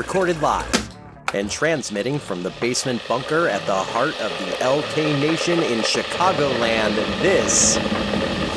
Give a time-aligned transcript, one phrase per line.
[0.00, 0.96] recorded live
[1.34, 6.94] and transmitting from the basement bunker at the heart of the LK Nation in Chicagoland.
[7.20, 7.76] This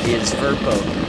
[0.08, 1.03] is Verboten.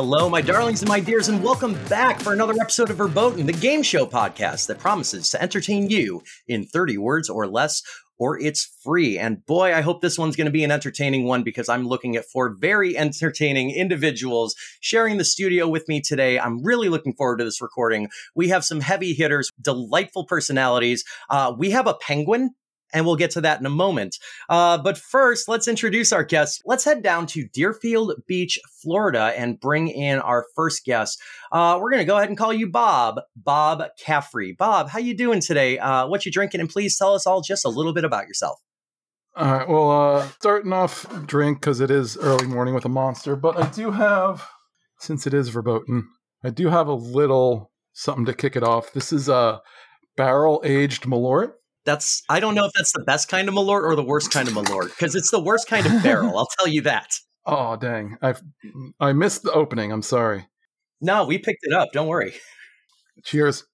[0.00, 3.52] Hello, my darlings and my dears, and welcome back for another episode of Verboten, the
[3.52, 7.82] game show podcast that promises to entertain you in 30 words or less,
[8.16, 9.18] or it's free.
[9.18, 12.14] And boy, I hope this one's going to be an entertaining one because I'm looking
[12.14, 16.38] at four very entertaining individuals sharing the studio with me today.
[16.38, 18.08] I'm really looking forward to this recording.
[18.36, 21.02] We have some heavy hitters, delightful personalities.
[21.28, 22.50] Uh, we have a penguin
[22.92, 24.16] and we'll get to that in a moment.
[24.48, 26.60] Uh, but first, let's introduce our guests.
[26.64, 31.20] Let's head down to Deerfield Beach, Florida, and bring in our first guest.
[31.52, 34.56] Uh, we're going to go ahead and call you Bob, Bob Caffray.
[34.56, 35.78] Bob, how you doing today?
[35.78, 36.60] Uh, what you drinking?
[36.60, 38.58] And please tell us all just a little bit about yourself.
[39.36, 39.68] All right.
[39.68, 43.68] Well, uh, starting off drink because it is early morning with a monster, but I
[43.68, 44.48] do have,
[44.98, 46.08] since it is verboten,
[46.42, 48.92] I do have a little something to kick it off.
[48.92, 49.60] This is a
[50.16, 51.52] barrel aged Malort
[51.88, 54.46] that's I don't know if that's the best kind of Malort or the worst kind
[54.46, 56.36] of Malort because it's the worst kind of barrel.
[56.36, 57.10] I'll tell you that.
[57.50, 58.18] Oh dang!
[58.20, 58.34] I
[59.00, 59.90] I missed the opening.
[59.90, 60.46] I'm sorry.
[61.00, 61.88] No, we picked it up.
[61.94, 62.34] Don't worry.
[63.24, 63.64] Cheers.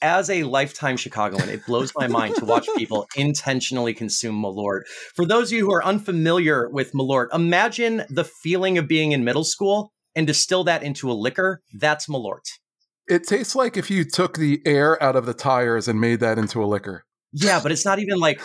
[0.00, 4.82] As a lifetime Chicagoan, it blows my mind to watch people intentionally consume Malort.
[5.16, 9.24] For those of you who are unfamiliar with Malort, imagine the feeling of being in
[9.24, 11.62] middle school and distill that into a liquor.
[11.74, 12.44] That's Malort.
[13.08, 16.38] It tastes like if you took the air out of the tires and made that
[16.38, 17.05] into a liquor.
[17.38, 18.40] Yeah, but it's not even like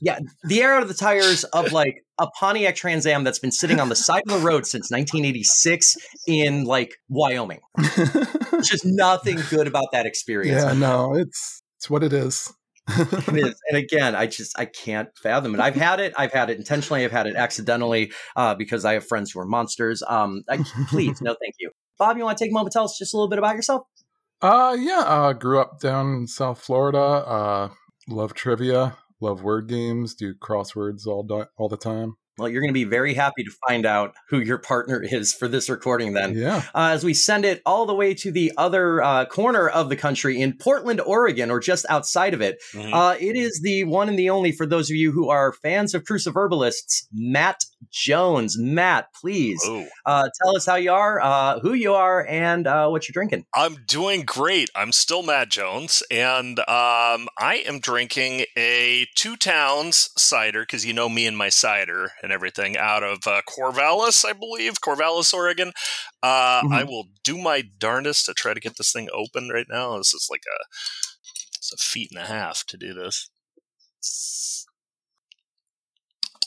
[0.00, 3.52] yeah, the air out of the tires of like a Pontiac Trans Am that's been
[3.52, 5.96] sitting on the side of the road since 1986
[6.26, 7.60] in like Wyoming.
[7.96, 10.62] There's just nothing good about that experience.
[10.62, 12.52] Yeah, no, it's it's what it is.
[12.88, 13.54] it is.
[13.68, 15.60] And again, I just I can't fathom it.
[15.60, 16.12] I've had it.
[16.18, 17.04] I've had it intentionally.
[17.04, 20.02] I've had it accidentally uh, because I have friends who are monsters.
[20.06, 20.58] Um, I,
[20.88, 21.70] please, no, thank you.
[21.98, 23.54] Bob, you want to take a moment to tell us just a little bit about
[23.54, 23.86] yourself?
[24.42, 25.04] Uh, yeah.
[25.06, 26.98] Uh, grew up down in South Florida.
[26.98, 27.68] Uh,
[28.08, 32.16] love trivia, love word games, do crosswords all di- all the time.
[32.36, 35.46] Well, you're going to be very happy to find out who your partner is for
[35.46, 36.36] this recording then.
[36.36, 36.62] Yeah.
[36.74, 39.96] Uh, as we send it all the way to the other uh, corner of the
[39.96, 42.92] country in Portland, Oregon, or just outside of it, mm-hmm.
[42.92, 45.94] uh, it is the one and the only for those of you who are fans
[45.94, 48.58] of Cruciverbalists, Matt Jones.
[48.58, 49.60] Matt, please
[50.06, 53.44] uh, tell us how you are, uh, who you are, and uh, what you're drinking.
[53.54, 54.70] I'm doing great.
[54.74, 60.92] I'm still Matt Jones, and um, I am drinking a Two Towns cider because you
[60.92, 65.72] know me and my cider and everything out of uh, Corvallis, I believe, Corvallis, Oregon.
[66.22, 66.72] Uh, mm-hmm.
[66.72, 69.96] I will do my darndest to try to get this thing open right now.
[69.98, 70.64] This is like a
[71.56, 73.28] it's a feet and a half to do this.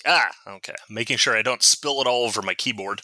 [0.05, 0.75] Ah, okay.
[0.89, 3.01] Making sure I don't spill it all over my keyboard.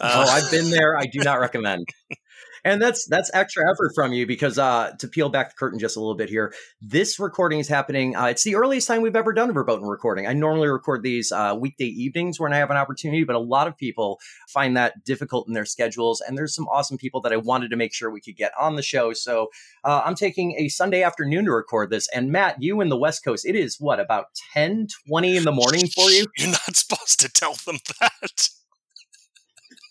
[0.00, 0.96] Uh, oh, I've been there.
[0.96, 1.88] I do not recommend.
[2.64, 5.96] and that's that's extra effort from you because uh, to peel back the curtain just
[5.96, 8.16] a little bit here, this recording is happening.
[8.16, 10.26] Uh, it's the earliest time we've ever done a verboten recording.
[10.26, 13.66] I normally record these uh, weekday evenings when I have an opportunity, but a lot
[13.68, 16.20] of people find that difficult in their schedules.
[16.20, 18.76] And there's some awesome people that I wanted to make sure we could get on
[18.76, 19.12] the show.
[19.12, 19.48] So
[19.84, 22.08] uh, I'm taking a Sunday afternoon to record this.
[22.14, 25.52] And Matt, you in the West Coast, it is what about 10, 20 in the
[25.52, 26.26] morning for you?
[26.36, 28.48] You're not supposed to tell them that.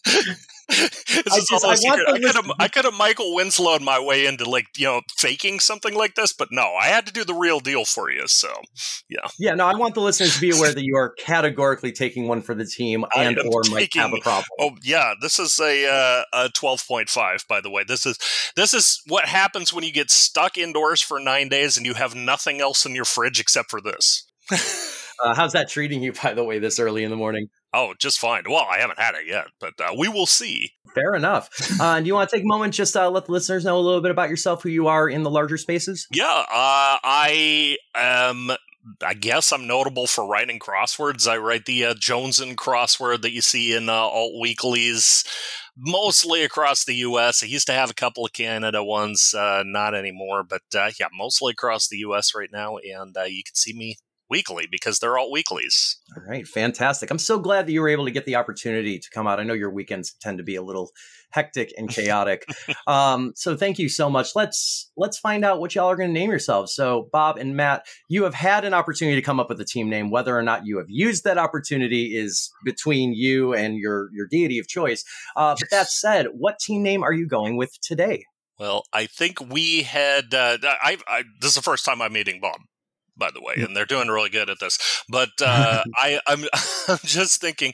[0.70, 0.90] I,
[1.50, 4.86] just, I, I, could have, I could have Michael Winslowed my way into like you
[4.86, 8.12] know faking something like this, but no, I had to do the real deal for
[8.12, 8.28] you.
[8.28, 8.50] So
[9.10, 9.54] yeah, yeah.
[9.54, 12.54] No, I want the listeners to be aware that you are categorically taking one for
[12.54, 14.46] the team and or taking, might have a problem.
[14.60, 17.46] Oh yeah, this is a uh, a twelve point five.
[17.48, 18.18] By the way, this is
[18.56, 22.14] this is what happens when you get stuck indoors for nine days and you have
[22.14, 24.26] nothing else in your fridge except for this.
[25.24, 27.48] uh, how's that treating you, by the way, this early in the morning?
[27.80, 28.42] Oh, just fine.
[28.50, 30.72] Well, I haven't had it yet, but uh, we will see.
[30.96, 31.50] Fair enough.
[31.80, 33.80] Uh, do you want to take a moment just uh, let the listeners know a
[33.80, 36.08] little bit about yourself, who you are in the larger spaces?
[36.12, 38.52] Yeah, uh, I am.
[39.06, 41.28] I guess I'm notable for writing crosswords.
[41.28, 45.24] I write the uh, and crossword that you see in uh, alt weeklies,
[45.78, 47.44] mostly across the U.S.
[47.44, 51.08] I used to have a couple of Canada ones, uh, not anymore, but uh, yeah,
[51.14, 52.34] mostly across the U.S.
[52.34, 52.78] right now.
[52.78, 53.98] And uh, you can see me
[54.30, 55.98] weekly because they're all weeklies.
[56.16, 57.12] All right, fantastic.
[57.12, 59.40] I'm so glad that you were able to get the opportunity to come out.
[59.40, 60.92] I know your weekends tend to be a little
[61.32, 62.46] hectic and chaotic.
[62.88, 64.36] um, so thank you so much.
[64.36, 66.74] Let's let's find out what y'all are going to name yourselves.
[66.74, 69.90] So Bob and Matt, you have had an opportunity to come up with a team
[69.90, 70.10] name.
[70.10, 74.60] Whether or not you have used that opportunity is between you and your your deity
[74.60, 75.04] of choice.
[75.36, 78.26] Uh, but that said, what team name are you going with today?
[78.60, 80.34] Well, I think we had.
[80.34, 82.60] Uh, I, I, this is the first time I'm meeting Bob,
[83.18, 84.78] by the way, and they're doing really good at this.
[85.10, 86.44] But uh, I, I'm,
[86.88, 87.74] I'm just thinking.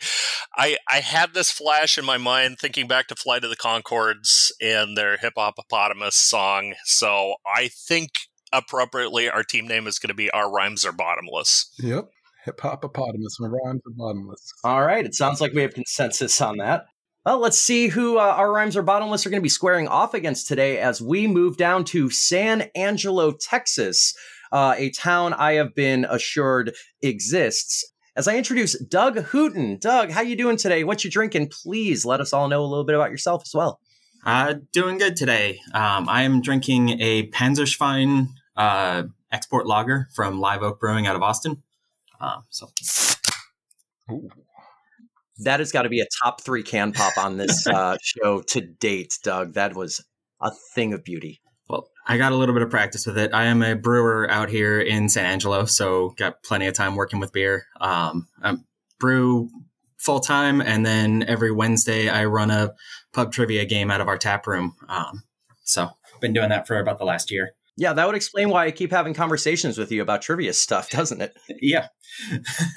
[0.55, 4.51] I, I had this flash in my mind, thinking back to Flight of the Conchords
[4.61, 6.73] and their hiphopopotamus song.
[6.85, 8.11] So I think
[8.51, 11.73] appropriately, our team name is going to be Our Rhymes Are Bottomless.
[11.79, 12.09] Yep.
[12.45, 13.39] Hiphopopotamus.
[13.39, 14.53] My rhymes are bottomless.
[14.63, 15.05] All right.
[15.05, 16.85] It sounds like we have consensus on that.
[17.25, 20.13] Well, let's see who uh, our rhymes are bottomless are going to be squaring off
[20.13, 24.13] against today as we move down to San Angelo, Texas,
[24.53, 27.91] uh, a town I have been assured exists.
[28.15, 29.79] As I introduce Doug Hooton.
[29.79, 30.83] Doug, how you doing today?
[30.83, 31.49] What you drinking?
[31.49, 33.79] Please let us all know a little bit about yourself as well.
[34.23, 35.59] Uh, doing good today.
[35.73, 41.23] Um, I am drinking a Panzerschwein uh, export lager from Live Oak Brewing out of
[41.23, 41.63] Austin.
[42.21, 42.67] Um, so.
[44.11, 44.29] Ooh.
[45.39, 48.61] That has got to be a top three can pop on this uh, show to
[48.61, 49.53] date, Doug.
[49.53, 50.05] That was
[50.39, 51.41] a thing of beauty.
[52.05, 53.33] I got a little bit of practice with it.
[53.33, 57.19] I am a brewer out here in San Angelo, so got plenty of time working
[57.19, 57.65] with beer.
[57.79, 58.57] Um, I
[58.99, 59.49] brew
[59.97, 62.73] full time, and then every Wednesday I run a
[63.13, 64.75] pub trivia game out of our tap room.
[64.89, 65.23] Um,
[65.63, 65.89] so
[66.23, 67.51] been doing that for about the last year.
[67.75, 71.21] Yeah, that would explain why I keep having conversations with you about trivia stuff, doesn't
[71.21, 71.35] it?
[71.61, 71.87] Yeah.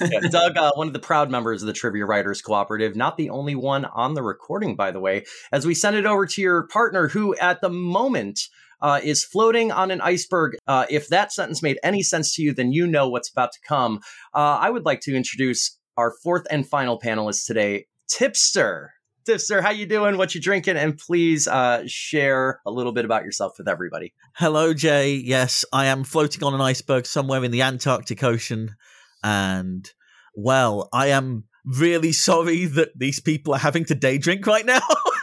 [0.01, 3.29] yeah Doug, uh, one of the proud members of the Trivia Writers Cooperative, not the
[3.29, 6.67] only one on the recording, by the way, as we send it over to your
[6.69, 8.41] partner, who at the moment
[8.81, 10.57] uh, is floating on an iceberg.
[10.67, 13.61] Uh, if that sentence made any sense to you, then you know what's about to
[13.61, 14.01] come.
[14.35, 18.93] Uh, I would like to introduce our fourth and final panelist today, Tipster.
[19.25, 20.19] Tipster, how you doing?
[20.19, 20.77] What you drinking?
[20.77, 24.13] And please uh, share a little bit about yourself with everybody.
[24.35, 25.15] Hello, Jay.
[25.15, 28.77] Yes, I am floating on an iceberg somewhere in the Antarctic Ocean,
[29.25, 29.91] and
[30.35, 34.81] well, I am really sorry that these people are having to day drink right now.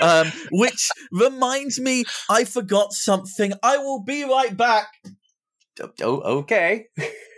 [0.00, 3.52] um, which reminds me, I forgot something.
[3.62, 4.88] I will be right back.
[6.02, 6.86] Oh, okay.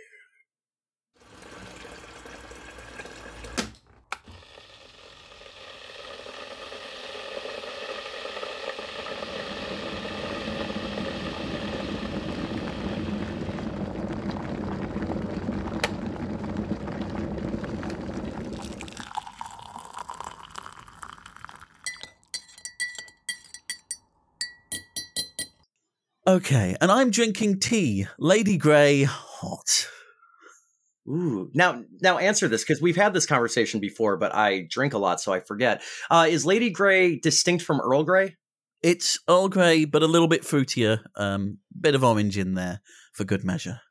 [26.25, 29.89] Okay, and I'm drinking tea, Lady Grey hot.
[31.05, 34.97] Ooh, now now answer this because we've had this conversation before, but I drink a
[34.97, 35.81] lot, so I forget.
[36.09, 38.37] Uh, is Lady Grey distinct from Earl Grey?
[38.81, 40.99] It's Earl Grey, but a little bit fruitier.
[41.17, 42.79] Um, bit of orange in there
[43.11, 43.81] for good measure.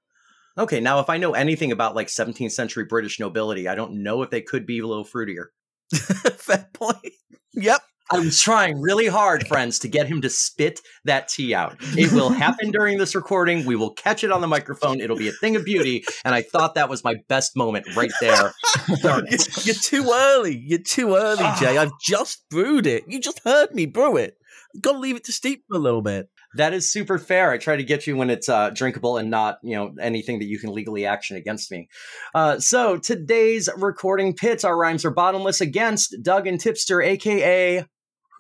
[0.57, 4.23] Okay, now if I know anything about like 17th century British nobility, I don't know
[4.23, 5.47] if they could be a little fruitier.
[6.37, 7.13] Fair point.
[7.53, 7.83] Yep.
[8.13, 11.77] I was trying really hard, friends, to get him to spit that tea out.
[11.97, 13.65] It will happen during this recording.
[13.65, 15.01] We will catch it on the microphone.
[15.01, 16.05] It'll be a thing of beauty.
[16.25, 18.53] And I thought that was my best moment right there.
[19.03, 20.63] You're too early.
[20.63, 21.79] You're too early, Jay.
[21.79, 23.05] I've just brewed it.
[23.09, 24.37] You just heard me brew it.
[24.81, 26.29] Got to leave it to steep for a little bit.
[26.57, 27.51] That is super fair.
[27.51, 30.47] I try to get you when it's uh, drinkable and not, you know, anything that
[30.47, 31.89] you can legally action against me.
[32.35, 37.87] Uh, so today's recording pits, our rhymes are bottomless against Doug and Tipster, aka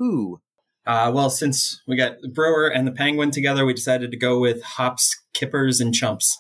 [0.02, 0.40] who?
[0.84, 4.40] Uh, well, since we got the brewer and the penguin together, we decided to go
[4.40, 6.36] with hops, kippers, and chumps.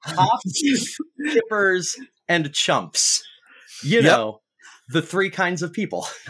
[0.00, 0.98] Hops,
[1.32, 1.96] kippers,
[2.28, 3.22] and chumps.
[3.84, 4.04] You yep.
[4.04, 4.40] know,
[4.88, 6.08] the three kinds of people.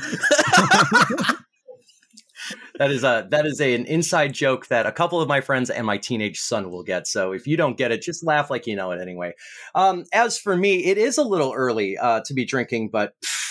[2.79, 5.71] that is a that is a, an inside joke that a couple of my friends
[5.71, 7.07] and my teenage son will get.
[7.07, 9.33] So if you don't get it, just laugh like you know it anyway.
[9.75, 13.15] Um, as for me, it is a little early uh, to be drinking, but.
[13.25, 13.46] Pff,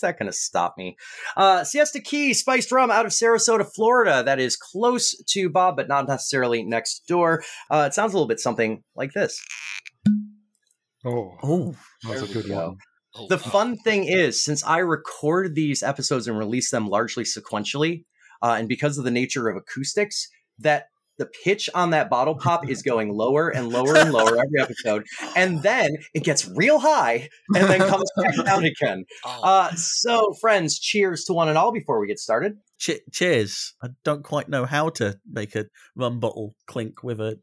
[0.00, 0.96] is that going to stop me?
[1.36, 4.22] Uh, Siesta Key spiced rum out of Sarasota, Florida.
[4.24, 7.42] That is close to Bob, but not necessarily next door.
[7.70, 9.38] Uh, it sounds a little bit something like this.
[11.04, 12.68] Oh, oh, that's a good go.
[12.68, 12.76] one.
[13.14, 18.04] Oh, the fun thing is, since I record these episodes and release them largely sequentially,
[18.42, 20.28] uh, and because of the nature of acoustics,
[20.60, 20.86] that
[21.20, 25.06] the pitch on that bottle pop is going lower and lower and lower every episode,
[25.36, 29.04] and then it gets real high and then comes back down again.
[29.26, 29.40] Oh.
[29.44, 32.54] Uh, so, friends, cheers to one and all before we get started.
[32.78, 33.74] Ch- cheers!
[33.82, 37.38] I don't quite know how to make a rum bottle clink with a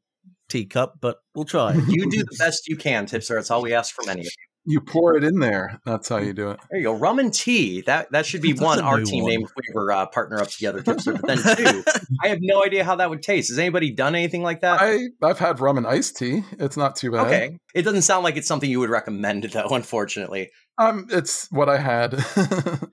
[0.50, 1.74] teacup, but we'll try.
[1.74, 3.36] you do the best you can, Tipster.
[3.36, 4.47] That's all we ask from any of you.
[4.70, 5.80] You pour it in there.
[5.86, 6.60] That's how you do it.
[6.70, 6.94] There you go.
[6.94, 7.82] Rum and tea.
[7.84, 9.32] That that should be That's one our team one.
[9.32, 10.82] name if we ever uh, partner up together.
[10.82, 11.14] Tipster.
[11.14, 11.84] But then two,
[12.24, 13.48] I have no idea how that would taste.
[13.48, 14.82] Has anybody done anything like that?
[14.82, 16.44] I I've had rum and iced tea.
[16.60, 17.28] It's not too bad.
[17.28, 17.58] Okay.
[17.74, 19.70] It doesn't sound like it's something you would recommend though.
[19.72, 20.52] Unfortunately.
[20.78, 22.22] Um, it's what I had.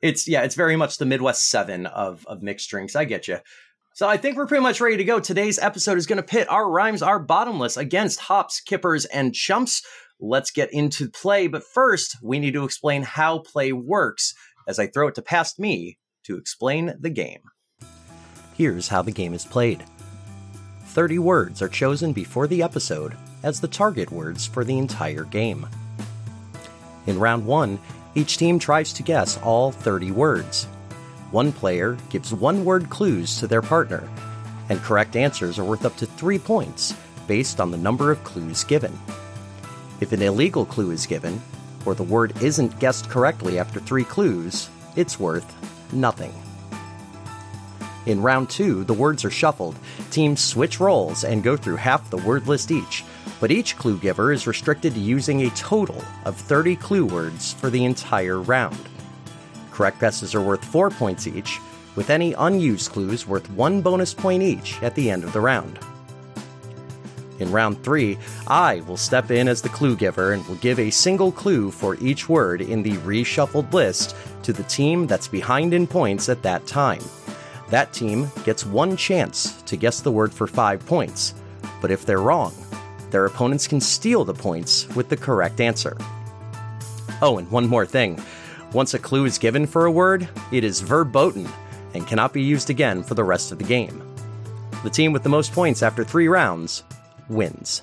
[0.00, 2.94] it's yeah, it's very much the Midwest Seven of of mixed drinks.
[2.94, 3.38] I get you.
[3.94, 5.20] So I think we're pretty much ready to go.
[5.20, 9.82] Today's episode is going to pit our rhymes are bottomless against hops, kippers, and chumps.
[10.24, 14.34] Let's get into play, but first we need to explain how play works.
[14.68, 17.40] As I throw it to past me to explain the game.
[18.56, 19.82] Here's how the game is played.
[20.84, 25.66] 30 words are chosen before the episode as the target words for the entire game.
[27.08, 27.76] In round 1,
[28.14, 30.66] each team tries to guess all 30 words.
[31.32, 34.08] One player gives one word clues to their partner,
[34.68, 36.94] and correct answers are worth up to 3 points
[37.26, 38.96] based on the number of clues given.
[40.02, 41.40] If an illegal clue is given,
[41.86, 45.46] or the word isn't guessed correctly after 3 clues, it's worth
[45.92, 46.34] nothing.
[48.06, 49.76] In round 2, the words are shuffled.
[50.10, 53.04] Teams switch roles and go through half the word list each,
[53.38, 57.70] but each clue giver is restricted to using a total of 30 clue words for
[57.70, 58.88] the entire round.
[59.70, 61.60] Correct guesses are worth 4 points each,
[61.94, 65.78] with any unused clues worth 1 bonus point each at the end of the round.
[67.42, 70.90] In round 3, I will step in as the clue giver and will give a
[70.90, 75.88] single clue for each word in the reshuffled list to the team that's behind in
[75.88, 77.02] points at that time.
[77.68, 81.34] That team gets one chance to guess the word for 5 points,
[81.80, 82.54] but if they're wrong,
[83.10, 85.96] their opponents can steal the points with the correct answer.
[87.20, 88.22] Oh, and one more thing.
[88.72, 91.48] Once a clue is given for a word, it is verboten
[91.94, 94.00] and cannot be used again for the rest of the game.
[94.84, 96.84] The team with the most points after three rounds
[97.28, 97.82] wins.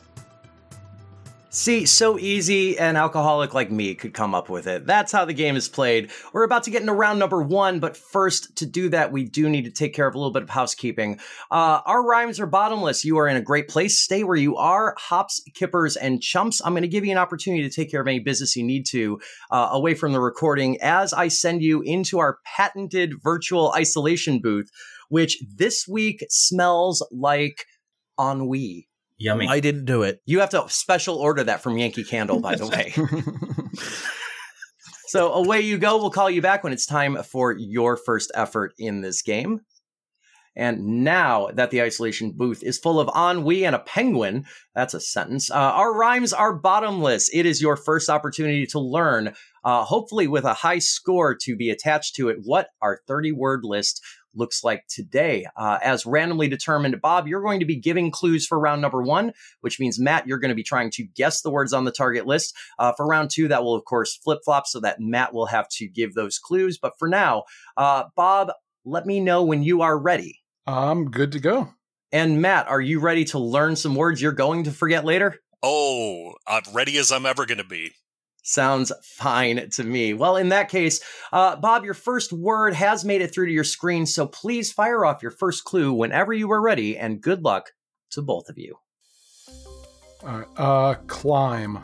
[1.51, 4.85] See, so easy an alcoholic like me could come up with it.
[4.85, 6.11] That's how the game is played.
[6.31, 9.49] We're about to get into round number one, but first, to do that, we do
[9.49, 11.19] need to take care of a little bit of housekeeping.
[11.49, 13.03] Uh, our rhymes are bottomless.
[13.03, 13.97] You are in a great place.
[13.97, 14.93] Stay where you are.
[14.99, 16.61] Hops, kippers, and chumps.
[16.63, 18.85] I'm going to give you an opportunity to take care of any business you need
[18.91, 19.19] to
[19.49, 24.69] uh, away from the recording as I send you into our patented virtual isolation booth,
[25.09, 27.65] which this week smells like
[28.19, 28.88] ennui.
[29.19, 29.47] Yummy.
[29.47, 30.21] I didn't do it.
[30.25, 32.93] You have to special order that from Yankee Candle, by the way.
[35.07, 35.97] so away you go.
[35.97, 39.59] We'll call you back when it's time for your first effort in this game.
[40.55, 44.45] And now that the isolation booth is full of ennui and a penguin,
[44.75, 45.49] that's a sentence.
[45.49, 47.29] Uh, our rhymes are bottomless.
[47.33, 51.69] It is your first opportunity to learn, uh, hopefully with a high score to be
[51.69, 54.01] attached to it, what our 30 word list
[54.39, 55.45] looks like today.
[55.55, 59.33] Uh, as randomly determined, Bob, you're going to be giving clues for round number one,
[59.61, 62.25] which means Matt, you're going to be trying to guess the words on the target
[62.25, 62.55] list.
[62.79, 65.67] Uh, for round two, that will of course flip flop so that Matt will have
[65.73, 66.79] to give those clues.
[66.81, 67.43] But for now,
[67.77, 68.51] uh, Bob,
[68.85, 70.39] let me know when you are ready.
[70.65, 71.69] I'm good to go.
[72.11, 75.35] And Matt, are you ready to learn some words you're going to forget later?
[75.61, 77.91] Oh, I'm ready as I'm ever going to be.
[78.41, 80.13] Sounds fine to me.
[80.13, 83.63] Well, in that case, uh, Bob, your first word has made it through to your
[83.63, 87.71] screen, so please fire off your first clue whenever you are ready, and good luck
[88.11, 88.77] to both of you.
[90.23, 90.47] All right.
[90.57, 91.79] Uh, climb.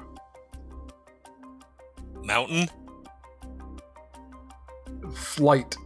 [2.23, 2.69] Mountain,
[5.13, 5.77] Flight.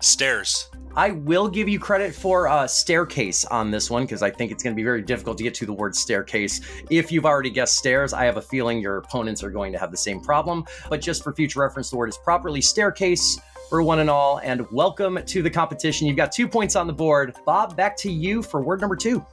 [0.00, 4.52] stairs, I will give you credit for uh, staircase on this one because I think
[4.52, 6.60] it's going to be very difficult to get to the word staircase.
[6.90, 9.90] If you've already guessed stairs, I have a feeling your opponents are going to have
[9.90, 10.64] the same problem.
[10.90, 14.38] But just for future reference, the word is properly staircase for one and all.
[14.40, 16.06] And welcome to the competition.
[16.06, 17.34] You've got two points on the board.
[17.46, 19.24] Bob, back to you for word number two.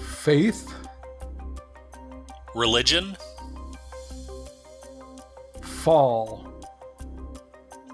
[0.00, 0.72] Faith.
[2.54, 3.16] religion,
[5.62, 6.46] Fall.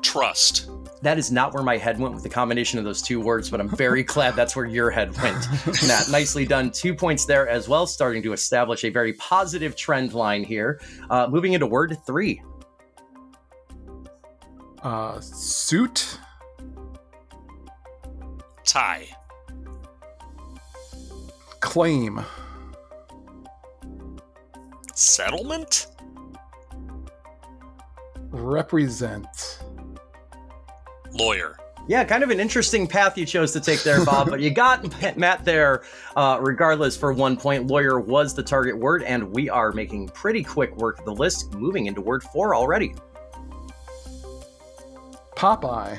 [0.03, 0.69] trust.
[1.03, 3.61] That is not where my head went with the combination of those two words, but
[3.61, 5.47] I'm very glad that's where your head went.
[5.87, 6.71] Matt, nicely done.
[6.71, 10.81] Two points there as well, starting to establish a very positive trend line here.
[11.11, 12.43] Uh, moving into word three.
[14.83, 16.19] Uh, suit.
[18.65, 19.07] Tie,
[21.61, 22.21] Claim.
[24.95, 25.87] settlement,
[28.31, 29.61] Represent.
[31.13, 31.57] Lawyer.
[31.89, 35.17] Yeah, kind of an interesting path you chose to take there, Bob, but you got
[35.17, 35.83] Matt there
[36.17, 37.67] uh, regardless for one point.
[37.67, 41.55] Lawyer was the target word, and we are making pretty quick work of the list,
[41.55, 42.95] moving into word four already.
[45.35, 45.99] Popeye.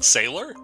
[0.00, 0.54] Sailor,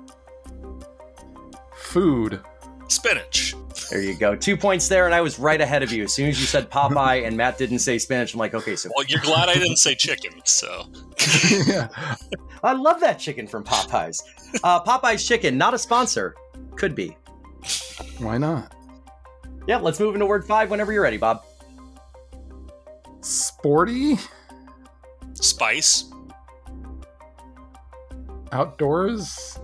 [1.76, 2.40] Food.
[2.88, 3.54] spinach.
[3.90, 4.34] There you go.
[4.34, 6.04] Two points there, and I was right ahead of you.
[6.04, 8.90] As soon as you said Popeye and Matt didn't say spinach, I'm like, okay, so
[8.96, 10.86] Well, you're glad I didn't say chicken, so.
[11.66, 11.88] yeah.
[12.62, 14.22] I love that chicken from Popeyes.
[14.62, 16.34] Uh, Popeyes chicken, not a sponsor.
[16.76, 17.16] Could be.
[18.18, 18.74] Why not?
[19.66, 21.44] Yeah, let's move into word five whenever you're ready, Bob.
[23.20, 24.16] Sporty.
[25.34, 26.10] Spice.
[28.52, 29.58] Outdoors.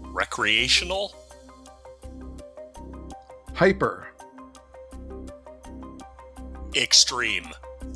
[0.00, 1.14] Recreational.
[3.58, 4.06] Hyper.
[6.76, 7.48] Extreme.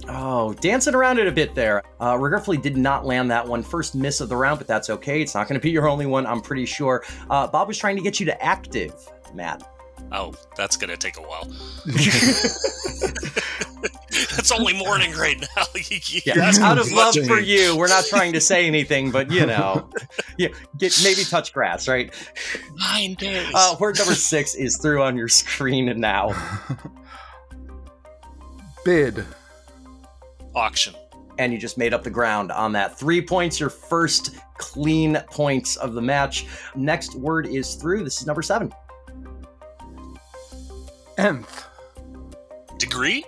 [0.09, 1.85] Oh, dancing around it a bit there.
[2.01, 3.63] Uh, regretfully did not land that one.
[3.63, 5.23] First miss of the round, but that's okay.
[5.23, 7.05] It's not going to be your only one, I'm pretty sure.
[7.31, 8.93] Uh, Bob was trying to get you to active,
[9.35, 9.63] Matt.
[10.11, 11.49] Oh, that's gonna take a while.
[14.39, 15.65] it's only morning right now.
[15.75, 19.11] You- you Yeah, ask out of love for you, we're not trying to say anything,
[19.11, 19.89] but you know,
[20.39, 20.49] yeah,
[20.79, 22.13] get maybe touch grass, right?
[22.77, 23.51] Nine days.
[23.55, 26.33] Uh, word number six is through on your screen now.
[28.85, 29.25] Bid.
[30.55, 30.95] Auction.
[31.39, 32.99] and you just made up the ground on that.
[32.99, 36.47] Three points, your first clean points of the match.
[36.75, 38.05] Next word is through.
[38.05, 38.73] This is number seven.
[41.19, 41.65] Nth.
[42.79, 43.25] Degree.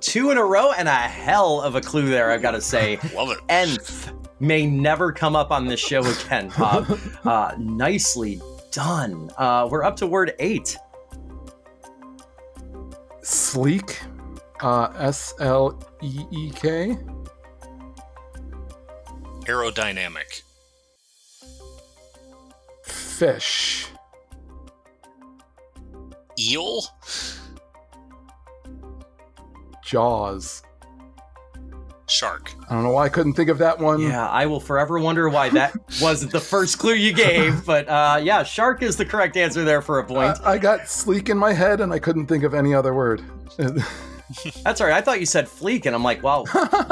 [0.00, 2.98] Two in a row and a hell of a clue there, I've got to say.
[3.14, 3.38] Love it.
[3.48, 6.98] Nth may never come up on this show again, Bob.
[7.24, 9.30] uh, nicely done.
[9.38, 10.76] Uh, we're up to word eight.
[13.22, 14.00] Sleek.
[14.60, 16.96] Uh, S L E E K.
[19.44, 20.42] Aerodynamic.
[22.82, 23.88] Fish.
[26.38, 26.82] Eel.
[29.86, 30.62] Jaws.
[32.08, 32.52] Shark.
[32.68, 34.00] I don't know why I couldn't think of that one.
[34.00, 37.64] Yeah, I will forever wonder why that wasn't the first clue you gave.
[37.64, 40.38] But uh, yeah, shark is the correct answer there for a point.
[40.44, 43.24] I, I got sleek in my head and I couldn't think of any other word.
[44.64, 44.96] That's all right.
[44.96, 46.44] I thought you said fleek, and I'm like, wow,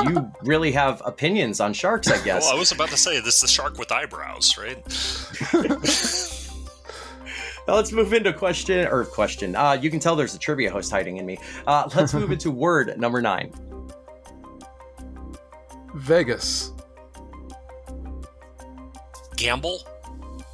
[0.04, 2.44] you really have opinions on sharks, I guess.
[2.44, 4.80] Well, I was about to say this is the shark with eyebrows, right?
[7.68, 9.56] Now let's move into question or question.
[9.56, 11.38] Uh, you can tell there's a trivia host hiding in me.
[11.66, 13.52] Uh, let's move into word number nine.
[15.94, 16.72] Vegas.
[19.36, 19.86] Gamble.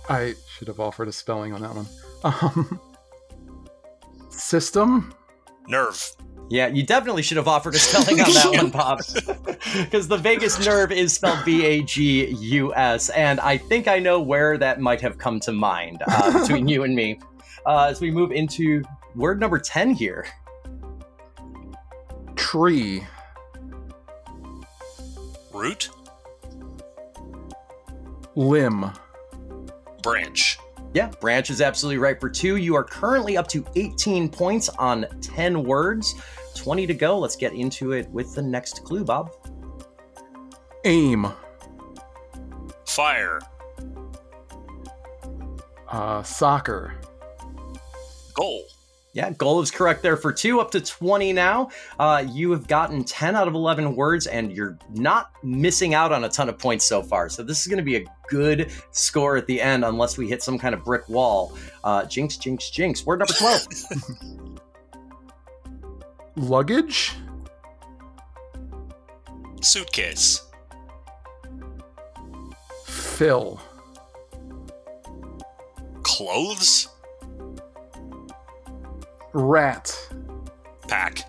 [0.09, 1.87] I should have offered a spelling on that one.
[2.23, 2.81] Um,
[4.31, 5.13] system.
[5.67, 6.15] Nerve.
[6.51, 9.01] Yeah, you definitely should have offered a spelling on that one, Bob.
[9.75, 14.01] Because the vagus nerve is spelled V A G U S, and I think I
[14.01, 17.21] know where that might have come to mind uh, between you and me.
[17.65, 18.83] Uh, as we move into
[19.15, 20.27] word number 10 here.
[22.35, 23.07] Tree.
[25.53, 25.91] Root.
[28.35, 28.91] Limb.
[30.03, 30.59] Branch.
[30.95, 32.57] Yeah, branch is absolutely right for two.
[32.57, 36.17] You are currently up to 18 points on 10 words.
[36.61, 37.19] 20 to go.
[37.19, 39.33] Let's get into it with the next clue, Bob.
[40.85, 41.27] Aim.
[42.87, 43.41] Fire.
[45.89, 46.95] Uh, soccer.
[48.35, 48.65] Goal.
[49.13, 51.71] Yeah, goal is correct there for two, up to 20 now.
[51.99, 56.23] Uh, you have gotten 10 out of 11 words, and you're not missing out on
[56.25, 57.29] a ton of points so far.
[57.29, 60.45] So, this is going to be a good score at the end, unless we hit
[60.45, 61.57] some kind of brick wall.
[61.83, 63.05] Uh, jinx, jinx, jinx.
[63.05, 63.67] Word number 12.
[66.41, 67.13] Luggage.
[69.61, 70.43] Suitcase.
[72.87, 73.61] Fill.
[76.03, 76.89] Clothes.
[79.35, 79.95] Rat.
[80.89, 81.21] Pack.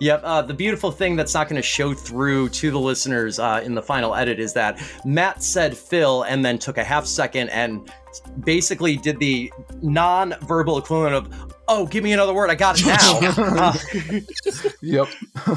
[0.00, 0.22] Yep.
[0.24, 3.76] Uh, the beautiful thing that's not going to show through to the listeners uh, in
[3.76, 7.88] the final edit is that Matt said Phil and then took a half second and
[8.40, 12.50] basically did the non-verbal equivalent of, "Oh, give me another word.
[12.50, 13.72] I got it now." uh,
[14.82, 15.08] Yep.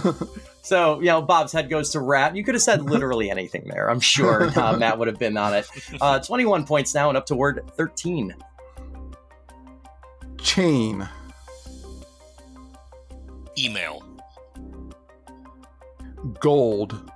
[0.62, 2.36] so, you know, Bob's head goes to rat.
[2.36, 3.90] You could have said literally anything there.
[3.90, 5.68] I'm sure uh, Matt would have been on it.
[6.00, 8.34] Uh, 21 points now and up to word 13.
[10.42, 11.08] Chain.
[13.58, 14.04] Email.
[16.40, 17.12] Gold.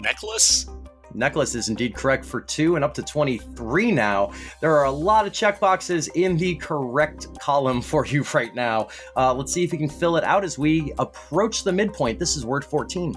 [0.00, 0.66] Necklace.
[1.14, 4.32] Necklace is indeed correct for two and up to 23 now.
[4.60, 8.88] There are a lot of checkboxes in the correct column for you right now.
[9.16, 12.18] Uh, let's see if you can fill it out as we approach the midpoint.
[12.18, 13.14] This is word 14.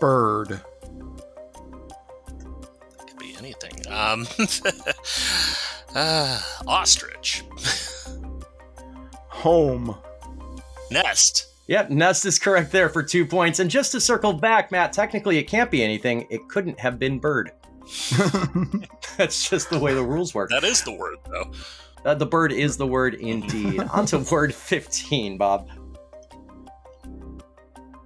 [0.00, 0.60] Bird.
[3.06, 3.72] Could be anything.
[3.90, 4.26] Um.
[5.94, 7.44] uh, ostrich.
[9.28, 9.96] Home.
[10.90, 11.53] Nest.
[11.66, 13.58] Yep, Nest is correct there for two points.
[13.58, 16.26] And just to circle back, Matt, technically it can't be anything.
[16.30, 17.52] It couldn't have been bird.
[19.16, 20.50] That's just the way the rules work.
[20.50, 21.50] That is the word, though.
[22.04, 23.80] Uh, the bird is the word indeed.
[23.92, 25.70] On to word 15, Bob.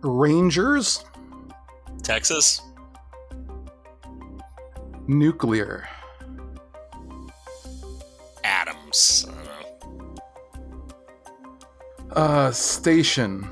[0.02, 1.04] Rangers.
[2.02, 2.62] Texas.
[5.08, 5.88] Nuclear.
[8.44, 9.26] Adams.
[12.10, 12.24] I don't know.
[12.24, 13.48] Uh, station.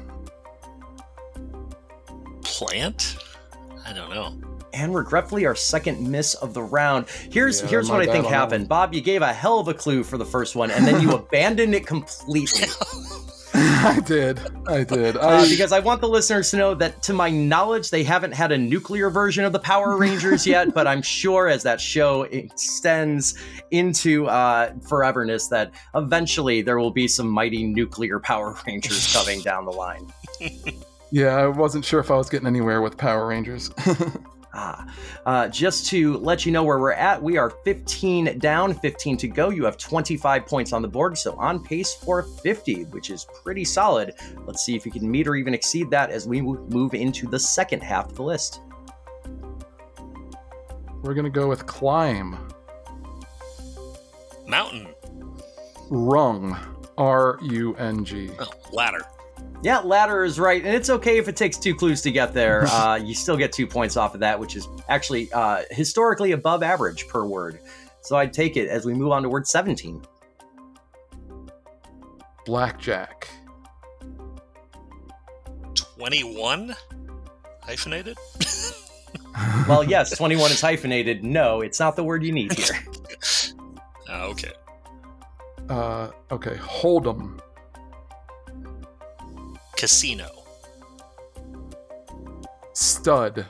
[2.42, 3.16] Plant?
[3.84, 4.34] I don't know.
[4.72, 7.06] And regretfully, our second miss of the round.
[7.30, 8.68] Here's Yeah, here's what I think happened.
[8.68, 11.12] Bob, you gave a hell of a clue for the first one, and then you
[11.14, 12.68] abandoned it completely.
[13.96, 14.40] I did.
[14.66, 15.16] I did.
[15.16, 18.50] Uh, because I want the listeners to know that, to my knowledge, they haven't had
[18.50, 20.74] a nuclear version of the Power Rangers yet.
[20.74, 23.34] but I'm sure as that show extends
[23.70, 29.64] into uh, foreverness, that eventually there will be some mighty nuclear Power Rangers coming down
[29.64, 30.12] the line.
[31.12, 33.70] yeah, I wasn't sure if I was getting anywhere with Power Rangers.
[34.58, 34.86] Ah,
[35.26, 39.28] uh, just to let you know where we're at, we are 15 down, 15 to
[39.28, 39.50] go.
[39.50, 43.66] You have 25 points on the board, so on pace for 50, which is pretty
[43.66, 44.14] solid.
[44.46, 47.38] Let's see if you can meet or even exceed that as we move into the
[47.38, 48.62] second half of the list.
[51.02, 52.38] We're gonna go with climb.
[54.46, 54.88] Mountain.
[55.90, 56.56] Rung.
[56.96, 58.30] R U N G.
[58.38, 59.02] Oh, ladder.
[59.62, 62.66] Yeah, ladder is right, and it's okay if it takes two clues to get there.
[62.76, 66.62] Uh, you still get two points off of that, which is actually uh, historically above
[66.62, 67.60] average per word.
[68.02, 70.02] So I'd take it as we move on to word 17.
[72.44, 73.28] Blackjack.
[75.74, 76.76] 21?
[77.62, 78.16] Hyphenated?
[79.68, 81.24] Well, yes, 21 is hyphenated.
[81.24, 82.78] No, it's not the word you need here.
[84.08, 84.52] Ah, okay.
[85.68, 86.54] Uh, okay.
[86.54, 87.40] Hold'em.
[89.76, 90.44] Casino.
[92.72, 93.46] Stud.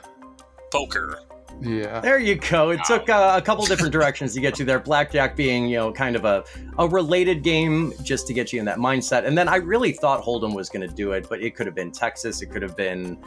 [0.71, 1.19] Poker.
[1.59, 1.99] Yeah.
[2.01, 2.69] There you go.
[2.69, 4.79] It took uh, a couple different directions to get you there.
[4.79, 6.43] Blackjack being, you know, kind of a,
[6.77, 9.25] a related game just to get you in that mindset.
[9.25, 11.75] And then I really thought Hold'em was going to do it, but it could have
[11.75, 12.41] been Texas.
[12.41, 13.17] It could have been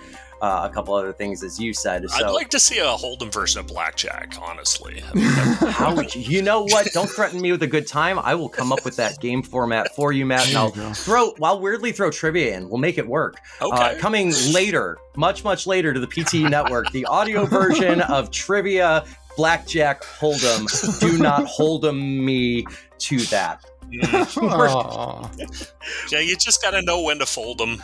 [0.40, 2.08] uh, a couple other things, as you said.
[2.08, 5.02] So I'd like to see a Hold'em version of Blackjack, honestly.
[5.06, 5.24] I mean,
[5.72, 6.86] how would you, you know what?
[6.92, 8.18] Don't threaten me with a good time.
[8.18, 10.48] I will come up with that game format for you, Matt.
[10.48, 10.92] And I'll you go.
[10.92, 12.68] throw, while weirdly throw trivia in.
[12.68, 13.36] We'll make it work.
[13.60, 13.96] okay.
[13.96, 19.04] Uh, coming later, much, much later to the PT network, the audio version of Trivia
[19.36, 21.00] Blackjack Hold'em.
[21.00, 22.66] Do not Hold'em me
[22.98, 23.64] to that.
[23.92, 25.70] Mm.
[26.12, 27.82] Yeah, you just gotta know when to fold them.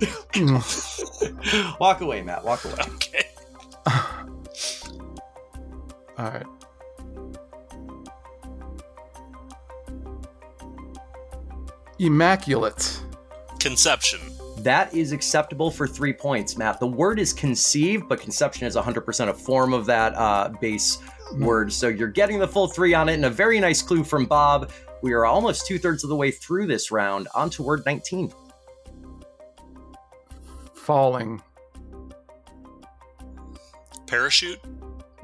[1.80, 2.44] Walk away, Matt.
[2.44, 2.74] Walk away.
[2.94, 3.24] Okay.
[6.18, 6.46] All right.
[11.98, 13.02] Immaculate.
[13.58, 14.20] Conception.
[14.58, 16.80] That is acceptable for three points, Matt.
[16.80, 20.98] The word is conceived, but conception is 100% a form of that uh, base
[21.38, 21.72] word.
[21.72, 24.70] So you're getting the full three on it, and a very nice clue from Bob.
[25.02, 27.28] We are almost two thirds of the way through this round.
[27.34, 28.32] On to word 19.
[30.90, 31.40] Falling.
[34.08, 34.58] Parachute.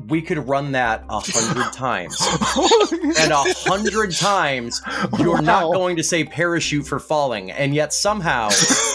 [0.07, 2.21] We could run that a hundred times.
[3.19, 4.81] and a hundred times
[5.19, 8.49] you're not going to say parachute for falling and yet somehow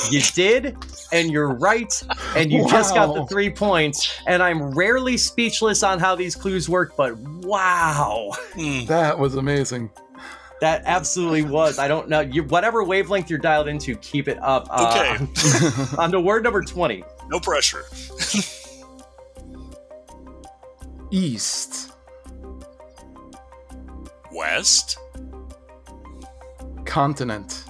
[0.10, 0.78] you did
[1.12, 2.02] and you're right
[2.38, 6.70] and you just got the three points and i'm rarely speechless on how these clues
[6.70, 8.86] work but wow Hmm.
[8.86, 9.90] That was amazing.
[10.62, 14.68] That absolutely was i don't know you whatever wavelength you're dialed into keep it up
[14.72, 15.28] uh, Okay.
[15.98, 17.84] on to word number 20 No pressure.
[21.12, 21.92] East.
[24.32, 24.98] West.
[26.86, 27.66] Continent.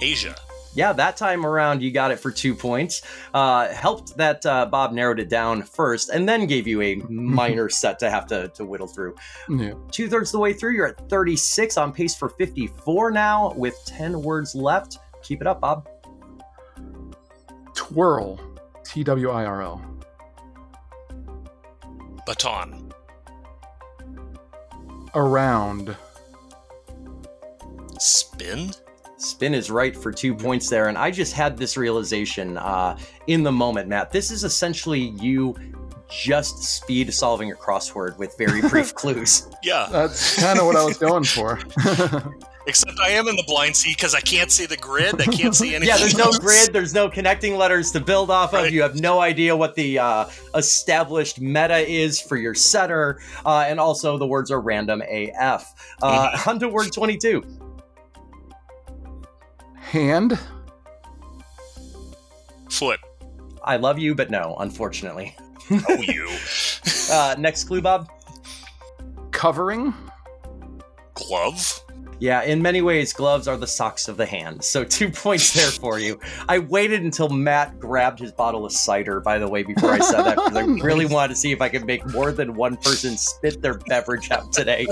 [0.00, 0.36] Asia.
[0.74, 3.02] Yeah that time around you got it for two points
[3.34, 7.68] uh, helped that uh, bob narrowed it down first and then gave you a minor
[7.68, 9.14] set to have to, to whittle through
[9.48, 9.72] Yeah.
[9.90, 10.72] two thirds of the way through.
[10.72, 14.98] You're at 36 on pace for 54 now with 10 words left.
[15.22, 15.88] Keep it up, Bob.
[17.74, 18.40] Twirl.
[18.84, 19.82] T W I R L.
[22.26, 22.92] Baton.
[25.14, 25.96] Around.
[27.98, 28.70] Spin.
[29.20, 30.88] Spin is right for two points there.
[30.88, 34.10] And I just had this realization uh, in the moment, Matt.
[34.10, 35.54] This is essentially you
[36.08, 39.48] just speed solving a crossword with very brief clues.
[39.62, 39.88] Yeah.
[39.90, 41.60] That's kind of what I was going for.
[42.66, 45.20] Except I am in the blind seat because I can't see the grid.
[45.20, 45.88] I can't see anything.
[45.88, 48.62] Yeah, there's no grid, there's no connecting letters to build off of.
[48.62, 48.72] Right.
[48.72, 53.18] You have no idea what the uh, established meta is for your setter.
[53.44, 55.74] Uh, and also, the words are random AF.
[56.02, 57.42] Uh, On to word 22.
[59.90, 60.38] Hand.
[62.70, 63.00] Foot.
[63.64, 65.36] I love you, but no, unfortunately.
[65.68, 66.30] Oh, you.
[67.10, 68.08] Uh, next clue, Bob.
[69.32, 69.92] Covering.
[71.14, 71.82] Glove.
[72.20, 74.62] Yeah, in many ways, gloves are the socks of the hand.
[74.62, 76.20] So two points there for you.
[76.48, 80.22] I waited until Matt grabbed his bottle of cider, by the way, before I said
[80.22, 83.16] that, because I really wanted to see if I could make more than one person
[83.16, 84.86] spit their beverage out today.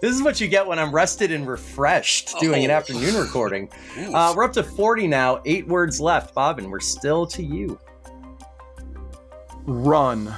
[0.00, 2.74] This is what you get when I'm rested and refreshed doing an Oh.
[2.74, 3.70] afternoon recording.
[4.12, 7.78] Uh, we're up to 40 now, eight words left, Bob, and we're still to you.
[9.64, 10.34] Run.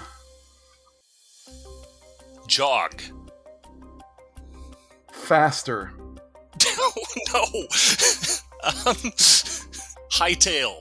[2.46, 3.02] Jog.
[5.12, 5.92] Faster.
[7.32, 7.42] No.
[8.64, 8.96] um,
[10.10, 10.76] hightail.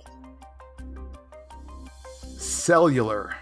[2.37, 3.35] Cellular.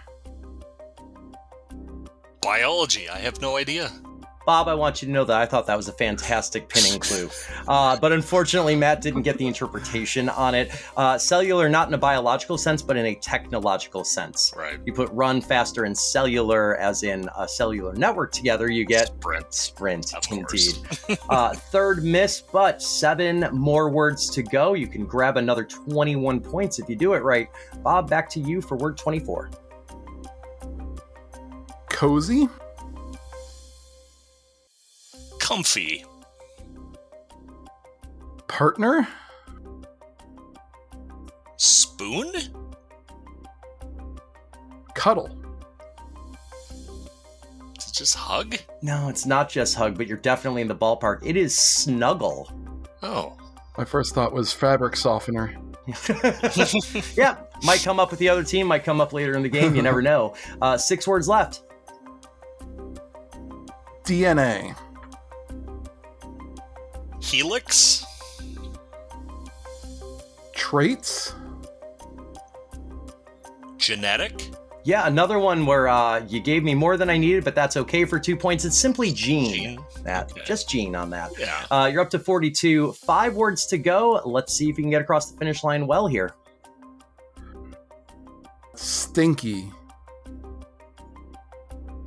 [2.42, 3.08] Biology.
[3.10, 3.92] I have no idea.
[4.46, 7.30] Bob, I want you to know that I thought that was a fantastic pinning clue.
[7.68, 10.72] Uh, but unfortunately, Matt didn't get the interpretation on it.
[10.96, 14.54] Uh, cellular, not in a biological sense, but in a technological sense.
[14.56, 14.80] Right.
[14.86, 19.54] You put run faster and cellular, as in a cellular network together, you get Sprint.
[19.54, 20.14] sprint.
[20.14, 20.76] Of indeed.
[21.30, 24.74] uh, third miss, but seven more words to go.
[24.74, 27.50] You can grab another 21 points if you do it right.
[27.84, 29.50] Bob, back to you for word 24.
[31.90, 32.48] Cozy.
[35.46, 36.04] Comfy.
[38.48, 39.08] Partner.
[41.58, 42.32] Spoon?
[44.96, 45.30] Cuddle.
[47.78, 48.56] Is it just hug?
[48.82, 51.20] No, it's not just hug, but you're definitely in the ballpark.
[51.24, 52.52] It is snuggle.
[53.04, 53.38] Oh.
[53.78, 55.56] My first thought was fabric softener.
[57.16, 59.76] yeah, might come up with the other team, might come up later in the game.
[59.76, 60.34] You never know.
[60.60, 61.62] Uh, six words left.
[64.06, 64.76] DNA.
[67.36, 68.06] Helix?
[70.54, 71.34] Traits.
[73.76, 74.50] Genetic?
[74.86, 78.06] Yeah, another one where uh, you gave me more than I needed, but that's okay
[78.06, 78.64] for two points.
[78.64, 79.54] It's simply Gene.
[79.54, 79.80] Gene?
[80.04, 80.44] That Okay.
[80.46, 81.32] just Gene on that.
[81.38, 81.66] Yeah.
[81.70, 82.94] Uh, you're up to 42.
[82.94, 84.22] Five words to go.
[84.24, 86.32] Let's see if you can get across the finish line well here.
[88.76, 89.70] Stinky.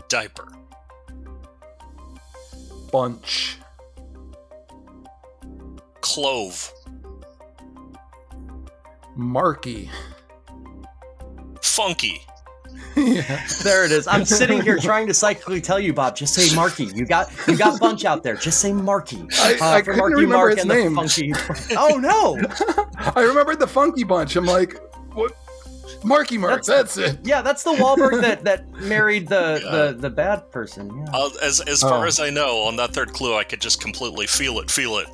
[0.09, 0.49] Diaper.
[2.91, 3.59] Bunch.
[6.23, 6.73] Clove.
[9.15, 9.89] Marky.
[11.63, 12.21] Funky.
[12.97, 13.47] yeah.
[13.63, 14.09] There it is.
[14.09, 16.17] I'm sitting here trying to psychically tell you, Bob.
[16.17, 16.87] Just say Marky.
[16.87, 18.35] You got you got Bunch out there.
[18.35, 19.25] Just say Marky.
[19.39, 20.95] I- Uh, I for couldn't Marky remember Mark its and the name.
[20.97, 21.33] Funky.
[21.77, 22.37] Oh no!
[23.15, 24.35] I remembered the funky bunch.
[24.35, 24.77] I'm like,
[25.15, 25.31] what?
[26.03, 26.65] Marky Mark.
[26.65, 27.19] That's, it.
[27.25, 29.61] Yeah, that's the Wahlberg that that married the
[29.95, 30.97] the the bad person.
[30.99, 31.13] Yeah.
[31.13, 32.09] Uh, as as far Oh.
[32.09, 35.07] as I know, on that third clue, I could just completely feel it, feel it.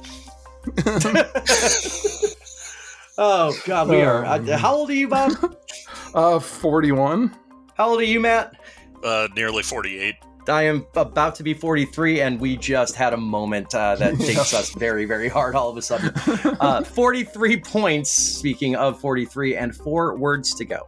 [3.18, 4.24] Oh God, we are.
[4.24, 4.28] Oh.
[4.28, 5.32] Uh, how old are you, Bob?
[6.14, 7.34] Uh, 41.
[7.76, 8.54] How old are you, Matt?
[9.02, 10.14] Uh, nearly 48.
[10.48, 14.54] I am about to be 43, and we just had a moment uh, that takes
[14.54, 16.12] us very, very hard all of a sudden.
[16.60, 20.86] Uh, 43 points, speaking of 43, and four words to go.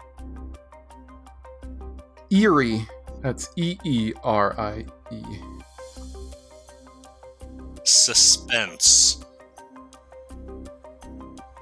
[2.31, 2.87] Eerie.
[3.23, 5.23] That's E E R I E.
[7.83, 9.25] Suspense.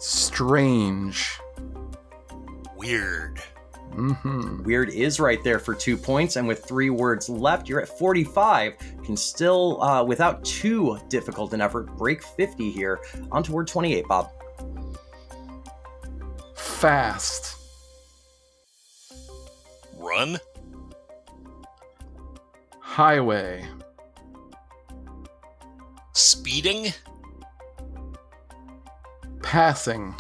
[0.07, 1.41] Strange.
[2.77, 3.39] Weird.
[3.95, 7.89] hmm Weird is right there for two points, and with three words left, you're at
[7.89, 8.77] 45.
[9.03, 13.01] Can still, uh, without too difficult an effort, break 50 here.
[13.33, 14.31] On to word 28, Bob.
[16.55, 17.57] Fast.
[19.97, 20.39] Run.
[22.79, 23.67] Highway.
[26.13, 26.93] Speeding.
[29.45, 30.15] Passing.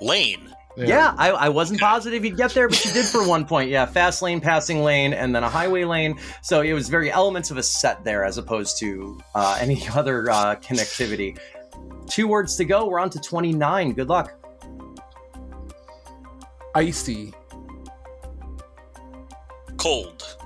[0.00, 0.52] Lane.
[0.76, 0.86] There.
[0.86, 3.70] Yeah, I, I wasn't positive you'd get there, but you did for one point.
[3.70, 6.18] Yeah, fast lane, passing lane, and then a highway lane.
[6.42, 10.30] So it was very elements of a set there as opposed to uh, any other
[10.30, 11.38] uh, connectivity.
[12.08, 12.86] Two words to go.
[12.86, 13.94] We're on to 29.
[13.94, 14.34] Good luck.
[16.74, 17.32] Icy.
[19.78, 20.36] Cold.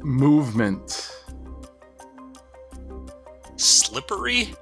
[0.00, 1.11] Movement.
[3.56, 4.54] Slippery.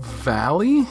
[0.00, 0.86] Valley.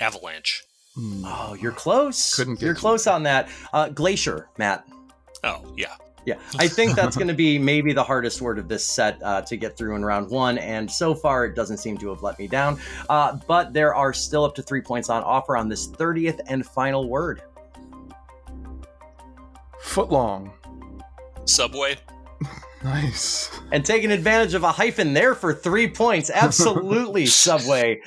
[0.00, 0.64] Avalanche.
[0.94, 1.24] Hmm.
[1.26, 2.34] Oh, you're close.
[2.34, 2.80] Couldn't get You're you.
[2.80, 3.48] close on that.
[3.72, 4.86] Uh, glacier, Matt.
[5.44, 5.94] Oh, yeah.
[6.24, 9.42] Yeah, I think that's going to be maybe the hardest word of this set uh,
[9.42, 12.36] to get through in round one, and so far it doesn't seem to have let
[12.36, 12.80] me down.
[13.08, 16.66] Uh, but there are still up to three points on offer on this 30th and
[16.66, 17.42] final word.
[19.80, 20.50] Footlong.
[21.44, 21.96] Subway.
[22.84, 23.50] Nice.
[23.72, 26.30] And taking advantage of a hyphen there for three points.
[26.30, 28.00] Absolutely, Subway.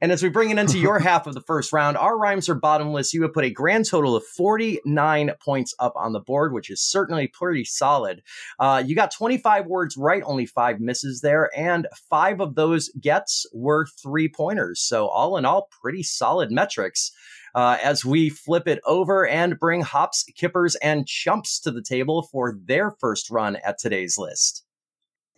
[0.00, 2.54] And as we bring it into your half of the first round, our rhymes are
[2.54, 3.14] bottomless.
[3.14, 6.82] You have put a grand total of 49 points up on the board, which is
[6.82, 8.22] certainly pretty solid.
[8.58, 13.46] Uh, you got 25 words right, only five misses there, and five of those gets
[13.54, 14.82] were three pointers.
[14.82, 17.10] So, all in all, pretty solid metrics.
[17.56, 22.28] Uh, as we flip it over and bring hops, kippers, and chumps to the table
[22.30, 24.62] for their first run at today's list.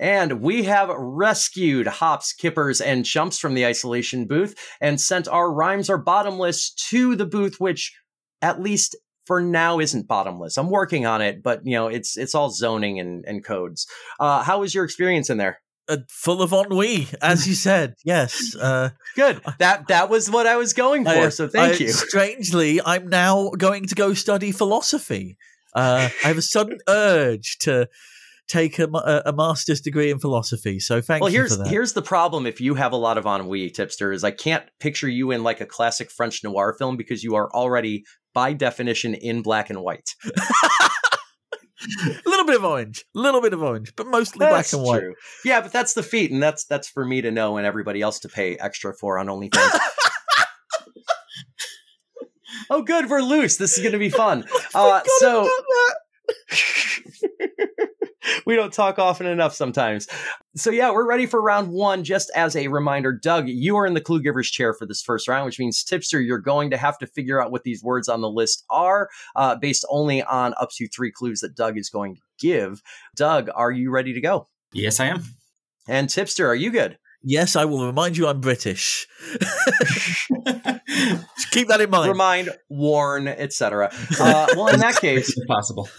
[0.01, 5.53] And we have rescued hops, kippers, and chumps from the isolation booth and sent our
[5.53, 7.97] rhymes are bottomless to the booth, which
[8.43, 10.57] at least for now isn't bottomless.
[10.57, 13.87] I'm working on it, but you know, it's it's all zoning and, and codes.
[14.19, 15.61] Uh, how was your experience in there?
[15.89, 17.95] Uh, full of ennui, as you said.
[18.05, 18.55] Yes.
[18.55, 19.41] Uh, Good.
[19.59, 21.11] That that was what I was going for.
[21.11, 21.93] I- so thank I- you.
[21.93, 25.39] Strangely, I'm now going to go study philosophy.
[25.75, 27.89] Uh, I have a sudden urge to
[28.49, 30.81] take a, a, a master's degree in philosophy.
[30.81, 32.47] So thank Well, you Well, here's here's the problem.
[32.47, 35.61] If you have a lot of ennui, tipster, is I can't picture you in like
[35.61, 40.15] a classic French noir film because you are already, by definition, in black and white.
[41.81, 45.01] A little bit of orange, a little bit of orange, but mostly black and white.
[45.01, 45.15] true.
[45.45, 48.19] Yeah, but that's the feat, and that's that's for me to know and everybody else
[48.21, 49.79] to pay extra for on OnlyFans.
[52.71, 53.57] oh, good, we're loose.
[53.57, 54.45] This is going to be fun.
[54.75, 55.49] Uh, so.
[58.49, 60.09] We don't talk often enough sometimes.
[60.57, 62.03] So yeah, we're ready for round one.
[62.03, 65.29] Just as a reminder, Doug, you are in the clue giver's chair for this first
[65.29, 68.23] round, which means tipster, you're going to have to figure out what these words on
[68.23, 72.15] the list are, uh, based only on up to three clues that Doug is going
[72.15, 72.83] to give.
[73.15, 74.49] Doug, are you ready to go?
[74.73, 75.25] Yes, I am.
[75.87, 76.97] And tipster, are you good?
[77.31, 79.07] Yes, I will remind you I'm British.
[79.39, 80.31] Just
[81.51, 82.09] keep that in mind.
[82.09, 83.91] Remind, warn, etc.
[84.19, 85.91] Uh, well, in that case, if possible.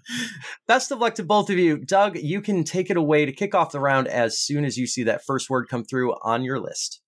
[0.68, 1.78] best of luck to both of you.
[1.78, 4.86] Doug, you can take it away to kick off the round as soon as you
[4.86, 7.00] see that first word come through on your list.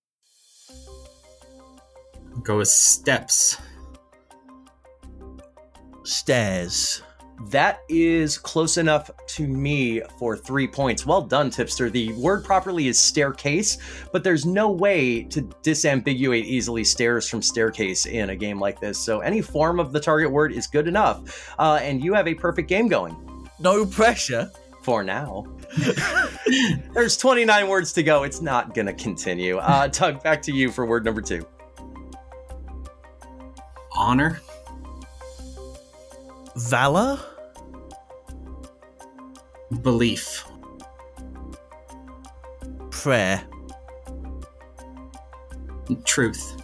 [2.41, 3.55] Go with steps.
[6.03, 7.03] Stairs.
[7.47, 11.05] That is close enough to me for three points.
[11.05, 11.89] Well done, tipster.
[11.89, 13.77] The word properly is staircase,
[14.11, 18.99] but there's no way to disambiguate easily stairs from staircase in a game like this.
[18.99, 21.53] So any form of the target word is good enough.
[21.57, 23.15] Uh, and you have a perfect game going
[23.59, 24.51] No pressure.
[24.81, 25.45] for now.
[26.93, 28.23] there's 29 words to go.
[28.23, 29.57] It's not going to continue.
[29.59, 31.45] Uh, Doug, back to you for word number two.
[33.95, 34.41] Honor.
[36.59, 37.17] Valor.
[39.81, 40.45] Belief.
[42.91, 43.41] Prayer.
[46.03, 46.61] Truth.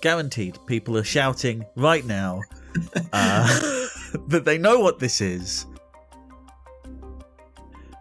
[0.00, 0.58] Guaranteed.
[0.66, 2.40] People are shouting right now
[3.12, 3.46] uh,
[4.26, 5.66] that they know what this is.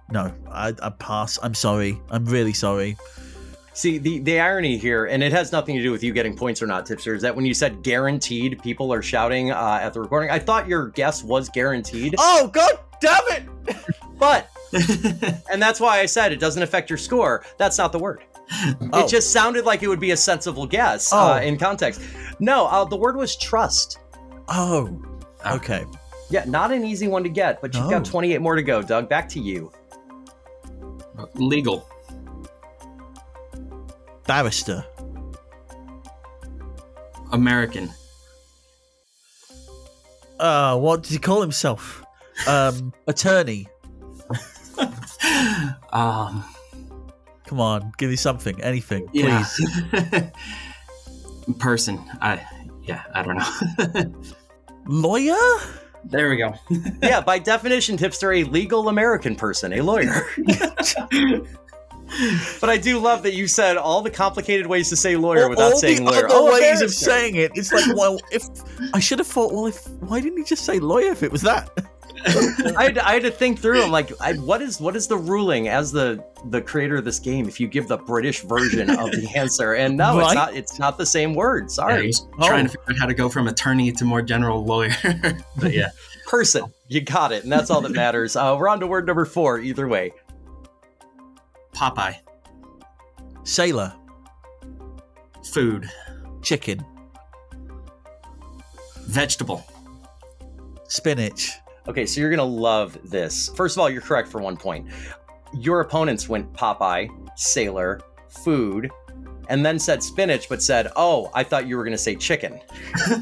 [0.10, 1.38] No, I, I pass.
[1.44, 2.02] I'm sorry.
[2.10, 2.98] I'm really sorry.
[3.74, 6.62] See, the, the irony here, and it has nothing to do with you getting points
[6.62, 10.02] or not, Tipster, is that when you said guaranteed, people are shouting uh, at the
[10.02, 10.30] recording.
[10.30, 13.44] I thought your guess was guaranteed, Oh, god damn it!
[14.20, 14.50] but,
[15.52, 17.46] and that's why I said it doesn't affect your score.
[17.58, 18.24] That's not the word.
[18.92, 19.06] Oh.
[19.06, 21.34] It just sounded like it would be a sensible guess Oh.
[21.34, 22.02] uh, in context.
[22.40, 24.00] No, uh, the word was trust.
[24.50, 25.02] Oh,
[25.50, 25.86] okay.
[26.30, 28.82] Yeah, not an easy one to get, but you've got 28 more to go.
[28.82, 29.72] Doug, back to you.
[31.36, 31.88] Legal.
[34.28, 34.86] Barrister.
[37.32, 37.92] American.
[40.40, 42.04] Uh, what did he call himself?
[42.48, 43.68] Um, attorney.
[45.92, 46.44] Um,
[47.46, 49.46] Come on, give me something, anything, yeah.
[50.02, 50.32] please.
[51.60, 52.00] Person.
[52.22, 52.42] I.
[52.84, 54.14] Yeah, I don't know.
[54.88, 55.36] Lawyer?
[56.06, 56.54] there we go.
[57.04, 60.26] yeah, by definition, Tipster, a legal American person, a lawyer.
[62.60, 65.50] But I do love that you said all the complicated ways to say lawyer All-
[65.50, 66.26] without all saying the lawyer.
[66.26, 67.52] other Oh, a ways of saying it.
[67.56, 68.44] It's like, well, if
[68.94, 71.42] I should have thought, well, if why didn't he just say lawyer if it was
[71.44, 71.70] that?
[72.24, 73.82] I had, to, I had to think through.
[73.82, 77.18] I'm like, I, what is what is the ruling as the the creator of this
[77.18, 77.48] game?
[77.48, 80.54] If you give the British version of the answer, and no, it's not.
[80.56, 81.72] It's not the same word.
[81.72, 82.48] Sorry, I was Oh.
[82.48, 84.92] trying to figure out how to go from attorney to more general lawyer.
[85.58, 85.90] but yeah.
[86.28, 86.66] person.
[86.90, 88.36] You got it, and that's all that matters.
[88.36, 89.60] Uh, we're on to word number four.
[89.60, 90.12] Either way,
[91.74, 92.16] Popeye.
[93.44, 93.94] Sailor,
[95.52, 95.90] Food.
[96.42, 96.84] chicken,
[99.08, 99.64] Vegetable.
[100.88, 101.52] spinach.
[101.88, 103.50] Okay, so you're gonna love this.
[103.56, 104.88] First of all, you're correct for one point.
[105.54, 108.90] Your opponents went Popeye, Sailor, Food,
[109.50, 112.60] and then said spinach, but said, "Oh, I thought you were gonna say chicken."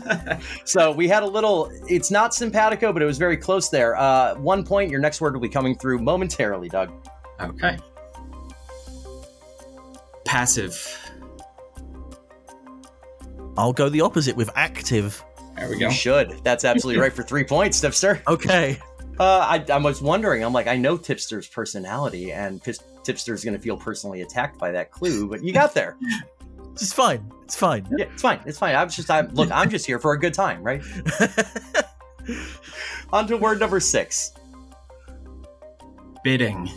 [0.66, 1.72] so we had a little.
[1.88, 3.96] It's not simpatico, but it was very close there.
[3.96, 4.92] Uh, one point.
[4.92, 6.92] Your next word will be coming through momentarily, Doug.
[7.40, 7.78] okay.
[10.30, 10.78] Passive.
[13.58, 15.24] I'll go the opposite with active.
[15.58, 15.90] There we You go.
[15.90, 16.40] should.
[16.44, 18.22] That's absolutely right for three points, Tipster.
[18.28, 18.78] Okay.
[19.20, 20.44] Uh, I, I was wondering.
[20.44, 24.70] I'm like, I know Tipster's personality, and Pis- Tipster's going to feel personally attacked by
[24.72, 25.98] that clue, but you got there.
[26.74, 27.30] It's fine.
[27.44, 27.86] It's fine.
[27.98, 28.40] Yeah, it's fine.
[28.46, 28.74] It's fine.
[28.76, 30.82] I was just, I look, I'm just here for a good time, right?
[33.12, 34.32] On to word number six.
[36.24, 36.72] Bidding.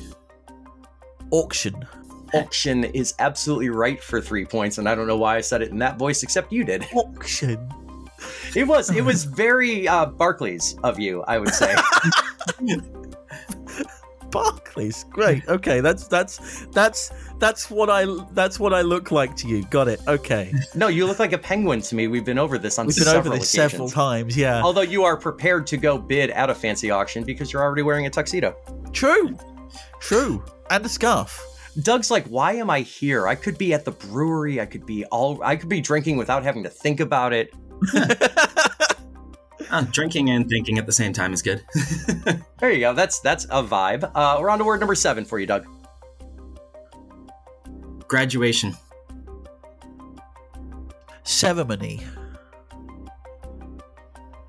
[1.31, 1.87] Auction.
[2.43, 5.71] Auction is absolutely right for three points, and I don't know why I said it
[5.71, 6.87] in that voice, except you did.
[6.95, 7.69] Auction.
[8.55, 11.75] It was, it was very uh, Barclays of you, I would say.
[14.31, 15.05] Barclays.
[15.11, 15.47] Great.
[15.47, 19.65] Okay, that's that's that's that's what I that's what I look like to you.
[19.67, 20.01] Got it.
[20.09, 20.53] Okay.
[20.75, 22.09] no, you look like a penguin to me.
[22.09, 23.73] We've been over this on We've been over this occasions.
[23.73, 24.37] several times.
[24.37, 24.63] Yeah.
[24.63, 28.07] Although you are prepared to go bid at a fancy auction because you're already wearing
[28.07, 28.57] a tuxedo.
[28.93, 29.37] True.
[30.01, 30.43] True.
[30.71, 31.45] And a scarf.
[31.81, 33.27] Doug's like, why am I here?
[33.27, 34.61] I could be at the brewery.
[34.61, 35.43] I could be all.
[35.43, 37.53] I could be drinking without having to think about it.
[39.75, 41.65] Ah, drinking and thinking at the same time is good.
[42.61, 42.93] There you go.
[42.93, 44.09] That's that's a vibe.
[44.15, 45.67] Uh, we're on to word number seven for you, Doug.
[48.07, 48.77] Graduation.
[51.25, 52.03] Ceremony.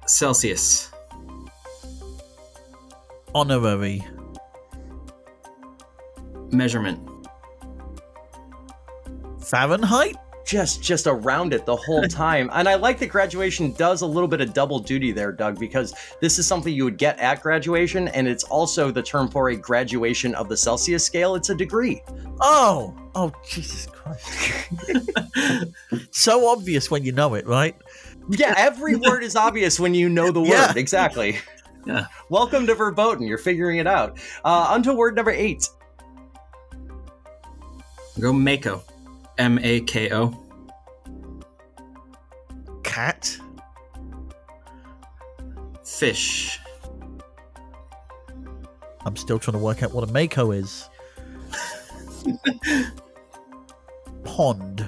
[0.05, 0.91] Celsius.
[3.33, 4.05] Honorary.
[6.51, 6.99] Measurement.
[9.43, 10.15] Fahrenheit.
[10.45, 12.49] Just just around it the whole time.
[12.53, 15.93] and I like that graduation does a little bit of double duty there, Doug, because
[16.19, 19.55] this is something you would get at graduation, and it's also the term for a
[19.55, 21.35] graduation of the Celsius scale.
[21.35, 22.01] It's a degree.
[22.41, 22.93] Oh.
[23.15, 24.69] Oh Jesus Christ.
[26.11, 27.75] so obvious when you know it, right?
[28.29, 30.49] Yeah, every word is obvious when you know the word.
[30.49, 30.73] Yeah.
[30.75, 31.37] Exactly.
[31.85, 32.07] Yeah.
[32.29, 33.25] Welcome to Verboten.
[33.27, 34.17] You're figuring it out.
[34.43, 35.69] Uh, on to word number eight.
[38.19, 38.83] Go Mako.
[39.37, 40.39] M A K O.
[42.83, 43.37] Cat.
[45.83, 46.59] Fish.
[49.05, 50.89] I'm still trying to work out what a Mako is.
[54.23, 54.87] Pond.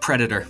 [0.00, 0.46] Predator.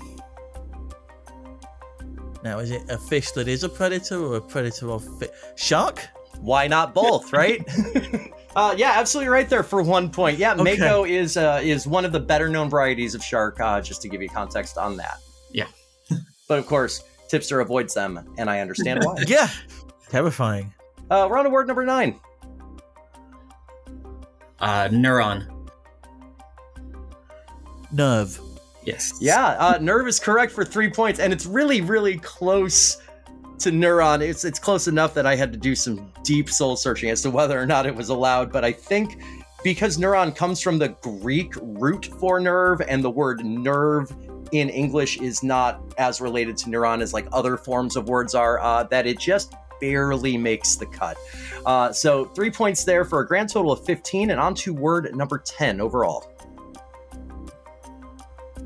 [2.44, 6.06] Now, is it a fish that is a predator or a predator of fi- shark?
[6.40, 7.66] Why not both, right?
[8.56, 10.38] uh, yeah, absolutely right there for one point.
[10.38, 10.76] Yeah, Okay.
[10.76, 13.60] Mako is uh, is one of the better known varieties of shark.
[13.60, 15.18] Uh, just to give you context on that.
[15.52, 15.66] Yeah.
[16.48, 19.16] but of course, Tipster avoids them, and I understand why.
[19.26, 19.48] Yeah.
[20.08, 20.72] Terrifying.
[21.10, 22.18] uh, we're on to word number nine.
[24.60, 25.46] Uh, neuron.
[27.92, 28.40] Nerve.
[28.84, 29.12] Yes.
[29.20, 32.96] Yeah, uh, nerve is correct for three points, and it's really, really close
[33.60, 34.20] to neuron.
[34.20, 37.30] It's it's close enough that I had to do some deep soul searching as to
[37.30, 38.52] whether or not it was allowed.
[38.52, 39.22] But I think
[39.62, 44.14] because neuron comes from the Greek root for nerve, and the word nerve
[44.52, 48.60] in English is not as related to neuron as like other forms of words are,
[48.60, 51.16] uh, that it just barely makes the cut.
[51.66, 55.14] Uh, so three points there for a grand total of 15, and on to word
[55.14, 56.32] number 10 overall.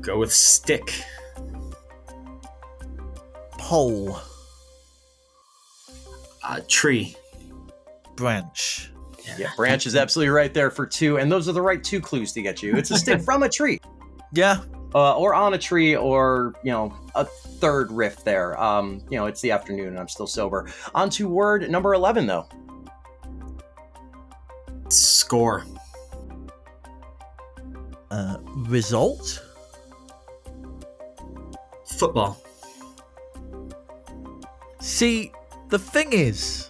[0.01, 0.93] Go with stick.
[3.57, 4.19] Pole.
[6.43, 7.15] Uh, tree.
[8.15, 8.89] Branch.
[9.37, 12.33] Yeah, branch is absolutely right there for two, and those are the right two clues
[12.33, 12.75] to get you.
[12.75, 13.79] It's a stick from a tree,
[14.33, 14.59] Yeah.
[14.93, 18.59] uh, or on a tree, or you know, a third riff there.
[18.61, 20.67] Um, you know, it's the afternoon, and I'm still sober.
[20.93, 22.47] On to word number eleven, though.
[24.89, 25.63] Score.
[28.11, 28.37] Uh,
[28.67, 29.41] result.
[31.87, 32.43] Football.
[34.81, 35.31] See,
[35.73, 36.69] the thing is,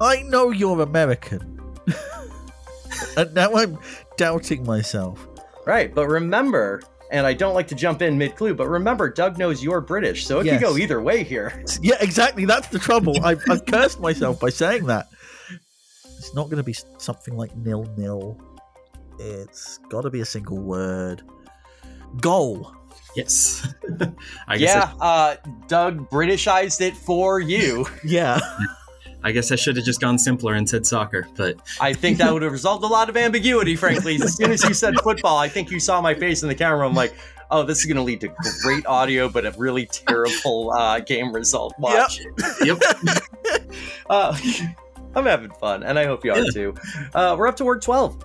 [0.00, 1.60] I know you're American.
[3.18, 3.78] and now I'm
[4.16, 5.28] doubting myself.
[5.66, 6.80] Right, but remember,
[7.12, 10.26] and I don't like to jump in mid clue, but remember, Doug knows you're British,
[10.26, 10.58] so it Yes.
[10.58, 11.62] could go either way here.
[11.82, 12.46] Yeah, exactly.
[12.46, 13.22] That's the trouble.
[13.22, 15.08] I've, I've cursed myself by saying that.
[16.16, 18.40] It's not going to be something like nil nil.
[19.18, 21.20] It's got to be a single word.
[22.22, 22.72] Goal.
[23.16, 23.66] Yes.
[24.48, 25.36] I guess Yeah, uh,
[25.68, 27.86] Doug Britishized it for you.
[28.04, 28.38] Yeah.
[28.42, 28.66] I,
[29.22, 32.32] I guess I should have just gone simpler and said soccer, but I think that
[32.32, 34.14] would have resolved a lot of ambiguity, frankly.
[34.14, 36.88] As soon as you said football, I think you saw my face in the camera.
[36.88, 37.14] I'm like,
[37.50, 38.28] oh, this is going to lead to
[38.62, 41.74] great audio, but a really terrible uh, game result.
[41.78, 42.20] Watch.
[42.62, 42.78] yep.
[44.08, 44.36] Uh,
[45.14, 46.50] I'm having fun, and I hope you are Yeah.
[46.52, 46.74] too.
[47.14, 48.24] Uh, we're up to word 12.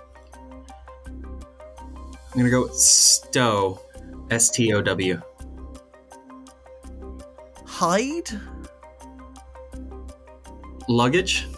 [1.06, 1.12] I'm
[2.36, 3.80] gonna go stow.
[4.30, 5.20] S T O W.
[7.64, 8.28] Hide.
[10.88, 11.48] Luggage.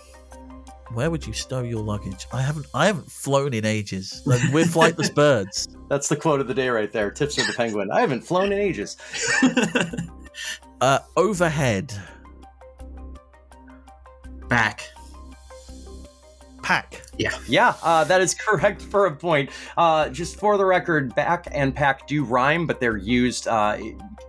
[0.94, 2.26] Where would you stow your luggage?
[2.32, 4.22] I haven't I haven't flown in ages.
[4.24, 5.68] Like, we're flightless birds.
[5.88, 7.10] That's the quote of the day right there.
[7.10, 7.90] Tips of the penguin.
[7.90, 8.96] I haven't flown in ages.
[10.80, 11.92] Uh, overhead.
[14.48, 14.84] Back.
[16.68, 17.00] Pack.
[17.48, 19.48] Yeah, uh, that is correct for a point.
[19.78, 23.78] Uh, just for the record, back and pack do rhyme, but they're used uh,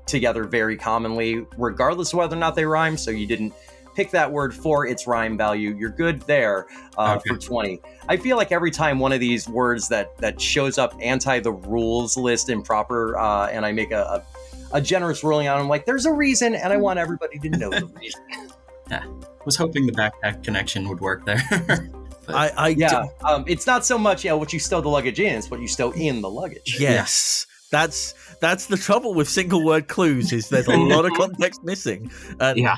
[0.06, 2.96] together very commonly, regardless of whether or not they rhyme.
[2.96, 3.54] So you didn't
[3.94, 5.76] pick that word for its rhyme value.
[5.78, 6.68] You're good there
[6.98, 7.32] uh, Okay.
[7.32, 7.82] for 20.
[8.08, 11.52] I feel like every time one of these words that that shows up anti the
[11.52, 14.24] rules list improper, uh, and I make a,
[14.72, 17.38] a, a generous ruling on, it, I'm like, there's a reason, and I want everybody
[17.38, 18.22] to know the reason.
[18.90, 19.06] Yeah.
[19.46, 21.92] Was hoping the backpack connection would work there.
[22.32, 25.20] But- I, I Yeah, um, it's not so much yeah what you stow the luggage
[25.20, 26.78] in; it's what you stow in the luggage.
[26.80, 27.48] Yes.
[27.72, 32.10] That's that's the trouble with single word clues is there's a lot of context missing.
[32.40, 32.78] And yeah.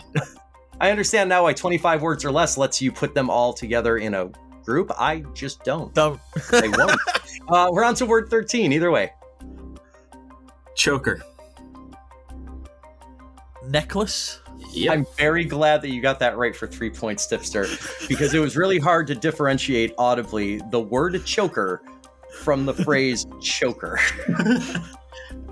[0.82, 4.14] I understand now why 25 words or less lets you put them all together in
[4.14, 4.30] a
[4.64, 4.92] group.
[4.98, 5.94] I just don't.
[5.94, 6.20] don't
[6.52, 7.00] I won't.
[7.50, 9.14] uh, we're on to word 13, either way.
[10.76, 11.24] Choker.
[13.68, 14.41] necklace.
[14.74, 14.94] Yep.
[14.94, 17.66] I'm very glad that you got that right for three points, Tipster,
[18.08, 21.82] because it was really hard to differentiate audibly the word choker
[22.40, 24.00] from the phrase choker.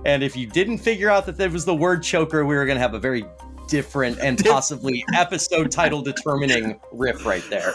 [0.06, 2.78] and if you didn't figure out that that was the word choker, we were going
[2.78, 3.26] to have a very
[3.68, 7.74] different and possibly episode title determining riff right there.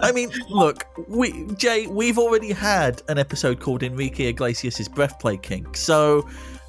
[0.00, 5.36] I mean, look, we Jay, we've already had an episode called Enrique Iglesias' breath play
[5.36, 5.76] kink.
[5.76, 6.28] So,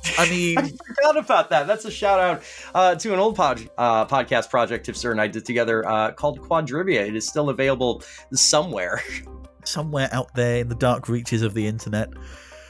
[0.17, 1.65] I mean, I forgot about that.
[1.67, 2.43] That's a shout out
[2.73, 6.41] uh, to an old pod, uh, podcast project Tipster and I did together uh, called
[6.41, 7.07] Quadrivia.
[7.07, 9.01] It is still available somewhere.
[9.63, 12.09] somewhere out there in the dark reaches of the internet.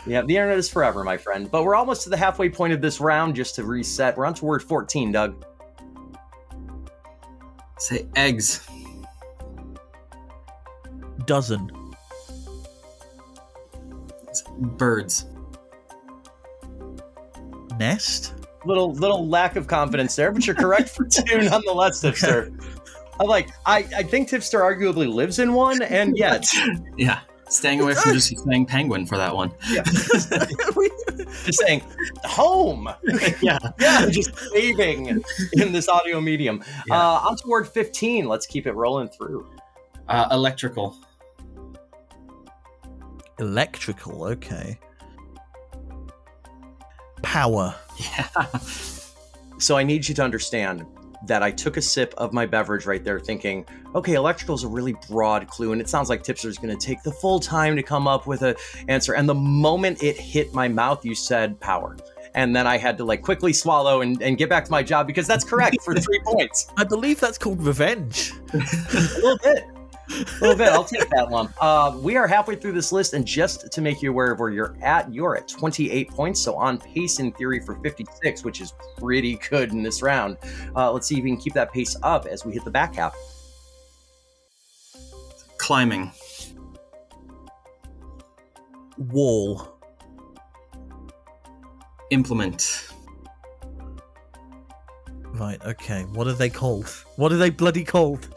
[0.05, 1.49] Yeah, the internet is forever, my friend.
[1.49, 3.35] But we're almost to the halfway point of this round.
[3.35, 5.45] Just to reset, we're on to word 14, Doug.
[7.79, 8.67] Say eggs.
[11.25, 11.71] Dozen.
[14.59, 15.25] Birds.
[17.77, 18.33] Nest?
[18.65, 22.51] Little little lack of confidence there, but you're correct for two nonetheless, Tipster.
[23.19, 26.45] I'm like, I, I think Tipster arguably lives in one, and yet
[26.97, 27.19] Yeah.
[27.49, 29.51] Staying away from just saying penguin for that one.
[29.67, 31.83] just saying
[32.23, 32.89] home.
[33.41, 33.59] yeah.
[33.79, 35.21] yeah, just waving
[35.53, 36.63] in this audio medium.
[36.87, 36.95] Yeah.
[36.95, 38.27] Uh, on to word 15.
[38.27, 39.47] Let's keep it rolling through.
[40.07, 40.97] Uh, electrical.
[43.37, 44.79] Electrical, okay.
[47.23, 47.75] Power.
[47.97, 48.27] Yeah.
[49.59, 50.85] So I need you to understand
[51.25, 53.65] that I took a sip of my beverage right there, thinking,
[53.95, 56.85] okay, electrical is a really broad clue, and it sounds like Tipster is going to
[56.85, 58.55] take the full time to come up with an
[58.89, 59.13] answer.
[59.13, 61.95] And the moment it hit my mouth, you said power.
[62.35, 65.07] And then I had to like quickly swallow and, and get back to my job
[65.07, 66.67] because that's correct for three points.
[66.75, 68.33] I believe that's called revenge.
[68.53, 69.63] A little bit.
[70.13, 70.69] A little bit.
[70.69, 71.53] I'll take that lump.
[71.59, 74.49] Uh, we are halfway through this list, and just to make you aware of where
[74.49, 78.73] you're at, you're at 28 points, so on pace in theory for 56, which is
[78.97, 80.37] pretty good in this round.
[80.75, 82.95] Uh, let's see if we can keep that pace up as we hit the back
[82.95, 83.15] half.
[85.57, 86.11] Climbing.
[88.97, 89.79] Wall.
[92.11, 92.89] Implement.
[95.33, 96.03] Right, okay.
[96.03, 96.87] What are they called?
[97.15, 98.29] What are they bloody called?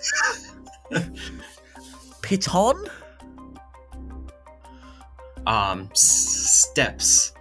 [2.27, 2.89] Piton?
[5.47, 6.01] Um, s-
[6.73, 7.33] steps.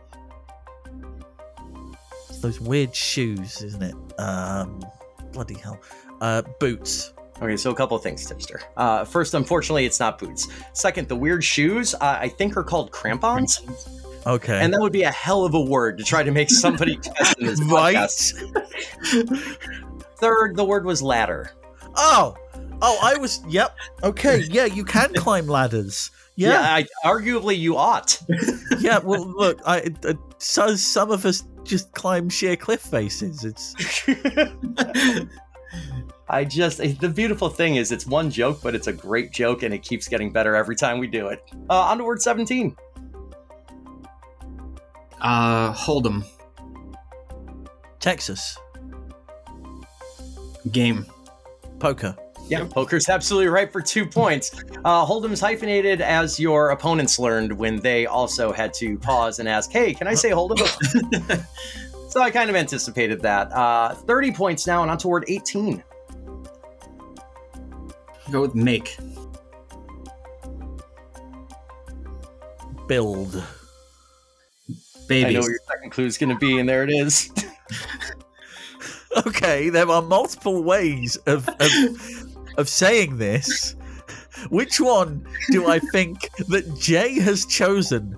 [2.29, 3.95] It's those weird shoes, isn't it?
[4.19, 4.79] Um,
[5.31, 5.81] bloody hell.
[6.21, 7.13] Uh, boots.
[7.41, 8.61] Okay, so a couple of things, Tipster.
[8.77, 10.47] Uh, first, unfortunately, it's not boots.
[10.73, 13.61] Second, the weird shoes, uh, I think, are called crampons.
[14.27, 14.59] Okay.
[14.61, 17.33] And that would be a hell of a word to try to make somebody guess
[17.39, 17.95] in this right?
[17.95, 18.35] podcast.
[20.17, 21.51] Third, the word was ladder.
[21.95, 22.35] Oh,
[22.85, 23.41] oh, I was.
[23.47, 23.75] Yep.
[24.03, 24.43] Okay.
[24.49, 26.11] Yeah, you can climb ladders.
[26.35, 26.75] Yeah, Yeah.
[26.75, 28.21] I, arguably you ought.
[28.79, 28.99] Yeah.
[28.99, 33.43] well, look, I uh, so some of us just climb sheer cliff faces.
[33.43, 33.73] It's
[36.29, 39.73] I just the beautiful thing is it's one joke, but it's a great joke, and
[39.73, 41.43] it keeps getting better every time we do it.
[41.69, 42.75] Uh, on to word seventeen.
[45.21, 46.23] Uh, Hold'em.
[47.99, 48.57] Texas
[50.71, 51.05] Game.
[51.79, 52.15] poker.
[52.47, 54.51] Yeah, poker's absolutely right for two points.
[54.83, 59.71] Uh, Hold'em's hyphenated as your opponents learned when they also had to pause and ask,
[59.71, 61.45] "Hey, can I say Hold'em?"
[62.09, 63.51] so I kind of anticipated that.
[63.51, 65.83] Uh, Thirty points now, and on toward eighteen.
[68.31, 68.95] Go with make.
[72.87, 73.43] Build.
[75.07, 75.29] Baby.
[75.29, 77.31] I know what your second clue is going to be, and there it is.
[79.17, 81.71] Okay, there are multiple ways of of,
[82.57, 83.75] of saying this.
[84.49, 88.15] Which one do I think that Jay has chosen?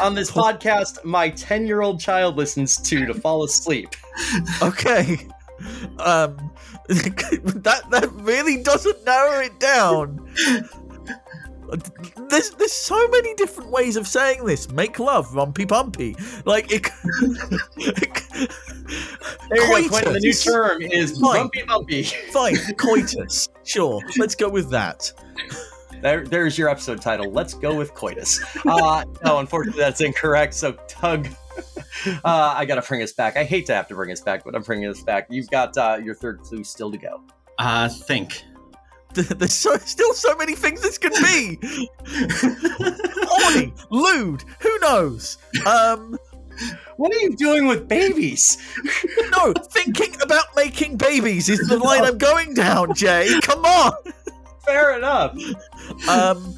[0.00, 3.94] On this podcast, my 10 year old child listens to to fall asleep.
[4.62, 5.28] Okay.
[5.98, 6.50] Um
[6.88, 10.26] that that really doesn't narrow it down.
[12.28, 14.70] There's there's so many different ways of saying this.
[14.70, 16.16] Make love, rumpy pumpy.
[16.46, 16.88] Like it.
[19.48, 20.12] There you go, Quentin.
[20.12, 21.42] The new term is Fine.
[21.42, 22.02] bumpy bumpy.
[22.32, 23.48] Fine, coitus.
[23.64, 25.12] Sure, let's go with that.
[26.02, 27.30] There, there's your episode title.
[27.30, 28.40] Let's go with coitus.
[28.66, 30.52] Uh, no, unfortunately, that's incorrect.
[30.52, 31.28] So, Tug,
[32.06, 33.36] uh, I got to bring us back.
[33.36, 35.28] I hate to have to bring us back, but I'm bringing us back.
[35.30, 37.22] You've got uh, your third clue still to go.
[37.58, 38.42] Uh, think.
[39.38, 41.58] There's so, still so many things this could be.
[43.28, 45.38] Horny, lewd, who knows?
[45.66, 46.18] Um,
[46.96, 48.58] What are you doing with babies?
[49.32, 53.28] no, thinking about making babies is the line I'm going down, Jay.
[53.42, 53.92] Come on.
[54.64, 55.36] Fair enough.
[56.08, 56.54] Um,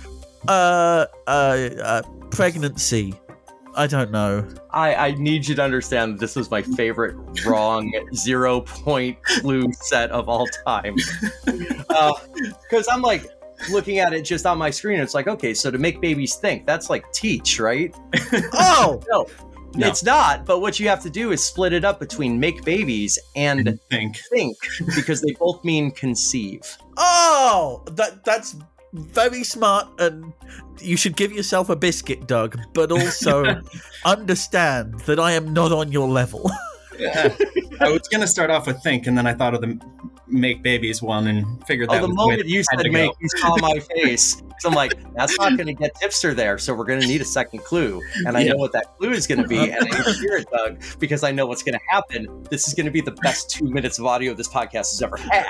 [0.47, 3.15] uh, uh, uh, pregnancy.
[3.77, 4.47] I don't know.
[4.71, 9.73] I, I need you to understand that this was my favorite wrong zero point clue
[9.73, 10.95] set of all time.
[11.91, 12.13] Uh,
[12.63, 13.27] because I'm like
[13.71, 15.01] looking at it just on my screen.
[15.01, 17.95] It's like, okay, so to make babies think, that's like teach, right?
[18.55, 19.27] Oh, No,
[19.77, 19.89] No.
[19.89, 20.45] it's not.
[20.47, 24.17] But what you have to do is split it up between make babies and think.
[24.31, 24.57] think
[24.95, 26.63] because they both mean conceive.
[26.97, 28.57] oh, that that's
[28.95, 30.33] very smart, and
[30.81, 32.59] you should give yourself a biscuit, Doug.
[32.73, 33.61] But also
[34.05, 36.51] understand that I am not on your level.
[37.81, 39.79] I was gonna start off with think, and then I thought of the
[40.29, 43.17] make babies one, and figured oh, that Oh, the was moment you said make, go.
[43.21, 44.41] you saw my face.
[44.61, 46.57] So I'm like, that's not going to get tipster there.
[46.57, 48.01] So we're going to need a second clue.
[48.25, 48.53] And I Yeah.
[48.53, 49.59] know what that clue is going to be.
[49.59, 52.45] And I hear it, Doug, because I know what's going to happen.
[52.51, 55.17] This is going to be the best two minutes of audio this podcast has ever
[55.19, 55.47] had.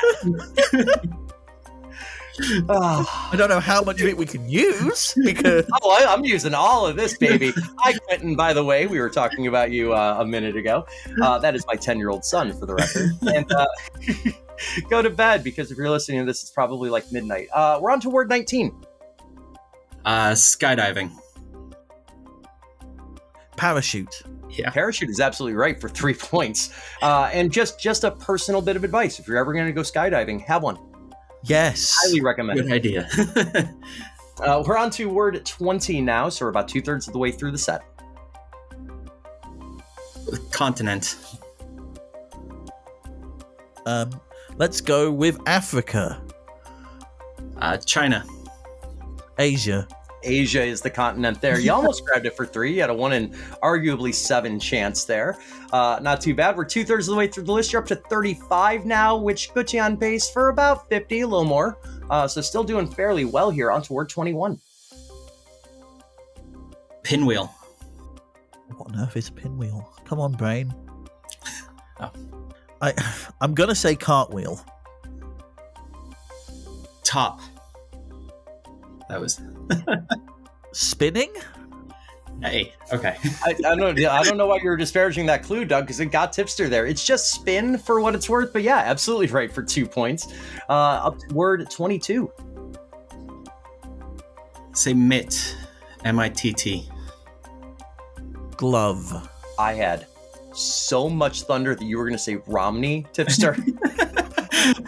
[2.40, 6.54] I don't know how much of it we can use because Oh, I, I'm using
[6.54, 7.52] all of this, baby.
[7.78, 8.34] Hi, Quentin.
[8.34, 10.84] By the way, we were talking about you uh, a minute ago.
[11.22, 13.10] Uh, that is my 10 year old son, for the record.
[13.34, 13.66] And uh,
[14.90, 17.48] go to bed because if you're listening to this, it's probably like midnight.
[17.52, 18.74] Uh, we're on to word 19.
[20.04, 21.10] Uh, skydiving.
[23.56, 24.22] parachute.
[24.50, 24.70] Yeah.
[24.70, 26.70] Parachute is absolutely right for three points.
[27.02, 29.80] Uh, and just just a personal bit of advice: if you're ever going to go
[29.82, 30.78] skydiving, have one.
[31.44, 31.94] Yes.
[32.02, 32.60] Highly recommend.
[32.60, 33.08] Good idea.
[34.40, 37.30] Uh, we're on to word 20 now, so we're about two thirds of the way
[37.30, 37.82] through the set.
[40.50, 41.16] Continent.
[43.86, 44.20] Um,
[44.56, 46.20] let's go with Africa,
[47.58, 48.24] Uh, China.
[49.38, 49.86] Asia.
[50.24, 51.58] Asia is the continent there.
[51.58, 52.74] You almost grabbed it for three.
[52.74, 53.30] You had a one in
[53.62, 55.38] arguably seven chance there.
[55.72, 56.56] Uh, not too bad.
[56.56, 57.72] We're two thirds of the way through the list.
[57.72, 61.44] You're up to 35 now, which puts you on pace for about 50, a little
[61.44, 61.78] more.
[62.10, 63.70] Uh, so still doing fairly well here.
[63.70, 64.60] On to word 21.
[67.02, 67.46] Pinwheel.
[68.76, 69.88] What on earth is a pinwheel?
[70.04, 70.74] Come on, brain.
[72.00, 72.10] Oh.
[72.82, 72.92] I,
[73.40, 74.60] I'm gonna say cartwheel.
[77.04, 77.40] Top.
[79.08, 79.40] That was.
[80.72, 81.32] Spinning?
[82.42, 82.74] Hey.
[82.92, 83.16] Okay.
[83.44, 86.32] I, I don't I don't know why you're disparaging that clue, Doug, because it got
[86.32, 86.86] tipster there.
[86.86, 90.32] It's just spin for what it's worth, but yeah, absolutely right for two points.
[90.68, 92.30] Uh, up to word 22.
[94.72, 95.56] Say mitt.
[96.04, 96.88] M I T T.
[98.56, 99.30] Glove.
[99.58, 100.06] I had
[100.54, 103.56] so much thunder that you were going to say Romney tipster.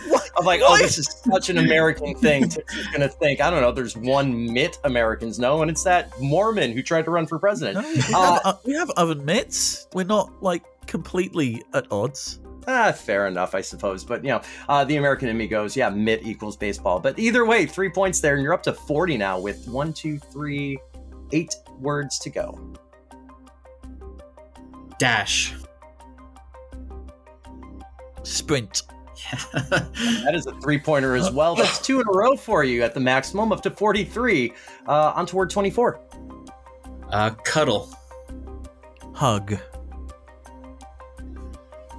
[0.09, 0.31] What?
[0.39, 2.49] I'm like, oh, this is such an American thing.
[2.49, 6.19] Tipster's going to think, I don't know, there's one mitt Americans know, and it's that
[6.19, 7.77] Mormon who tried to run for president.
[7.77, 9.87] No, we, Uh, have, uh, we have oven mitts.
[9.93, 12.41] We're not like completely at odds.
[12.67, 14.03] Ah, fair enough, I suppose.
[14.03, 17.01] But, you know, uh, the American in me goes, yeah, mitt equals baseball.
[17.01, 20.19] But either way, three points there, and you're up to 40 now with one, two,
[20.19, 20.79] three,
[21.33, 22.59] eight words to go.
[24.99, 25.55] Dash.
[28.23, 28.83] Sprint.
[29.53, 31.57] That is a three pointer as well.
[31.57, 34.53] That's two in a row for you at the maximum, up to 43.
[34.87, 36.01] Uh, on to word 24.
[37.11, 37.93] uh, cuddle.
[39.15, 39.59] Hug.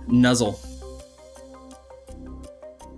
[0.07, 0.59] Nuzzle.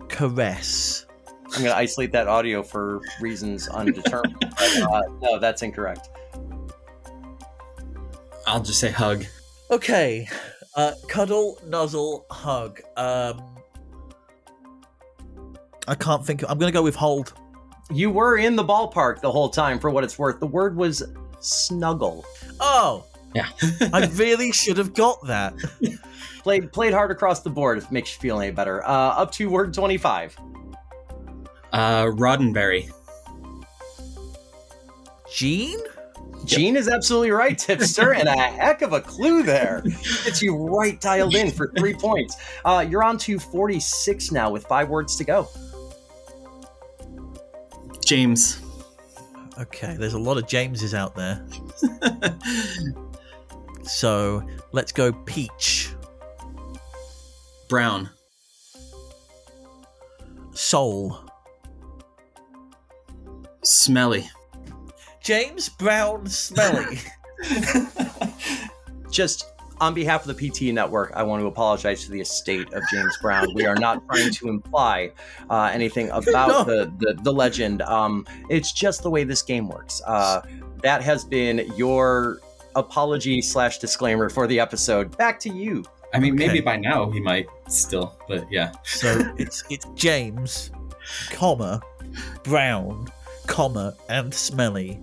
[0.09, 1.05] Caress.
[1.45, 4.35] I'm going to isolate that audio for reasons undetermined.
[4.57, 6.09] but, uh, no, that's incorrect.
[8.45, 9.25] I'll just say hug.
[9.71, 10.27] Okay.
[10.75, 12.79] Uh, cuddle, nuzzle, hug.
[12.97, 13.55] Um,
[15.87, 16.43] I can't think.
[16.47, 17.33] I'm gonna go with hold.
[17.91, 20.39] You were in the ballpark the whole time for what it's worth.
[20.39, 21.03] The word was
[21.39, 22.23] snuggle.
[22.59, 23.47] Oh, Yeah.
[23.93, 25.53] I really should have got that.
[26.43, 28.81] Played played hard across the board if it makes you feel any better.
[28.85, 30.37] Uh, up to word 25.
[31.73, 32.89] Uh, Roddenberry.
[35.31, 35.79] Gene?
[36.45, 39.81] Gene is absolutely right, tipster, and a heck of a clue there.
[40.23, 42.35] Gets you right dialed in for three points.
[42.65, 45.47] Uh, you're on to 46 now with five words to go.
[48.03, 48.61] James.
[49.59, 51.45] Okay, there's a lot of Jameses out there.
[53.89, 55.91] So let's go peach.
[57.67, 58.09] Brown.
[60.53, 61.17] Soul.
[63.63, 64.29] Smelly.
[65.29, 66.97] James Brown Smelly.
[69.11, 69.45] Just
[69.79, 73.15] on behalf of the PT network, I want to apologize to the estate of James
[73.21, 73.53] Brown.
[73.53, 75.11] We are not trying to imply
[75.51, 76.63] uh, anything about No.
[76.63, 77.83] the, the, the legend.
[77.83, 80.01] Um, it's just the way this game works.
[80.07, 80.41] Uh,
[80.81, 82.39] that has been your
[82.75, 85.15] apology slash disclaimer for the episode.
[85.15, 85.85] Back to you.
[86.11, 88.71] I mean, maybe by now he might still, but yeah.
[88.83, 90.71] so it's it's James,
[91.29, 91.83] comma,
[92.41, 93.09] Brown,
[93.45, 94.99] comma, and Smelly.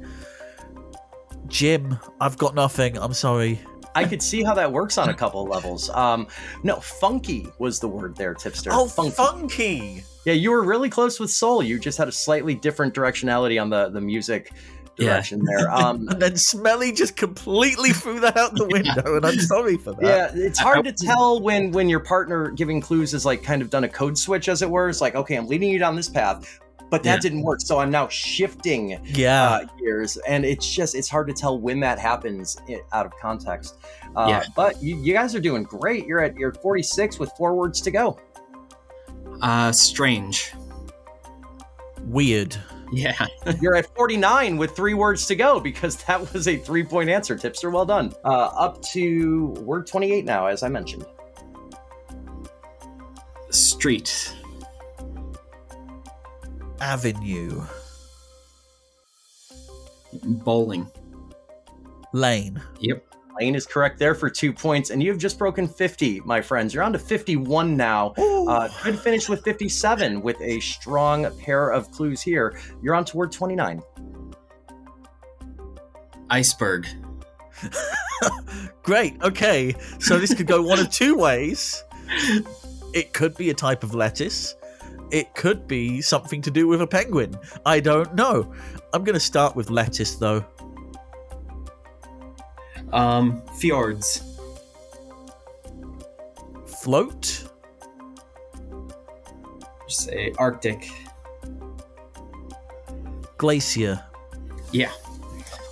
[1.49, 2.97] Jim, I've got nothing.
[2.99, 3.61] I'm sorry.
[3.94, 5.88] I could see how that works on a couple levels.
[5.90, 6.26] Um,
[6.62, 8.70] no, funky was the word there, tipster.
[8.72, 9.11] Oh, funky.
[9.12, 10.05] funky.
[10.26, 11.62] Yeah, you were really close with soul.
[11.62, 14.53] You just had a slightly different directionality on the the music
[14.99, 15.07] Yeah.
[15.14, 15.70] direction there.
[15.72, 19.92] Um, And then Smelly just completely threw that out the window, and I'm sorry for
[19.94, 20.03] that.
[20.03, 23.70] yeah, it's hard to tell when when your partner giving clues is like kind of
[23.70, 24.90] done a code switch, as it were.
[24.90, 26.61] It's like, okay, I'm leading you down this path,
[26.91, 27.20] but that Yeah.
[27.20, 29.45] didn't work, so I'm now shifting Yeah.
[29.45, 32.57] uh, gears, and it's just it's hard to tell when that happens
[32.93, 33.76] out of context.
[34.14, 34.45] Uh, Yeah.
[34.55, 36.07] But you, you guys are doing great.
[36.07, 38.18] You're at you're 46 with four words to go.
[39.43, 40.53] Uh, strange.
[42.05, 42.57] Weird.
[42.93, 43.26] Yeah.
[43.61, 47.34] You're at 49 with three words to go because that was a three point answer.
[47.37, 48.12] Tipster, well done.
[48.24, 51.05] Uh, up to word 28 now, as I mentioned.
[53.51, 54.32] Street.
[56.81, 57.62] Avenue.
[60.22, 60.91] Bowling.
[62.12, 62.62] Lane.
[62.81, 63.05] Yep.
[63.39, 66.72] Lane is correct there for two points, and you've just broken 50, my friends.
[66.72, 68.14] You're on to 51 now.
[68.16, 72.59] Uh, could finish with 57 with a strong pair of clues here.
[72.83, 73.83] You're on to word 29.
[76.31, 76.87] Iceberg.
[78.83, 79.20] Great.
[79.22, 79.74] Okay.
[79.99, 81.85] So this could go one of two ways.
[82.95, 84.55] It could be a type of lettuce.
[85.11, 87.36] It could be something to do with a penguin.
[87.64, 88.52] I don't know.
[88.92, 90.44] I'm going to start with lettuce, though.
[92.92, 94.22] Um, fjords.
[96.82, 97.44] Float.
[99.88, 100.90] Say Arctic.
[103.38, 104.02] Glacier.
[104.72, 104.90] Yeah.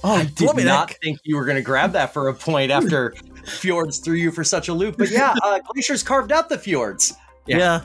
[0.05, 3.15] Oh, I did not think you were going to grab that for a point after
[3.47, 4.97] Fjords threw you for such a loop.
[4.99, 7.15] But yeah, uh, Glacier's carved out the Fjords.
[7.47, 7.59] Yeah.
[7.59, 7.85] Yeah.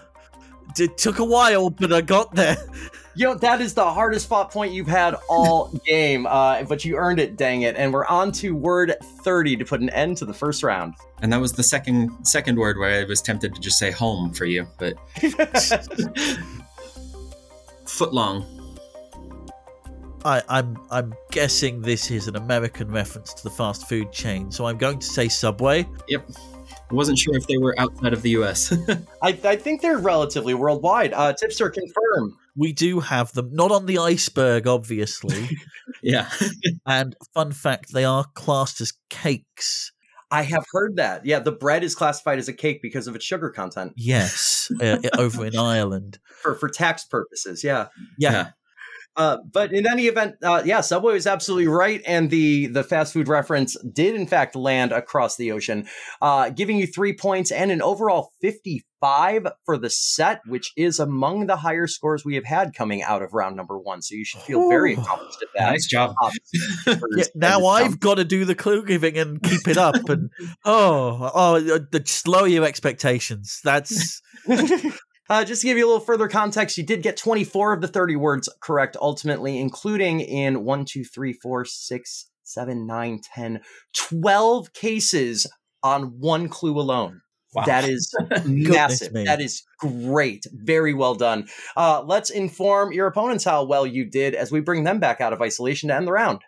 [0.77, 2.57] It took a while, but I got there.
[3.15, 6.95] You know, that is the hardest fought point you've had all game, uh, but you
[6.95, 7.75] earned it, dang it.
[7.75, 10.93] And we're on to word 30 to put an end to the first round.
[11.21, 14.31] And that was the second second word where I was tempted to just say home
[14.31, 14.93] for you, but
[17.85, 18.45] foot long.
[20.23, 24.65] I, I'm I'm guessing this is an American reference to the fast food chain, so
[24.65, 25.85] I'm going to say Subway.
[26.07, 26.29] Yep.
[26.91, 28.71] Wasn't sure if they were outside of the US.
[29.21, 31.13] I, I think they're relatively worldwide.
[31.13, 32.35] Uh, Tipster, confirm.
[32.55, 35.49] We do have them, not on the iceberg, obviously.
[36.03, 36.29] yeah.
[36.85, 39.91] and fun fact, they are classed as cakes.
[40.31, 41.25] I have heard that.
[41.25, 44.97] Yeah, the bread is classified as a cake because of its sugar content Yes, uh,
[45.17, 46.19] over in Ireland.
[46.43, 47.63] for, for tax purposes.
[47.63, 47.87] Yeah.
[48.17, 48.49] Yeah, Yeah.
[49.19, 53.11] Uh, but in any event, uh, yeah, Subway was absolutely right, and the the fast
[53.11, 55.87] food reference did in fact land across the ocean,
[56.21, 60.99] uh, giving you three points and an overall fifty five for the set, which is
[60.99, 64.01] among the higher scores we have had coming out of round number one.
[64.01, 65.71] So you should feel very accomplished at that.
[65.71, 66.15] Nice job.
[66.23, 66.31] Um,
[67.17, 70.07] Yeah, now I've got to do the clue giving and keep it up.
[70.07, 70.29] And
[70.63, 73.59] oh, oh, just lower your expectations.
[73.65, 74.21] That's
[75.29, 77.87] Uh, just to give you a little further context, you did get 24 of the
[77.87, 83.61] 30 words correct ultimately, including in 1, 2, 3, 4, 6, 7, 9, 10,
[83.93, 85.45] 12 cases
[85.83, 87.21] on one clue alone.
[87.53, 87.65] Wow.
[87.65, 88.13] That is
[88.45, 89.13] massive.
[89.13, 89.23] me.
[89.23, 90.45] That is great.
[90.51, 91.47] Very well done.
[91.75, 95.33] Uh, let's inform your opponents how well you did as we bring them back out
[95.33, 96.41] of isolation to end the round.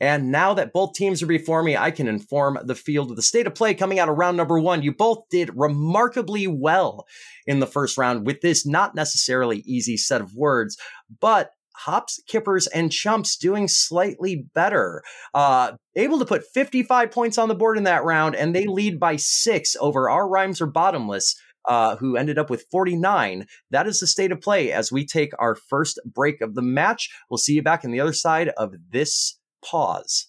[0.00, 3.22] And now that both teams are before me, I can inform the field of the
[3.22, 4.82] state of play coming out of round number one.
[4.82, 7.06] You both did remarkably well
[7.46, 10.76] in the first round with this not necessarily easy set of words,
[11.20, 15.02] but Hops, Kippers, and Chumps doing slightly better.
[15.34, 18.98] Uh, able to put 55 points on the board in that round, and they lead
[18.98, 21.34] by six over our rhymes are bottomless.
[21.66, 23.44] uh, who ended up with 49.
[23.70, 27.10] That is the state of play as we take our first break of the match.
[27.28, 29.35] We'll see you back on the other side of this
[29.66, 30.28] pause.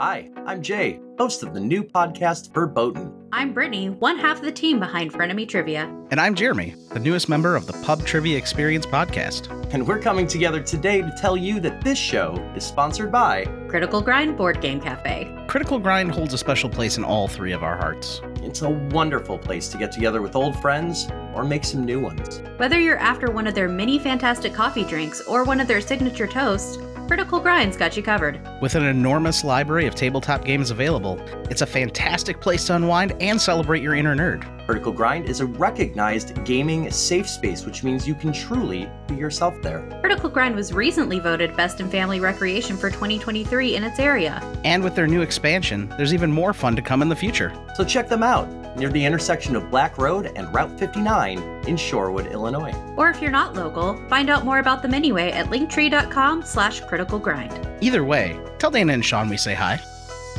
[0.00, 3.12] Hi, I'm Jay, host of the new podcast Verboten.
[3.32, 5.84] I'm Brittany, one half of the team behind Frenemy Trivia.
[6.10, 9.50] And I'm Jeremy, the newest member of the Pub Trivia Experience podcast.
[9.72, 14.00] And we're coming together today to tell you that this show is sponsored by Critical
[14.00, 15.32] Grind Board Game Cafe.
[15.46, 18.20] Critical Grind holds a special place in all three of our hearts.
[18.42, 22.42] It's a wonderful place to get together with old friends or make some new ones.
[22.56, 26.26] Whether you're after one of their many fantastic coffee drinks or one of their signature
[26.26, 26.78] toasts,
[27.10, 28.40] Critical Grind's got you covered.
[28.62, 33.40] With an enormous library of tabletop games available, it's a fantastic place to unwind and
[33.40, 34.44] celebrate your inner nerd.
[34.64, 39.60] Critical Grind is a recognized gaming safe space, which means you can truly be yourself
[39.60, 39.84] there.
[39.98, 44.40] Critical Grind was recently voted Best in Family Recreation for 2023 in its area.
[44.64, 47.52] And with their new expansion, there's even more fun to come in the future.
[47.74, 48.46] So check them out
[48.76, 52.74] near the intersection of Black Road and Route 59 in Shorewood, Illinois.
[52.96, 57.18] Or if you're not local, find out more about them anyway at linktree.com slash critical
[57.18, 57.68] grind.
[57.80, 59.80] Either way, tell Dana and Sean we say hi.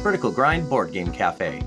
[0.02, 1.62] Critical Grind Board Game Cafe.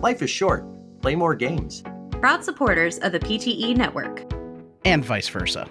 [0.00, 0.64] Life is short.
[1.00, 1.82] Play more games.
[2.12, 4.24] Proud supporters of the PTE network.
[4.84, 5.68] And vice versa.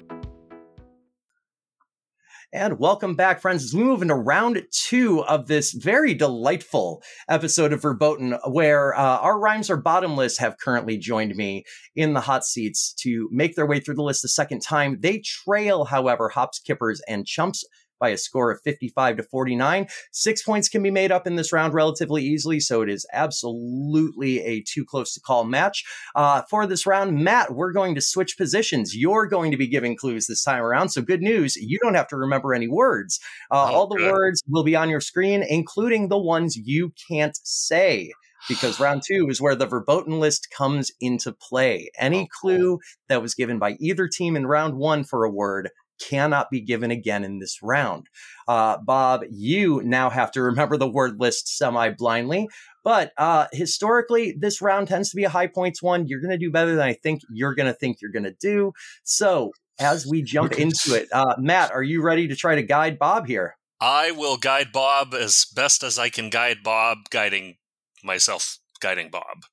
[2.51, 7.71] And welcome back, friends, as we move into round two of this very delightful episode
[7.71, 11.63] of Verboten, where uh, our rhymes are bottomless have currently joined me
[11.95, 14.97] in the hot seats to make their way through the list a second time.
[14.99, 17.63] They trail, however, Hops, Kippers, and Chumps
[17.99, 19.87] by a score of 55 to 49.
[20.11, 24.39] Six points can be made up in this round relatively easily, so it is absolutely
[24.41, 25.83] a too close to call match.
[26.15, 28.95] Uh, for this round, Matt, we're going to switch positions.
[28.95, 31.55] You're going to be giving clues this time around, so good news.
[31.55, 33.19] You don't have to remember any words.
[33.51, 34.11] Uh, Oh, all the good.
[34.11, 38.11] words will be on your screen, including the ones you can't say.
[38.47, 41.89] Because round two is where the verboten list comes into play.
[41.99, 42.79] Any Oh, clue
[43.09, 45.69] that was given by either team in round one for a word
[45.99, 48.07] cannot be given again in this round.
[48.47, 52.47] Uh, Bob, you now have to remember the word list semi blindly.
[52.83, 56.07] But uh, historically, this round tends to be a high points one.
[56.07, 58.35] You're going to do better than I think you're going to think you're going to
[58.39, 58.71] do.
[59.03, 62.97] So as we jump into it, uh, Matt, are you ready to try to guide
[62.97, 63.55] Bob here?
[63.81, 67.55] I will guide Bob as best as I can guide Bob, guiding
[68.03, 69.45] myself, guiding Bob.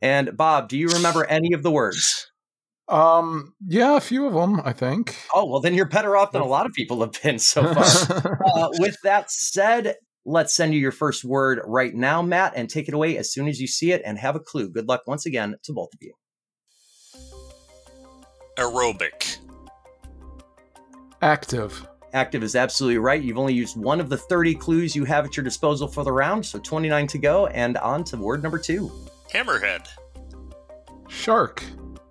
[0.00, 2.29] And Bob, do you remember any of the words?
[2.90, 5.16] Um, yeah, a few of them, I think.
[5.32, 8.44] Oh, well, then you're better off than a lot of people have been so far.
[8.44, 9.94] uh, with that said,
[10.26, 13.46] let's send you your first word right now, Matt, and take it away as soon
[13.46, 14.68] as you see it and have a clue.
[14.68, 16.12] Good luck once again to both of you.
[18.58, 19.38] Aerobic.
[21.22, 21.86] Active.
[22.12, 23.22] Active is absolutely right.
[23.22, 26.10] You've only used one of the 30 clues you have at your disposal for the
[26.10, 28.90] round, so 29 to go, and on to word number two.
[29.32, 29.86] Hammerhead.
[31.08, 31.62] Shark.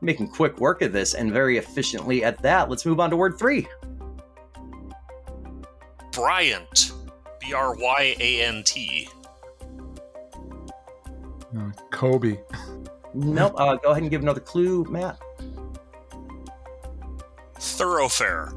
[0.02, 2.70] Making quick work of this and very efficiently at that.
[2.70, 3.68] Let's move on to word three.
[6.12, 6.94] Bryant.
[7.40, 9.10] B R Y A N T.
[11.58, 12.40] Uh, Kobe.
[13.14, 13.54] Nope.
[13.58, 15.20] Uh, go ahead and give another clue, Matt.
[17.56, 18.54] Thoroughfare.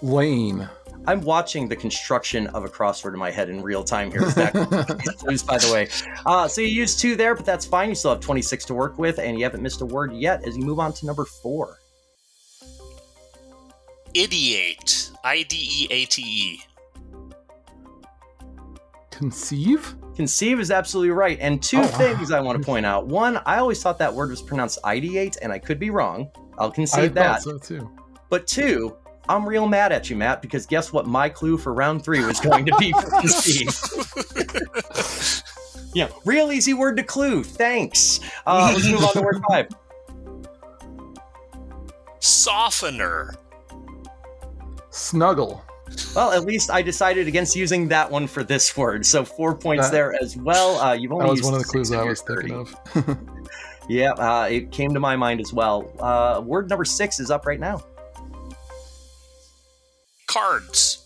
[0.00, 0.68] Lane.
[1.08, 4.28] I'm watching the construction of a crossword in my head in real time here.
[4.30, 4.52] Zach.
[4.52, 5.88] clues, by the way.
[6.26, 7.88] Uh, so you used two there, but that's fine.
[7.88, 10.56] You still have 26 to work with, and you haven't missed a word yet as
[10.56, 11.78] you move on to number four.
[14.14, 15.12] Ideate.
[15.24, 16.62] I D E A T E.
[19.10, 19.94] Conceive?
[20.14, 21.38] Conceive is absolutely right.
[21.40, 21.86] And two Oh, wow.
[21.88, 23.06] things I want to point out.
[23.06, 26.30] One, I always thought that word was pronounced ideate, and I could be wrong.
[26.58, 27.42] I'll I concede thought that.
[27.42, 27.90] so too.
[28.30, 28.96] But two,
[29.28, 32.40] I'm real mad at you, Matt, because guess what my clue for round three was
[32.40, 33.68] going to be for conceive.
[35.94, 37.44] yeah, real easy word to clue.
[37.44, 38.20] Thanks.
[38.46, 39.68] Uh, let's move on to word five.
[42.20, 43.34] Softener.
[44.90, 45.62] Snuggle.
[46.14, 49.06] Well, at least I decided against using that one for this word.
[49.06, 50.78] So four points That- there as well.
[50.80, 53.18] Uh, you've only That was used one of the clues I your was thinking of.
[53.90, 55.90] Yeah, uh, it came to my mind as well.
[55.98, 57.82] Uh, word number six is up right now.
[60.28, 61.04] Cards.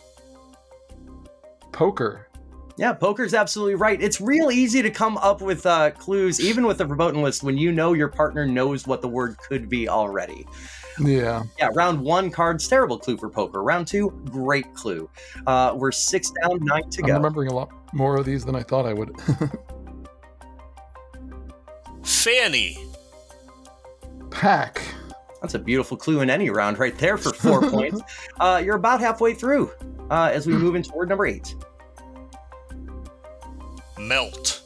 [1.73, 2.29] Poker.
[2.77, 4.01] Yeah, poker's absolutely right.
[4.01, 7.57] It's real easy to come up with uh, clues, even with the verboten list, when
[7.57, 10.47] you know your partner knows what the word could be already.
[10.99, 11.45] Yeah.
[11.59, 13.62] Yeah, round one, cards, terrible clue for poker.
[13.62, 15.09] Round two, great clue.
[15.47, 17.14] Uh, we're six down, nine to I'm go.
[17.14, 19.14] remembering a lot more of these than I thought I would.
[22.05, 22.79] Fanny.
[24.31, 24.83] Pack.
[25.43, 28.01] That's a beautiful clue in any round right there for four points.
[28.40, 29.70] Uh, you're about halfway through
[30.11, 31.55] uh, as we move into word number eight.
[33.99, 34.62] Melt.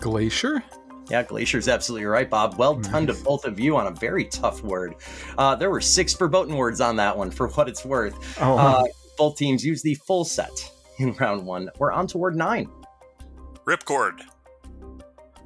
[0.00, 0.62] Glacier?
[1.10, 2.56] Yeah, Glacier's absolutely right, Bob.
[2.58, 4.94] Well done to both of you on a very tough word.
[5.38, 8.14] Uh, there were six verboten words on that one, for what it's worth.
[8.40, 8.84] Oh, Uh,
[9.16, 11.70] both teams used the full set in round one.
[11.78, 12.68] We're on to word nine.
[13.66, 14.20] Ripcord.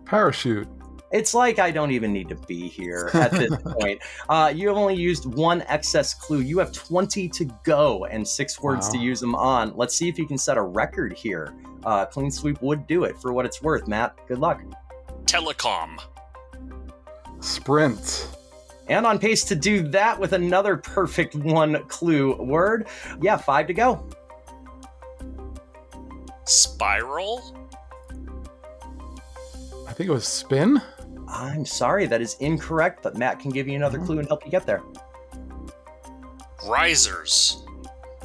[0.05, 0.69] parachute.
[1.13, 4.01] It's like I don't even need to be here at this point.
[4.29, 6.41] Uh, you have only used one excess clue.
[6.41, 9.77] You have 20 to go and six words to use them on.
[9.77, 11.55] Let's see if you can set a record here.
[11.85, 14.17] Uh, clean sweep would do it for what it's worth, Matt.
[14.27, 14.63] Good luck.
[15.25, 15.99] Telecom.
[17.41, 18.29] Sprint.
[18.89, 22.89] And on pace to do that with another perfect one clue word.
[23.21, 24.09] Yeah, five to go.
[26.45, 27.59] Spiral.
[29.87, 30.81] I think it was spin.
[31.33, 34.51] I'm sorry, that is incorrect, but Matt can give you another clue and help you
[34.51, 34.83] get there.
[36.67, 37.65] Risers.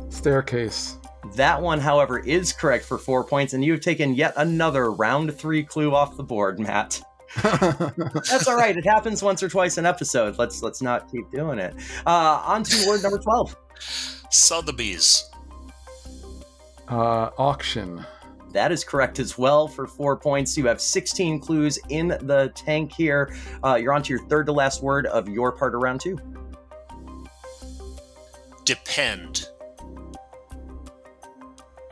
[0.10, 0.98] Staircase.
[1.36, 5.34] That one, however, is correct for four points, and you have taken yet another round
[5.38, 7.02] three clue off the board, Matt.
[7.44, 8.76] That's all right.
[8.78, 10.38] It happens once or twice an episode.
[10.38, 11.76] Let's let's not keep doing it.
[12.06, 13.56] Uh, on to word number twelve.
[14.32, 15.30] Sotheby's.
[16.88, 18.06] uh, auction.
[18.58, 20.58] That is correct as well for four points.
[20.58, 23.32] You have 16 clues in the tank here.
[23.64, 26.18] Uh, you're on to your third to last word of your part of round two.
[28.66, 29.50] Depend.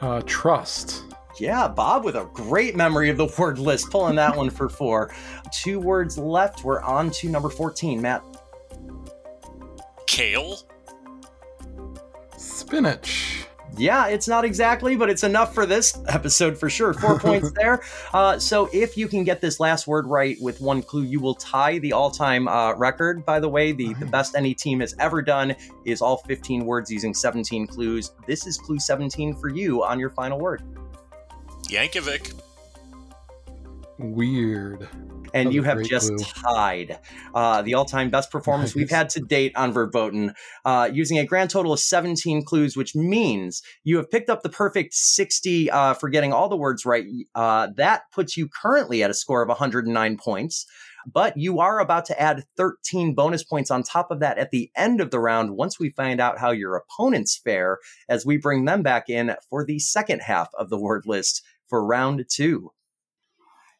[0.01, 1.03] Uh, trust.
[1.39, 5.13] Yeah, Bob with a great memory of the word list, pulling that one for four.
[5.53, 6.63] Two words left.
[6.63, 8.01] We're on to number 14.
[8.01, 8.23] Matt.
[10.07, 10.57] Kale.
[12.37, 13.34] Spinach.
[13.77, 16.93] Yeah, it's not exactly, but it's enough for this episode for sure.
[16.93, 17.81] Four points there.
[18.13, 21.35] Uh, so if you can get this last word right with one clue, you will
[21.35, 23.25] tie the all-time uh, record.
[23.25, 25.55] By the way, the, the best any team has ever done
[25.85, 28.11] is all 15 words using 17 clues.
[28.25, 30.63] This is clue 17 for you on your final word.
[31.67, 32.33] Yankovic.
[33.97, 34.87] Weird.
[35.35, 36.97] And you have just tied
[37.33, 40.33] uh, the all-time best performance we've had to date on Verboten,
[40.63, 44.49] uh, using a grand total of 17 clues, which means you have picked up the
[44.49, 47.05] perfect 60 uh, for getting all the words right.
[47.35, 50.65] Uh, that puts you currently at a score of 109 points.
[51.05, 54.71] But you are about to add 13 bonus points on top of that at the
[54.75, 57.77] end of the round once we find out how your opponents fare
[58.09, 61.85] as we bring them back in for the second half of the word list for
[61.85, 62.71] round two.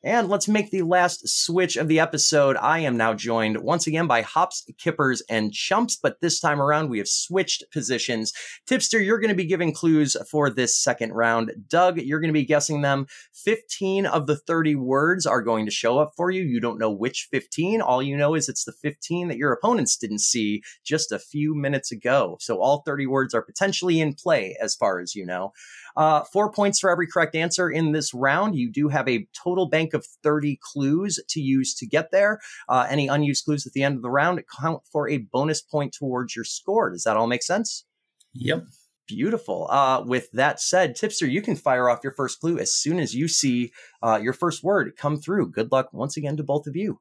[0.05, 2.57] And let's make the last switch of the episode.
[2.57, 6.91] I am now joined once again by Hops, Kippers, and Chumps, but this time around
[6.91, 8.31] we have switched positions.
[8.67, 11.53] Tipster, you're going to be giving clues for this second round.
[11.67, 13.07] Doug, you're going to be guessing them.
[13.33, 16.43] 15 of the 30 words are going to show up for you.
[16.43, 17.81] You don't know which 15.
[17.81, 21.55] All you know is it's the 15 that your opponents didn't see just a few
[21.55, 22.37] minutes ago.
[22.39, 25.51] So all 30 words are potentially in play as far as you know.
[25.95, 28.55] Uh, four points for every correct answer in this round.
[28.55, 32.39] You do have a total bank of 30 clues to use to get there.
[32.67, 35.95] Uh, any unused clues at the end of the round count for a bonus point
[35.97, 36.89] towards your score.
[36.89, 37.85] Does that all make sense?
[38.33, 38.65] Yep.
[39.07, 39.67] Beautiful.
[39.69, 43.13] Uh, with that said, Tipster, you can fire off your first clue as soon as
[43.13, 43.71] you see
[44.01, 45.51] uh, your first word come through.
[45.51, 46.99] Good luck once again to both of you.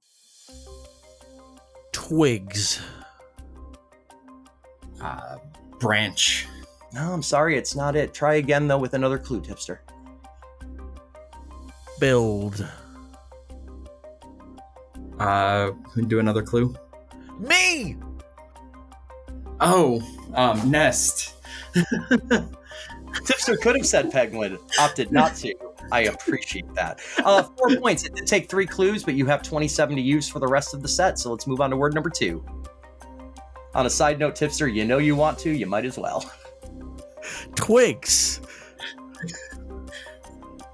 [1.93, 2.81] Twigs.
[5.01, 5.37] Uh,
[5.81, 6.47] branch.
[6.95, 8.15] No, I'm sorry, it's not it.
[8.15, 9.83] Try again, though, with another clue, Tipster.
[11.99, 12.65] Build.
[15.19, 15.73] Uh,
[16.07, 16.73] do another clue.
[17.41, 17.97] Me!
[19.61, 20.01] Oh,
[20.35, 21.35] um, nest.
[23.25, 25.53] Tipster could have said Penguin, opted not to.
[25.91, 27.01] I appreciate that.
[27.25, 28.05] Uh, four points.
[28.05, 30.83] It did take three clues, but you have 27 to use for the rest of
[30.83, 31.19] the set.
[31.19, 32.45] So let's move on to word number two.
[33.75, 36.31] On a side note, Tipster, you know you want to, you might as well.
[37.55, 38.41] Twigs.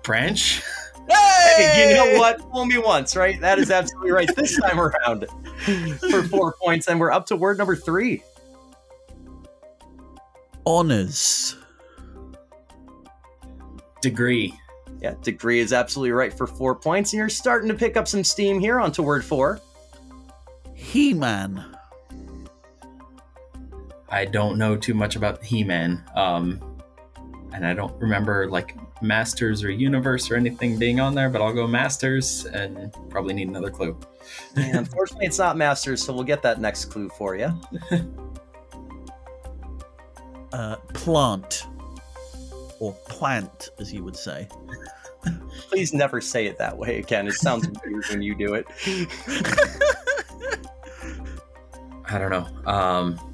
[0.02, 0.62] Branch.
[1.08, 2.40] Hey, you know what?
[2.52, 3.40] Fool me once, right?
[3.40, 4.34] That is absolutely right.
[4.36, 5.26] This time around
[6.10, 8.22] for four points, and we're up to word number three.
[10.64, 11.56] Honors.
[14.02, 14.54] Degree.
[15.00, 18.22] Yeah, degree is absolutely right for four points, and you're starting to pick up some
[18.22, 19.60] steam here onto word four.
[20.74, 21.76] He Man.
[24.10, 26.02] I don't know too much about He-Man.
[26.14, 26.60] Um,
[27.52, 31.52] and I don't remember like Masters or Universe or anything being on there, but I'll
[31.52, 33.98] go Masters and probably need another clue.
[34.56, 37.52] And unfortunately, it's not Masters, so we'll get that next clue for you.
[40.52, 41.66] Uh, plant.
[42.80, 44.48] Or plant, as you would say.
[45.68, 47.28] Please never say it that way again.
[47.28, 48.66] It sounds weird when you do it.
[52.06, 52.48] I don't know.
[52.70, 53.29] Um,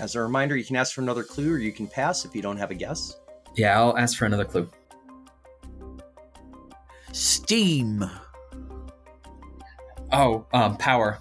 [0.00, 2.42] As a reminder, you can ask for another clue or you can pass if you
[2.42, 3.18] don't have a guess.
[3.56, 4.68] yeah, I'll ask for another clue.
[7.12, 8.04] Steam.
[10.12, 11.18] Oh, um, power.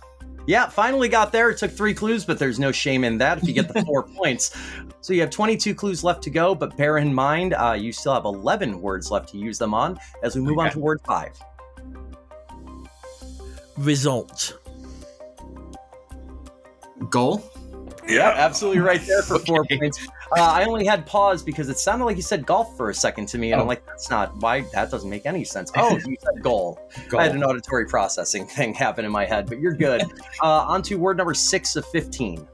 [0.47, 1.49] Yeah, finally got there.
[1.49, 4.03] It took three clues, but there's no shame in that if you get the four
[4.17, 4.55] points.
[5.01, 8.13] So you have 22 clues left to go, but bear in mind, uh, you still
[8.13, 10.73] have 11 words left to use them on as we move on Okay.
[10.73, 11.31] to word five.
[13.77, 14.59] Result.
[17.09, 17.43] Goal.
[18.07, 19.77] Yeah, absolutely right there for four Okay.
[19.79, 20.07] points.
[20.37, 23.27] Uh, I only had pause because it sounded like you said golf for a second
[23.29, 23.69] to me, and I'm Oh.
[23.69, 24.61] like, that's not why.
[24.73, 25.71] That doesn't make any sense.
[25.77, 26.79] Oh, you said goal.
[27.09, 27.19] Goal.
[27.19, 30.03] I had an auditory processing thing happen in my head, but you're good.
[30.43, 32.47] uh, on to word number six of 15.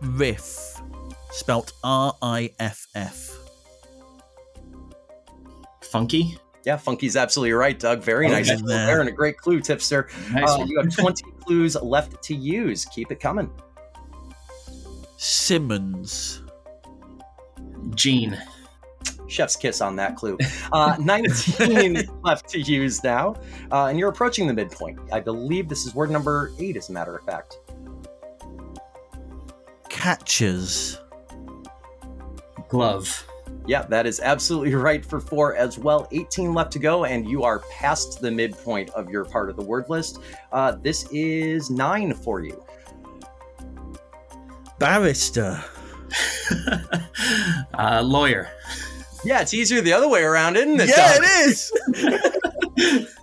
[0.00, 0.80] Riff.
[1.32, 3.30] Spelt R I F F.
[5.82, 6.38] Funky.
[6.68, 8.02] Yeah, Funky's absolutely right, Doug.
[8.02, 8.34] Very Okay.
[8.42, 8.60] nice.
[8.60, 10.06] clue there and a great clue, tipster.
[10.32, 12.84] Nice Uh, you have 20 clues left to use.
[12.84, 13.50] Keep it coming.
[15.16, 16.42] Simmons.
[17.94, 18.38] Gene.
[19.28, 20.36] Chef's kiss on that clue.
[20.70, 23.34] Uh, 19 left to use now.
[23.72, 24.98] Uh, and you're approaching the midpoint.
[25.10, 27.56] I believe this is word number eight, as a matter of fact.
[29.88, 30.98] Catches.
[32.68, 33.26] Glove.
[33.68, 36.08] Yeah, that is absolutely right for four as well.
[36.10, 39.62] 18 left to go, and you are past the midpoint of your part of the
[39.62, 40.20] word list.
[40.50, 42.64] Uh, this is nine for you.
[44.78, 45.62] Barrister.
[47.78, 48.48] uh, lawyer.
[49.24, 50.88] Yeah, it's easier the other way around, isn't it?
[50.88, 51.24] yeah, Doug?
[51.24, 53.14] it is.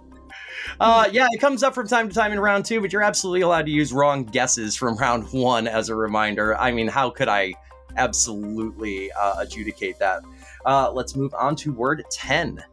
[0.78, 3.40] Uh, yeah, it comes up from time to time in round two, but you're absolutely
[3.40, 6.58] allowed to use wrong guesses from round one as a reminder.
[6.58, 7.54] I mean, how could I
[7.96, 10.22] absolutely uh, adjudicate that?
[10.66, 12.64] Uh, let's move on to word 10.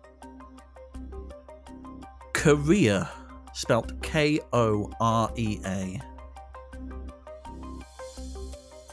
[2.32, 3.11] Korea.
[3.55, 6.01] Spelt K O R E A.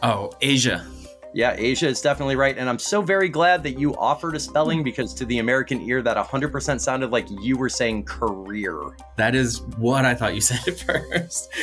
[0.03, 0.85] Oh, Asia.
[1.33, 2.57] Yeah, Asia is definitely right.
[2.57, 6.01] And I'm so very glad that you offered a spelling because to the American ear,
[6.01, 8.97] that 100% sounded like you were saying career.
[9.15, 11.53] That is what I thought you said at first.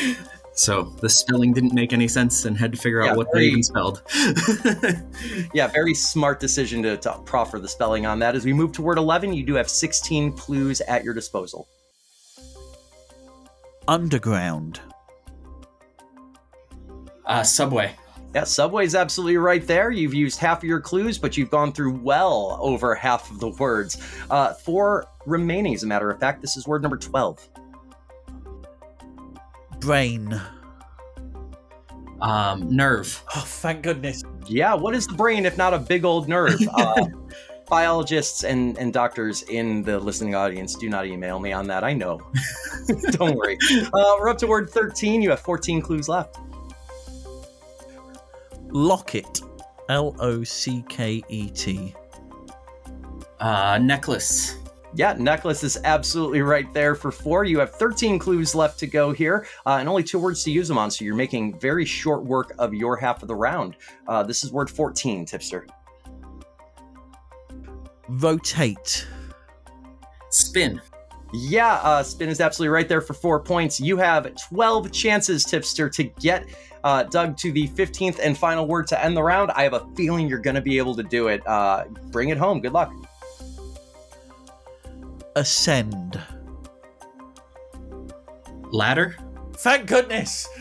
[0.59, 3.51] So the spelling didn't make any sense and had to figure out what very- they
[3.51, 4.03] even spelled.
[5.55, 8.35] Yeah, very smart decision to, to proffer the spelling on that.
[8.35, 11.69] As we move to word 11, you do have 16 clues at your disposal.
[13.89, 14.81] Underground.
[17.27, 17.95] uh, subway.
[18.35, 19.91] Yeah, Subway's absolutely right there.
[19.91, 23.49] You've used half of your clues, but you've gone through well over half of the
[23.49, 23.97] words.
[24.29, 26.43] Uh, four remaining, as a matter of fact.
[26.43, 27.49] This is word number 12.
[29.87, 30.41] Brain.
[32.21, 33.23] Um, nerve.
[33.37, 34.25] Oh, thank goodness.
[34.49, 36.61] Yeah, what is the brain if not a big old nerve?
[36.77, 37.07] Uh,
[37.69, 41.83] biologists and, and doctors in the listening audience, do not email me on that.
[41.85, 42.21] I know.
[43.11, 43.59] Don't worry.
[43.73, 45.23] Uh, we're up to word 13.
[45.23, 46.39] You have 14 clues left.
[48.71, 49.41] Locket.
[49.89, 51.95] L O C K E T.
[53.39, 54.57] Uh, necklace.
[54.97, 57.45] Yeah, necklace is absolutely right there for four.
[57.45, 60.69] You have 13 clues left to go here, uh, and only two words to use
[60.69, 63.77] them on, so you're making very short work of your half of the round.
[64.09, 65.67] Uh, this is word 14, tipster.
[68.09, 69.07] Rotate.
[70.31, 70.81] Spin.
[71.35, 73.79] Yeah, uh, spin is absolutely right there for four points.
[73.79, 76.47] You have 12 chances, tipster, to get
[76.85, 79.51] uh, Doug to the 15th and final word to end the round.
[79.51, 81.47] I have a feeling you're going to be able to do it.
[81.47, 82.63] Uh, bring it home.
[82.63, 82.95] Good luck.
[85.37, 86.19] Ascend.
[88.73, 89.17] Ladder.
[89.59, 90.49] Thank goodness.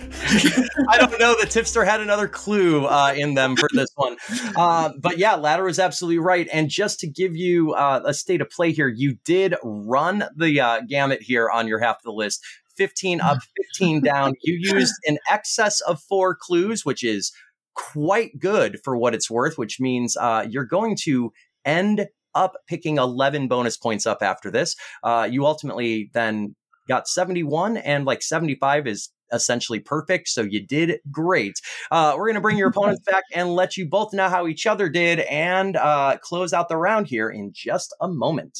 [0.90, 4.18] I don't know that Tipster had another clue uh, in them for this one.
[4.56, 6.48] Uh, but yeah, Ladder is absolutely right.
[6.52, 10.60] And just to give you uh, a state of play here, you did run the
[10.60, 12.44] uh, gamut here on your half of the list
[12.76, 13.40] 15 up,
[13.72, 14.34] 15 down.
[14.44, 17.32] You used in excess of four clues, which is
[17.76, 21.32] quite good for what it's worth, which means uh, you're going to
[21.64, 24.76] end up picking 11 bonus points up after this.
[25.04, 26.56] Uh, you ultimately then
[26.88, 31.60] got 71 and like 75 is essentially perfect so you did great
[31.90, 34.68] uh, we're going to bring your opponents back and let you both know how each
[34.68, 38.60] other did and uh, close out the round here in just a moment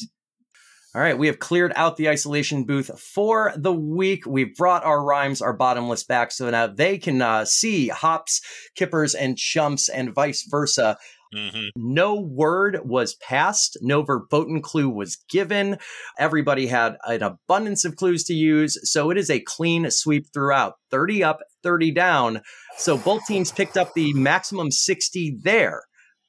[0.96, 4.24] all right, we have cleared out the isolation booth for the week.
[4.24, 8.40] We've brought our rhymes, our bottomless back, so now they can uh, see hops,
[8.74, 10.96] kippers, and chumps, and vice versa.
[11.34, 13.78] Hmm No word was passed.
[13.82, 15.78] No verboten clue was given.
[16.18, 18.78] Everybody had an abundance of clues to use.
[18.90, 22.42] So it is a clean sweep throughout 30 up, 30 down.
[22.76, 25.82] So both teams picked up the maximum 60 there.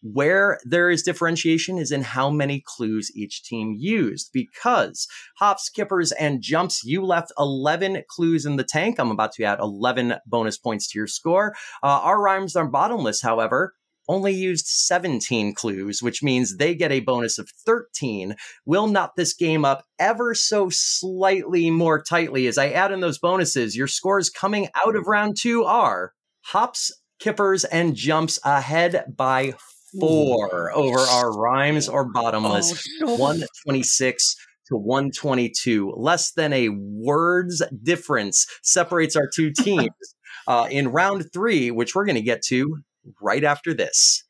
[0.03, 4.29] Where there is differentiation is in how many clues each team used.
[4.31, 5.07] Because
[5.37, 8.99] hops, skippers, and chumps, you left 11 clues in the tank.
[8.99, 11.55] I'm about to add 11 bonus points to your score.
[11.83, 13.73] Uh, our rhymes are bottomless, however,
[14.07, 18.35] only used 17 clues, which means they get a bonus of 13.
[18.65, 23.19] We'll knot this game up ever so slightly more tightly as I add in those
[23.19, 23.75] bonuses.
[23.75, 29.53] Your scores coming out of round two are hops, kippers, and chumps ahead by
[29.99, 32.87] four over our rhymes or bottomless.
[33.03, 34.35] Oh, 126
[34.67, 35.93] to 122.
[35.95, 39.89] Less than a word's difference separates our two teams.
[40.47, 42.77] uh, in round three, which we're going to get to
[43.21, 44.23] right after this.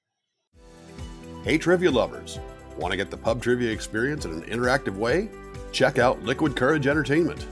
[1.43, 2.39] Hey, trivia lovers!
[2.77, 5.29] Want to get the pub trivia experience in an interactive way?
[5.71, 7.47] Check out Liquid Kourage Entertainment.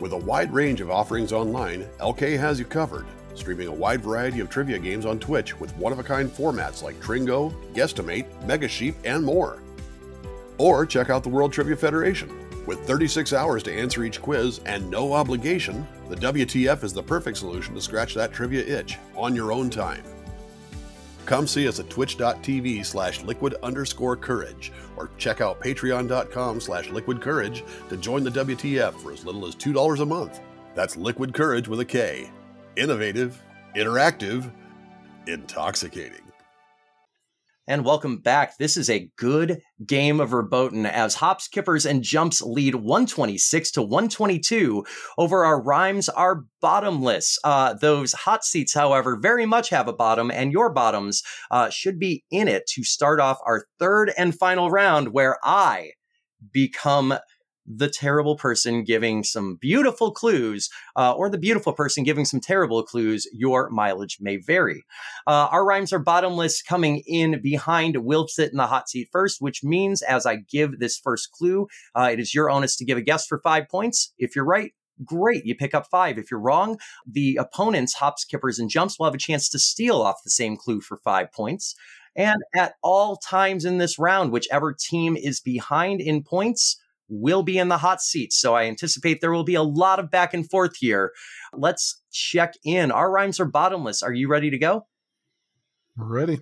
[0.00, 4.40] With a wide range of offerings online, LK has you covered, streaming a wide variety
[4.40, 8.68] of trivia games on Twitch with one of a kind formats like Tringo, Guesstimate, Mega
[8.68, 9.62] Sheep, and more.
[10.58, 12.30] Or check out the World Trivia Federation.
[12.66, 17.38] With 36 hours to answer each quiz and no obligation, the WTF is the perfect
[17.38, 20.02] solution to scratch that trivia itch on your own time.
[21.26, 27.20] Come see us at twitch.tv slash liquid underscore kourage or check out patreon.com slash liquid
[27.20, 30.40] kourage to join the WTF for as little as $2 a month.
[30.74, 32.30] That's liquid courage with a K.
[32.76, 33.40] Innovative,
[33.74, 34.50] interactive,
[35.26, 36.23] intoxicating.
[37.66, 38.58] And welcome back.
[38.58, 43.80] This is a good game of verboten as hops, kippers, and chumps lead 126 to
[43.80, 44.84] 122
[45.16, 47.38] over our rhymes are bottomless.
[47.42, 51.98] Uh, those hot seats, however, very much have a bottom, and your bottoms uh, should
[51.98, 55.92] be in it to start off our third and final round where I
[56.52, 57.14] become
[57.66, 62.82] the terrible person giving some beautiful clues, uh, or the beautiful person giving some terrible
[62.82, 64.84] clues, your mileage may vary.
[65.26, 69.40] Uh, our rhymes are bottomless coming in behind will sit in the hot seat first,
[69.40, 72.98] which means as I give this first clue, uh, it is your onus to give
[72.98, 74.12] a guess for five points.
[74.18, 74.72] If you're right,
[75.04, 75.44] great.
[75.44, 76.18] You pick up five.
[76.18, 80.02] If you're wrong, the opponents, hops, kippers, and chumps will have a chance to steal
[80.02, 81.74] off the same clue for five points.
[82.16, 87.58] And at all times in this round, whichever team is behind in points will be
[87.58, 88.32] in the hot seat.
[88.32, 91.12] So I anticipate there will be a lot of back and forth here.
[91.52, 92.90] Let's check in.
[92.90, 94.02] Our rhymes are bottomless.
[94.02, 94.86] Are you ready to go?
[95.96, 96.40] Ready.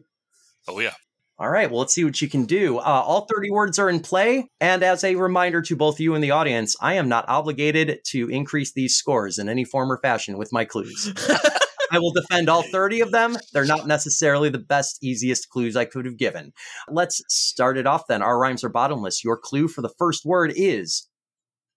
[0.69, 0.95] Oh, yeah.
[1.39, 2.79] All right, well, let's see what you can do.
[2.79, 4.49] Uh, all 30 words are in play.
[4.61, 8.29] And as a reminder to both you and the audience, I am not obligated to
[8.29, 11.13] increase these scores in any form or fashion with my clues.
[11.93, 13.37] I will defend all 30 of them.
[13.53, 16.53] They're not necessarily the best, easiest clues I could have given.
[16.89, 18.23] Let's start it off then.
[18.23, 19.23] Our rhymes are bottomless.
[19.23, 21.07] Your clue for the first word is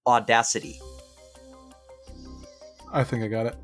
[0.07, 0.79] audacity.
[2.93, 3.55] I think I got it.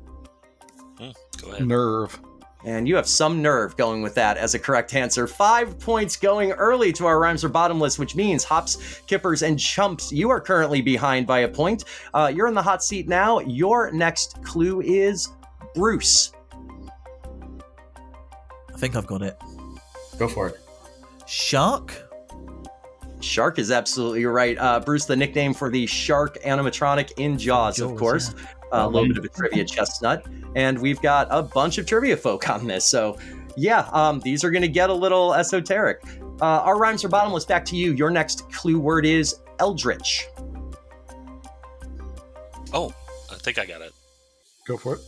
[0.98, 1.10] Hmm,
[1.40, 1.66] go ahead.
[1.66, 2.20] Nerve.
[2.64, 5.26] And you have some nerve going with that as a correct answer.
[5.26, 10.12] Five points going early to our rhymes are bottomless, which means hops, kippers, and chumps.
[10.12, 11.84] You are currently behind by a point.
[12.12, 13.40] Uh, you're in the hot seat now.
[13.40, 15.28] Your next clue is
[15.74, 16.32] Bruce.
[18.82, 19.36] I think I've got it.
[20.18, 20.58] Go for it.
[21.28, 21.94] Shark?
[23.20, 24.58] Shark is absolutely right.
[24.58, 28.34] Uh, Bruce, the nickname for the shark animatronic in Jaws, of Jaws, course.
[28.72, 30.26] Uh, a little bit of a trivia chestnut.
[30.56, 32.84] And we've got a bunch of trivia folk on this.
[32.84, 33.16] So,
[33.56, 36.02] yeah, um, these are going to get a little esoteric.
[36.40, 37.44] Uh, our rhymes are bottomless.
[37.44, 37.92] Back to you.
[37.92, 40.26] Your next clue word is eldritch.
[42.72, 42.92] Oh,
[43.30, 43.92] I think I got it.
[44.66, 45.02] Go for it.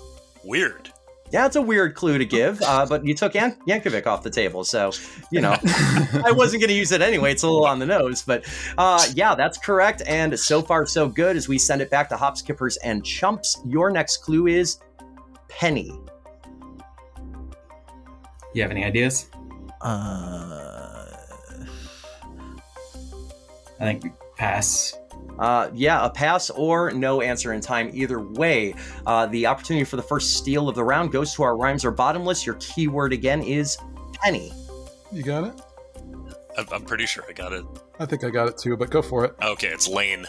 [0.44, 0.92] Weird.
[1.34, 4.30] Yeah, it's a weird clue to give, uh, but you took Yan- Yankovic off the
[4.30, 4.92] table, so
[5.32, 5.56] you know
[6.24, 7.32] I wasn't going to use it anyway.
[7.32, 8.44] It's a little on the nose, but
[8.78, 10.00] uh, yeah, that's correct.
[10.06, 11.36] And so far, so good.
[11.36, 14.78] As we send it back to Hops, Kippers, and Chumps, your next clue is
[15.48, 15.90] penny.
[18.54, 19.28] You have any ideas?
[19.80, 21.16] Uh,
[23.80, 24.94] I think we pass.
[25.38, 27.90] Uh, yeah, a pass or no answer in time.
[27.92, 28.74] Either way,
[29.06, 31.90] uh, the opportunity for the first steal of the round goes to our rhymes are
[31.90, 32.46] bottomless.
[32.46, 33.76] Your keyword again is
[34.14, 34.52] penny.
[35.12, 35.60] You got it?
[36.56, 37.64] I'm, I'm pretty sure I got it.
[37.98, 39.34] I think I got it too, but go for it.
[39.42, 40.26] Okay, it's Lane.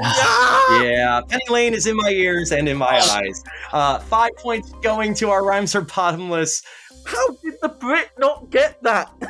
[0.00, 3.44] Yeah, Penny Lane is in my ears and in my eyes.
[3.72, 6.62] Uh, five points going to our rhymes are bottomless.
[7.04, 9.12] How did the Brit not get that?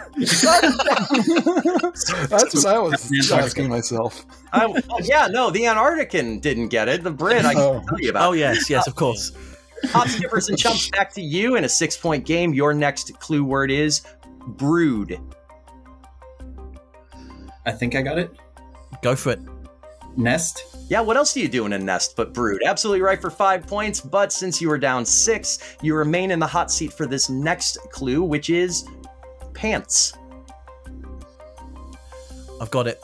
[2.28, 4.24] That's what I was asking myself.
[4.52, 7.02] I, oh, yeah, no, the Antarctican didn't get it.
[7.02, 7.82] The Brit, I can Oh.
[7.88, 8.30] tell you about.
[8.30, 9.32] oh, yes, yes, of course.
[9.86, 12.54] Hop skippers and chumps back to you in a six point game.
[12.54, 14.02] Your next clue word is
[14.46, 15.18] brood.
[17.66, 18.30] I think I got it.
[19.02, 19.40] Go for it.
[20.16, 20.73] Nest.
[20.88, 22.62] Yeah, what else do you do in a nest but brood?
[22.64, 26.46] Absolutely right for five points, but since you were down six, you remain in the
[26.46, 28.84] hot seat for this next clue, which is
[29.54, 30.12] pants.
[32.60, 33.02] I've got it.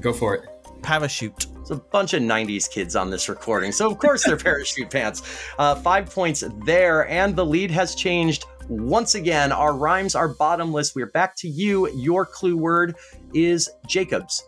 [0.00, 0.48] Go for it.
[0.82, 1.46] Parachute.
[1.54, 5.22] There's a bunch of 90s kids on this recording, so of course they're parachute pants.
[5.58, 9.50] Uh, five points there, and the lead has changed once again.
[9.50, 10.94] Our rhymes are bottomless.
[10.94, 11.92] We're back to you.
[11.94, 12.96] Your clue word
[13.34, 14.44] is Jacobs.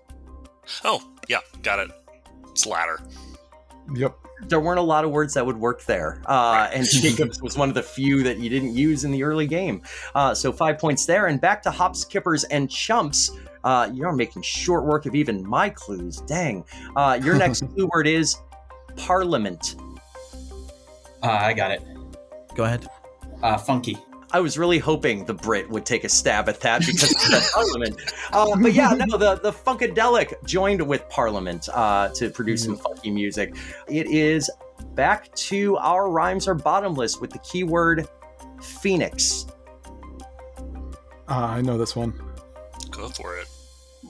[0.85, 1.91] Oh, yeah, got it.
[2.55, 3.01] It's ladder.
[3.97, 4.17] Yep.
[4.47, 6.23] There weren't a lot of words that would work there.
[6.27, 9.49] Uh, and Jacobs was one of the few that you didn't use in the early
[9.49, 9.83] game.
[10.15, 11.27] Uh, so five points there.
[11.27, 13.33] And back to hops, kippers, and chumps.
[13.65, 16.19] Uh, you're making short work of even my clues.
[16.21, 16.65] Dang.
[16.95, 18.37] Uh, your next clue word is
[18.97, 19.75] parliament.
[21.23, 21.83] Uh, I got it.
[22.55, 22.89] Go ahead.
[23.43, 23.99] Uh, funky.
[24.35, 27.51] I was really hoping the Brit would take a stab at that because of the
[27.55, 28.01] Parliament.
[28.33, 33.13] Uh, but yeah, no, the, the Funkadelic joined with Parliament uh, to produce some funky
[33.13, 33.55] music.
[33.87, 34.51] It is
[34.97, 38.09] back to our rhymes are bottomless with the keyword
[38.61, 39.47] Phoenix.
[41.29, 42.13] Uh, I know this one.
[42.91, 43.47] Go for it.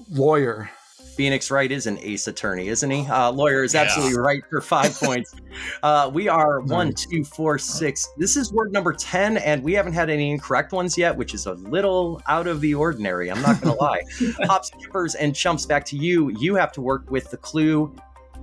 [0.09, 0.71] Lawyer.
[1.15, 3.07] Phoenix Wright is an ace attorney, isn't he?
[3.07, 3.83] Uh, lawyer is Yeah.
[3.83, 5.35] absolutely right for five points.
[5.83, 7.07] Uh, we are one, Nice.
[7.07, 8.07] two, four, six.
[8.17, 11.47] This is word number 10, and we haven't had any incorrect ones yet, which is
[11.47, 13.31] a little out of the ordinary.
[13.31, 14.01] I'm not going to lie.
[14.47, 16.31] Hops, kippers, and chumps back to you.
[16.39, 17.95] You have to work with the clue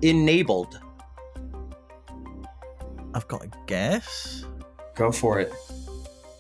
[0.02, 0.80] enabled.
[3.14, 4.45] I've got a guess.
[4.95, 5.52] Go for it.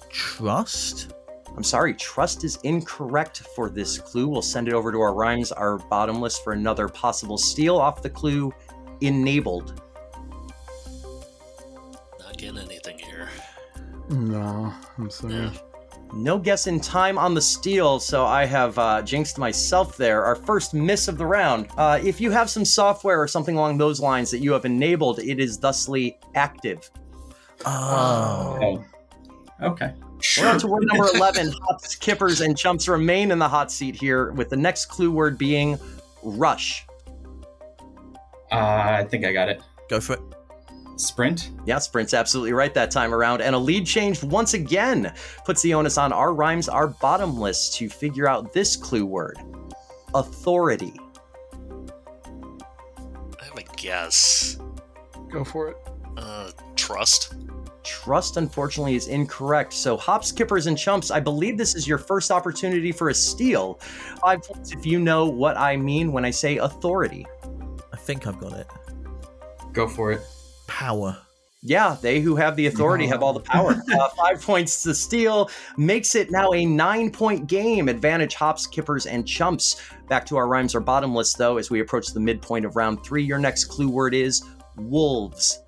[0.09, 1.13] Trust.
[1.55, 4.27] I'm sorry, trust is incorrect for this clue.
[4.27, 8.09] We'll send it over to our rhymes, our bottomless, for another possible steal off the
[8.09, 8.53] clue
[9.01, 9.81] enabled.
[12.19, 13.29] Not getting anything here.
[14.09, 15.33] No, I'm sorry.
[15.35, 15.53] Yeah.
[16.13, 20.25] No guess in time on the steal, so I have uh, jinxed myself there.
[20.25, 21.67] Our first miss of the round.
[21.77, 25.19] Uh, if you have some software or something along those lines that you have enabled,
[25.19, 26.91] it is thusly active.
[27.65, 28.59] Oh.
[28.61, 29.67] Oh.
[29.67, 29.93] Okay.
[30.39, 31.53] We're on to word number 11.
[31.67, 35.37] Hops, kippers, and chumps remain in the hot seat here, with the next clue word
[35.37, 35.79] being
[36.23, 36.85] rush.
[38.51, 39.61] Uh, I think I got it.
[39.89, 40.21] Go for it.
[40.97, 41.51] Sprint.
[41.65, 43.41] Yeah, Sprint's absolutely right that time around.
[43.41, 45.13] And a lead change once again
[45.45, 49.37] puts the onus on our rhymes, our bottomless, to figure out this clue word
[50.13, 50.93] authority.
[53.39, 54.59] I have a guess.
[55.31, 55.77] Go for it.
[56.17, 57.35] Uh, trust.
[57.83, 59.73] Trust, unfortunately, is incorrect.
[59.73, 63.75] So, hops, kippers, and chumps, I believe this is your first opportunity for a steal.
[64.21, 67.25] Five points if you know what I mean when I say authority.
[67.91, 68.67] I think I've got it.
[69.73, 70.21] Go for it.
[70.67, 71.17] Power.
[71.63, 73.75] Yeah, they who have the authority have all the power.
[73.91, 77.89] Uh, five points to steal makes it now a nine point game.
[77.89, 79.81] Advantage hops, kippers, and chumps.
[80.07, 83.23] Back to our rhymes are bottomless, though, as we approach the midpoint of round three.
[83.23, 84.43] Your next clue word is
[84.77, 85.60] wolves.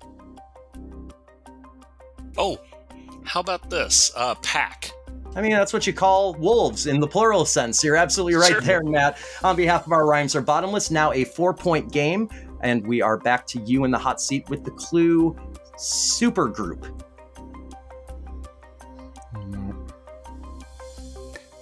[2.36, 2.58] Oh,
[3.24, 4.12] how about this?
[4.16, 4.90] Uh, pack.
[5.36, 7.82] I mean, that's what you call wolves in the plural sense.
[7.82, 8.60] You're absolutely right Sure.
[8.60, 9.18] there, Matt.
[9.42, 12.28] On behalf of our rhymes are bottomless, now a four point game.
[12.60, 15.36] And we are back to you in the hot seat with the clue
[15.76, 16.88] supergroup.
[19.48, 19.74] No.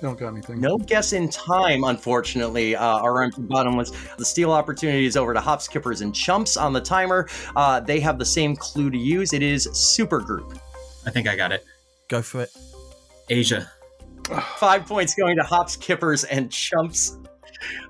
[0.00, 0.60] Don't got anything.
[0.60, 2.76] No guess in time, unfortunately.
[2.76, 3.90] Uh, our rhymes are bottomless.
[4.18, 7.28] The steal opportunity is over to hops, kippers, and chumps on the timer.
[7.56, 9.32] Uh, they have the same clue to use.
[9.32, 10.58] It is supergroup.
[11.06, 11.64] I think I got it.
[12.08, 12.50] Go for it.
[13.28, 13.70] Asia.
[14.56, 17.18] Five points going to hops, kippers, and chumps.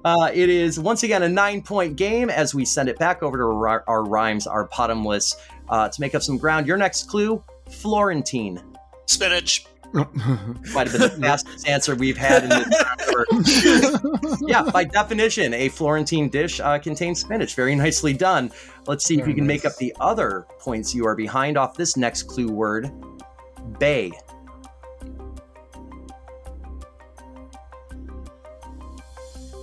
[0.04, 3.38] Uh, it is once again a nine point game as we send it back over
[3.38, 5.36] to our, our rhymes, our bottomless,
[5.68, 6.66] uh, to make up some ground.
[6.66, 8.62] Your next clue Florentine.
[9.06, 9.66] Spinach.
[9.92, 14.40] Might have been the fastest answer we've had in this.
[14.46, 17.54] yeah, by definition, a Florentine dish uh, contains spinach.
[17.54, 18.50] Very nicely done.
[18.86, 21.96] Let's see if you can make up the other points you are behind off this
[21.96, 22.90] next clue word
[23.78, 24.12] bay.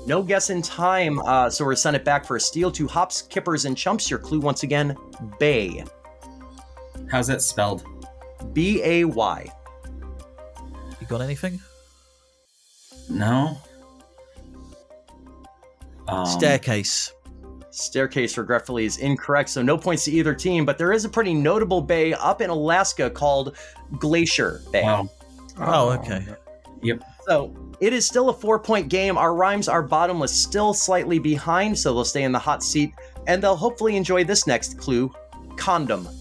[0.05, 3.21] No guess in time, uh, so we're send it back for a steal to hops,
[3.21, 4.09] kippers, and chumps.
[4.09, 4.95] Your clue once again,
[5.39, 5.83] bay.
[7.11, 7.85] How's that spelled?
[8.53, 9.51] B A Y.
[11.09, 11.59] You got anything?
[13.09, 13.57] No.
[16.07, 17.11] Um, Staircase.
[17.71, 21.33] Staircase, regretfully, is incorrect, so no points to either team, but there is a pretty
[21.33, 23.57] notable bay up in Alaska called
[23.97, 24.83] Glacier Bay.
[24.83, 25.09] Wow.
[25.57, 26.23] Oh, okay.
[26.83, 27.03] Yep.
[27.27, 29.17] So it is still a four point game.
[29.17, 32.93] Our rhymes are bottomless, still slightly behind, so they'll stay in the hot seat,
[33.25, 35.11] and they'll hopefully enjoy this next clue
[35.57, 36.07] condom.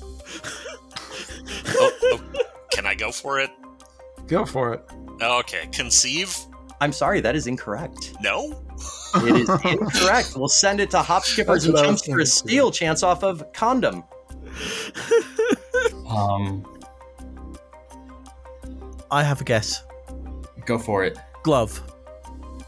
[1.81, 2.43] Oh, oh,
[2.73, 3.51] can I go for it?
[4.28, 4.84] Go for it.
[5.20, 5.66] Okay.
[5.72, 6.36] Conceive?
[6.80, 8.14] I'm sorry, that is incorrect.
[8.22, 8.62] No?
[9.16, 10.34] It is incorrect.
[10.36, 13.22] We'll send it to hop skippers That's and what I for a steal chance off
[13.24, 14.05] of condom.
[16.09, 16.64] Um,
[19.10, 19.82] I have a guess.
[20.64, 21.18] go for it.
[21.42, 21.82] Glove.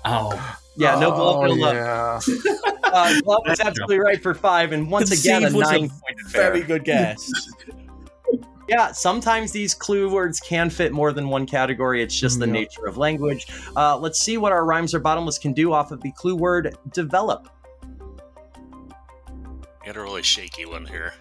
[0.05, 1.75] Oh, Yeah, no glove, Oh, no love.
[1.75, 2.21] yeah.
[2.93, 5.89] Uh, glove is absolutely right for five, and once again a Conceive was a nine
[5.91, 6.21] point.
[6.31, 7.31] Very good guess.
[8.71, 12.05] Yeah, sometimes these clue words can fit more than one category.
[12.05, 12.53] It's just the Yeah.
[12.53, 13.49] nature of language.
[13.77, 16.77] Uh, let's see what our rhymes or bottomless can do off of the clue word
[16.93, 17.49] develop.
[19.85, 21.15] Get a really shaky one here.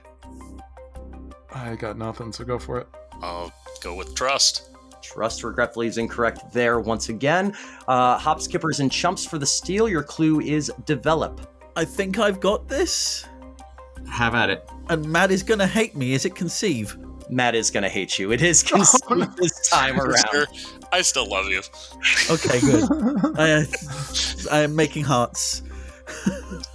[1.52, 2.88] I got nothing, so go for it.
[3.20, 3.52] I'll
[3.82, 4.70] go with trust.
[5.02, 7.56] Trust regretfully is incorrect there once again.
[7.88, 9.90] Uh, hop skippers and chumps for the steal.
[9.90, 11.52] Your clue is develop.
[11.76, 13.26] I think I've got this.
[14.08, 14.70] Have at it.
[14.90, 16.14] And Matt is gonna hate me.
[16.14, 16.96] Is it conceive?
[17.30, 18.32] Matt is going to hate you.
[18.32, 20.30] It is conceived this time around.
[20.32, 20.48] Sure.
[20.92, 21.62] I still love you.
[22.30, 22.90] Okay, good.
[23.38, 23.64] I, uh,
[24.52, 25.62] I am making hearts.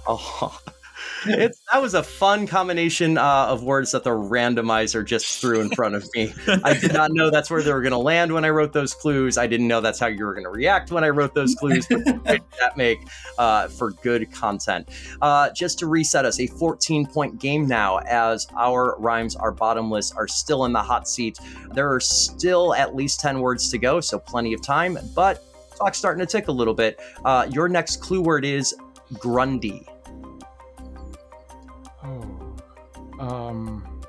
[0.07, 0.57] Oh,
[1.25, 5.69] it's, that was a fun combination uh, of words that the randomizer just threw in
[5.69, 6.33] front of me.
[6.63, 8.93] I did not know that's where they were going to land when I wrote those
[8.93, 9.37] clues.
[9.37, 11.87] I didn't know that's how you were going to react when I wrote those clues.
[11.87, 12.99] But that make
[13.37, 14.89] uh, for good content.
[15.21, 20.11] Uh, just to reset us, a 14 point game now, as our rhymes are bottomless,
[20.11, 21.39] are still in the hot seat.
[21.73, 24.97] There are still at least 10 words to go, so plenty of time.
[25.13, 26.99] But clock's starting to tick a little bit.
[27.23, 28.75] Uh, your next clue word is
[29.19, 29.85] Grundy.
[33.19, 34.01] Um.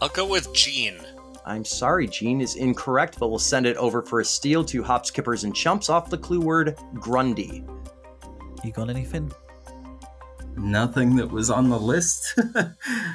[0.00, 0.98] I'll go with Gene.
[1.46, 5.06] I'm sorry, Gene is incorrect, but we'll send it over for a steal to hop
[5.06, 7.64] skippers and chumps off the clue word Grundy.
[8.64, 9.32] You got anything?
[10.56, 12.38] Nothing that was on the list.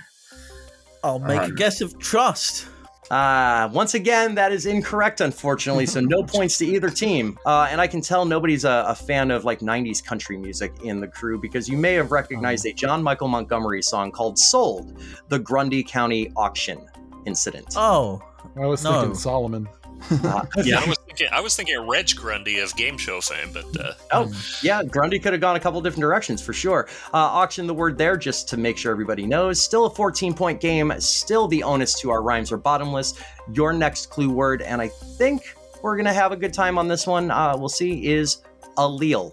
[1.03, 2.67] I'll make a Um, guess of trust.
[3.11, 7.37] Uh, once again, that is incorrect, unfortunately, so no points to either team.
[7.45, 11.01] Uh, and I can tell nobody's a, a fan of like 90s country music in
[11.01, 14.97] the crew because you may have recognized a John Michael Montgomery song called Sold,
[15.27, 16.87] the Grundy County auction
[17.25, 17.73] incident.
[17.75, 18.21] Oh,
[18.55, 18.93] I was No.
[19.01, 19.67] thinking Solomon.
[20.09, 23.93] Uh, I was thinking I was thinking Reg Grundy of game show fame, but uh,
[24.11, 24.31] Oh,
[24.63, 26.87] yeah, Grundy could have gone a couple different directions for sure.
[27.13, 29.61] Uh, auction the word there just to make sure everybody knows.
[29.63, 33.13] Still a 14 point game, still the onus to our rhymes are bottomless.
[33.53, 36.87] Your next clue word, and I think we're going to have a good time on
[36.87, 38.37] this one, uh, we'll see, is
[38.77, 39.31] allele.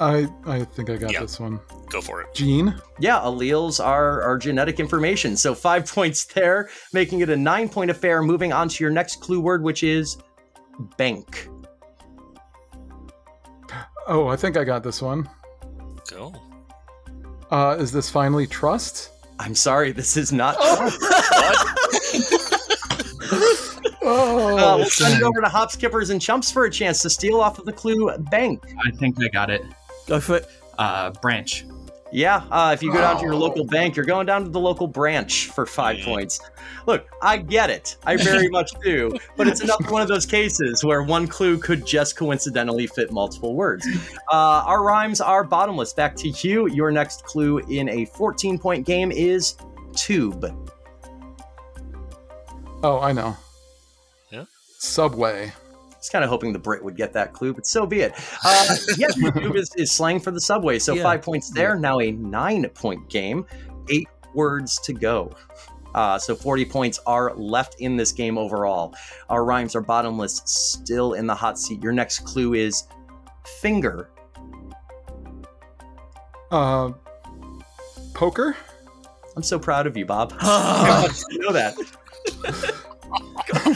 [0.00, 1.20] I I think I got Yeah.
[1.20, 1.60] this one.
[1.94, 2.34] Go for it.
[2.34, 2.74] Gene.
[2.98, 5.36] Yeah, alleles are, are genetic information.
[5.36, 8.20] So five points there, making it a nine point affair.
[8.20, 10.18] Moving on to your next clue word, which is
[10.98, 11.48] bank.
[14.06, 15.28] Oh, I think I got this one.
[16.10, 16.34] Go.
[17.50, 19.10] Uh, is this finally trust?
[19.38, 20.56] I'm sorry, this is not.
[20.58, 20.90] Oh,
[24.04, 27.40] Uh, we'll send it over to hop skippers and chumps for a chance to steal
[27.40, 28.62] off of the clue bank.
[28.84, 29.62] I think I got it.
[30.06, 30.50] go for it.
[30.78, 31.64] Uh, branch.
[32.14, 34.60] Yeah, uh, if you go down to your local bank, you're going down to the
[34.60, 36.38] local branch for five points.
[36.86, 37.96] Look, I get it.
[38.06, 39.10] I very much do.
[39.36, 43.56] But it's another one of those cases where one clue could just coincidentally fit multiple
[43.56, 43.84] words.
[44.30, 45.92] Uh, our rhymes are bottomless.
[45.92, 46.68] Back to you.
[46.68, 49.56] Your next clue in a 14 point game is
[49.96, 50.46] tube.
[52.84, 53.36] Oh, I know.
[54.30, 54.44] Yeah?
[54.78, 55.52] Subway.
[56.04, 58.12] Was kind of hoping the Brit would get that clue, but so be it.
[58.44, 60.78] Uh, yeah, tube is, is slang for the subway.
[60.78, 61.02] So Yeah.
[61.02, 61.76] five points there.
[61.76, 63.46] Now a nine point game.
[63.88, 65.34] Eight words to go.
[65.94, 68.94] Uh, so 40 points are left in this game overall.
[69.30, 71.82] Our rhymes are bottomless, still in the hot seat.
[71.82, 72.84] Your next clue is
[73.62, 74.10] finger.
[76.50, 76.92] Uh,
[78.12, 78.54] poker.
[79.36, 80.34] I'm so proud of you, Bob.
[81.30, 81.74] You know that.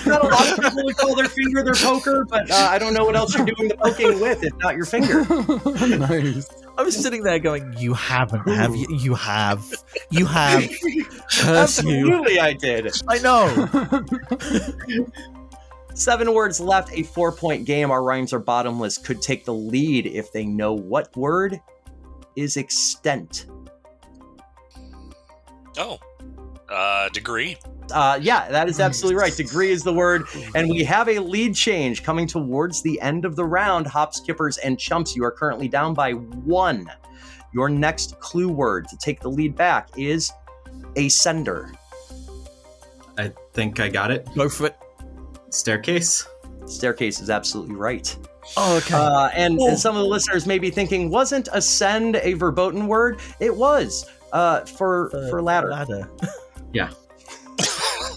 [0.07, 2.95] Not a lot of people would call their finger their poker, but uh, I don't
[2.95, 5.25] know what else you're doing the poking with if not your finger.
[5.99, 6.49] nice.
[6.77, 8.87] I was sitting there going, "You haven't, have you?
[8.91, 9.65] You have,
[10.11, 10.63] you have."
[11.33, 12.13] Curse you!
[12.13, 12.93] Absolutely, I did.
[13.09, 15.07] I know.
[15.95, 17.91] Seven words left, a four point game.
[17.91, 18.97] Our rhymes are bottomless.
[18.99, 21.61] Could take the lead if they know what word
[22.37, 23.47] is extent.
[25.77, 25.99] Oh,
[26.69, 27.57] uh, degree.
[27.93, 29.35] Uh, yeah, that is absolutely right.
[29.37, 30.25] Degree is the word.
[30.55, 33.87] And we have a lead change coming towards the end of the round.
[33.87, 36.91] Hop skippers and chumps, you are currently down by one.
[37.53, 40.31] Your next clue word to take the lead back is
[40.95, 41.75] ascender.
[43.17, 44.29] I think I got it.
[44.37, 44.77] Go for it.
[45.51, 46.27] Staircase.
[46.67, 48.15] Staircase is absolutely right.
[48.57, 48.95] Oh, okay.
[48.95, 49.69] Uh, and, Oh.
[49.69, 53.19] and some of the listeners may be thinking, wasn't ascend a verboten word?
[53.41, 55.71] It was uh, for Uh, for ladder.
[55.71, 56.09] Ladder.
[56.75, 56.91] I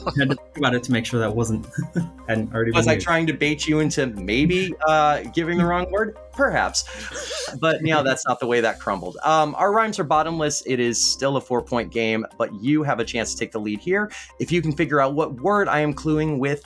[0.18, 1.68] had to think about it to make sure that wasn't
[2.28, 3.06] hadn't already Was been I used.
[3.06, 6.18] trying to bait you into maybe uh, giving the wrong word?
[6.34, 7.56] Perhaps.
[7.60, 9.18] But yeah, that's not the way that crumbled.
[9.23, 10.64] Um, our rhymes are bottomless.
[10.65, 13.60] It is still a four point game, but you have a chance to take the
[13.60, 14.11] lead here.
[14.40, 16.65] If you can figure out what word I am cluing with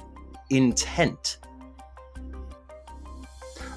[0.50, 1.38] intent.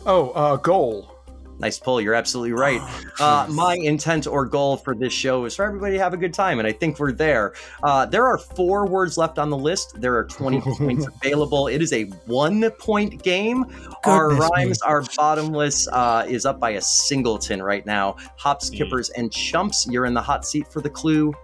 [0.07, 1.18] Oh, uh, goal.
[1.61, 2.01] Nice pull.
[2.01, 2.81] You're absolutely right.
[3.19, 6.33] Uh, my intent or goal for this show is for everybody to have a good
[6.33, 7.55] time, and I think we're there.
[7.83, 10.01] Uh, there are four words left on the list.
[10.01, 11.67] There are 20 points available.
[11.67, 13.65] It is a one point game.
[14.05, 14.87] Our rhymes me.
[14.87, 15.89] are bottomless.
[15.89, 18.17] Uh, is up by a singleton right now.
[18.37, 18.77] Hops, Mm.
[18.77, 19.87] kippers, and chumps.
[19.91, 21.35] You're in the hot seat for the clue.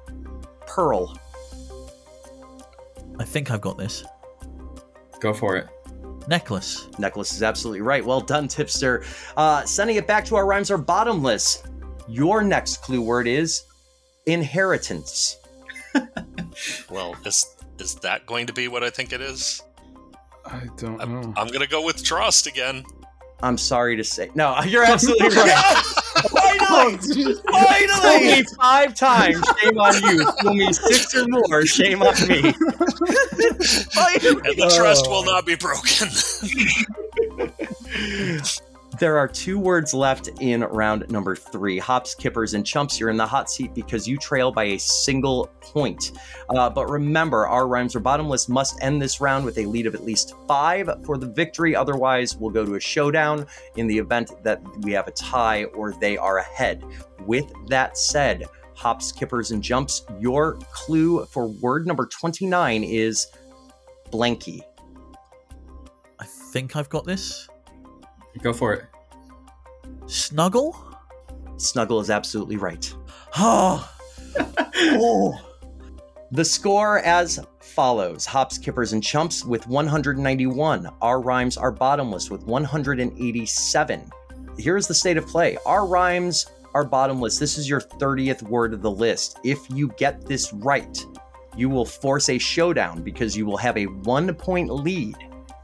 [0.66, 1.18] Pearl.
[3.18, 4.04] I think I've got this.
[5.20, 5.66] Go for it.
[6.28, 6.88] Necklace.
[6.98, 8.04] Necklace is absolutely right.
[8.04, 9.04] Well done, tipster.
[9.36, 11.62] Uh, sending it back to our rhymes are bottomless.
[12.08, 13.64] Your next clue word is
[14.26, 15.38] inheritance.
[16.90, 17.46] Well, is
[17.78, 19.62] is that going to be what I think it is?
[20.46, 21.34] I don't I'm, know.
[21.36, 22.84] I'm gonna go with trust again.
[23.42, 24.30] I'm sorry to say.
[24.34, 25.82] No, you're absolutely right.
[26.28, 27.34] Finally!
[27.52, 27.94] Finally!
[28.00, 30.30] Fool me five times, shame on you.
[30.42, 32.54] Fool me six or more, shame on me.
[33.96, 35.10] And the trust oh.
[35.10, 36.08] will not be broken.
[39.04, 41.78] There are two words left in round number three.
[41.78, 45.50] Hops, kippers, and chumps, you're in the hot seat because you trail by a single
[45.60, 46.12] point.
[46.48, 49.94] Uh, but remember, our rhymes are bottomless must end this round with a lead of
[49.94, 51.76] at least five for the victory.
[51.76, 53.44] Otherwise, we'll go to a showdown
[53.76, 56.82] in the event that we have a tie or they are ahead.
[57.26, 63.26] With that said, hops, kippers, and chumps, your clue for word number 29 is
[64.10, 64.62] blanky.
[66.18, 67.50] I think I've got this.
[68.42, 68.84] Go for it.
[70.06, 70.76] Snuggle?
[71.56, 72.92] Snuggle is absolutely right.
[73.36, 73.88] Oh,
[74.76, 75.38] Oh.
[76.32, 80.90] The score as follows Hops, Kippers, and Chumps with 191.
[81.00, 84.10] Our rhymes are bottomless with 187.
[84.58, 87.38] Here's the state of play our rhymes are bottomless.
[87.38, 89.38] This is your 30th word of the list.
[89.44, 91.04] If you get this right,
[91.56, 95.16] you will force a showdown because you will have a one point lead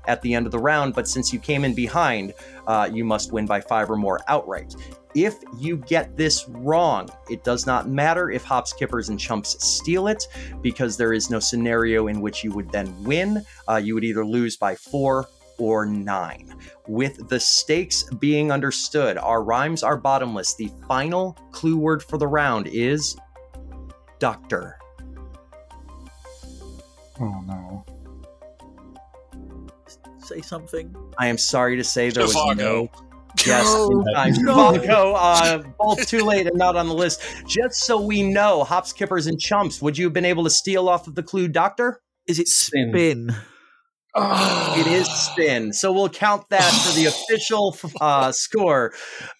[0.06, 0.94] at the end of the round.
[0.94, 2.34] But since you came in behind,
[2.66, 4.74] uh, you must win by five or more outright.
[5.14, 10.06] If you get this wrong, it does not matter if hops, kippers, and chumps steal
[10.06, 10.26] it
[10.62, 13.44] because there is no scenario in which you would then win.
[13.68, 15.28] Uh, you would either lose by four
[15.58, 16.54] or nine.
[16.86, 20.54] With the stakes being understood, our rhymes are bottomless.
[20.54, 23.16] The final clue word for the round is
[24.18, 24.78] doctor.
[27.20, 27.59] Oh no.
[30.30, 30.94] Say something.
[31.18, 32.88] I am sorry to say there was no.
[33.46, 34.72] Yes, No.
[34.74, 34.86] in.
[34.86, 35.14] No.
[35.14, 37.22] Uh, both too late and not on the list.
[37.46, 40.88] Just so we know, hops, kippers, and chumps, would you have been able to steal
[40.88, 42.00] off of the clue, Doctor?
[42.26, 42.90] Is it Spin.
[42.90, 43.34] spin?
[44.16, 45.72] It is spin.
[45.72, 48.92] So we'll count that for the official uh, score.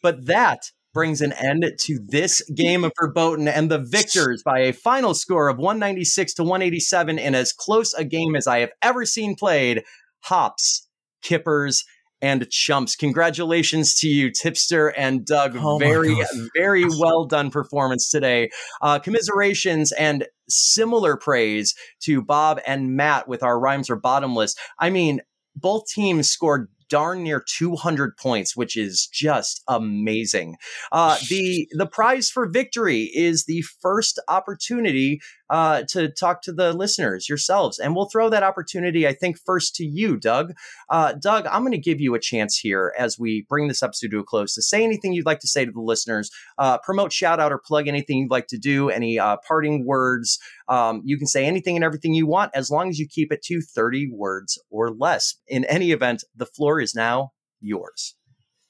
[0.03, 0.61] But that
[0.95, 5.49] brings an end to this game of Verboten and the victors by a final score
[5.49, 9.83] of 196 to 187 in as close a game as I have ever seen played.
[10.23, 10.89] Hops,
[11.23, 11.85] Kippers,
[12.23, 12.97] and Chumps.
[12.97, 15.57] Congratulations to you, Tipster and Doug.
[15.57, 16.17] Oh very,
[16.55, 18.51] very well done performance today.
[18.83, 24.55] Uh, commiserations and similar praise to Bob and Matt with our rhymes are bottomless.
[24.79, 25.21] I mean,
[25.57, 30.57] both teams scored darn near 200 points, which is just amazing.
[30.93, 35.21] Uh, the the prize for victory is the first opportunity
[35.51, 39.75] uh, to talk to the listeners yourselves, and we'll throw that opportunity, I think, first
[39.77, 40.53] to you, Doug.
[40.89, 44.13] Uh, Doug, I'm going to give you a chance here as we bring this episode
[44.13, 47.13] to a close to say anything you'd like to say to the listeners, uh, promote,
[47.13, 50.39] shout out, or plug anything you'd like to do, any uh, parting words.
[50.69, 53.43] Um, you can say anything and everything you want as long as you keep it
[53.43, 55.35] to 30 words or less.
[55.49, 58.15] In any event, the floor is now yours.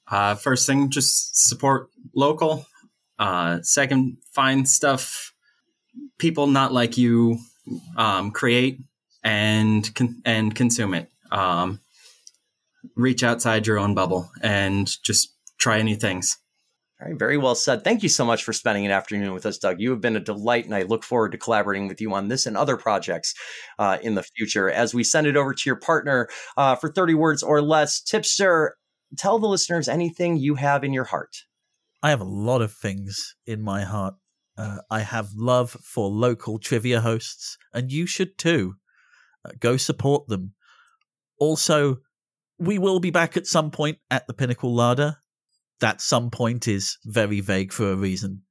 [0.09, 2.65] Uh, first thing, just support local.
[3.19, 5.30] Uh, second, find stuff
[6.17, 7.37] people not like you
[7.97, 8.79] um, create
[9.23, 11.09] and con- and consume it.
[11.31, 11.79] Um,
[12.95, 16.37] reach outside your own bubble and just try new things.
[17.01, 17.83] All right, very well said.
[17.83, 19.79] Thank you so much for spending an afternoon with us, Doug.
[19.79, 22.45] You have been a delight, and I look forward to collaborating with you on this
[22.45, 23.33] and other projects
[23.79, 24.69] uh, in the future.
[24.69, 28.75] As we send it over to your partner uh, for 30 words or less, Tipster,
[29.17, 31.37] tell the listeners anything you have in your heart.
[32.03, 34.15] I have a lot of things in my heart.
[34.61, 38.75] Uh, I have love for local trivia hosts, and you should too.
[39.43, 40.53] Uh, go support them.
[41.39, 41.97] Also,
[42.59, 45.17] we will be back at some point at the Pinnacle Larder.
[45.79, 48.43] That some point is very vague for a reason.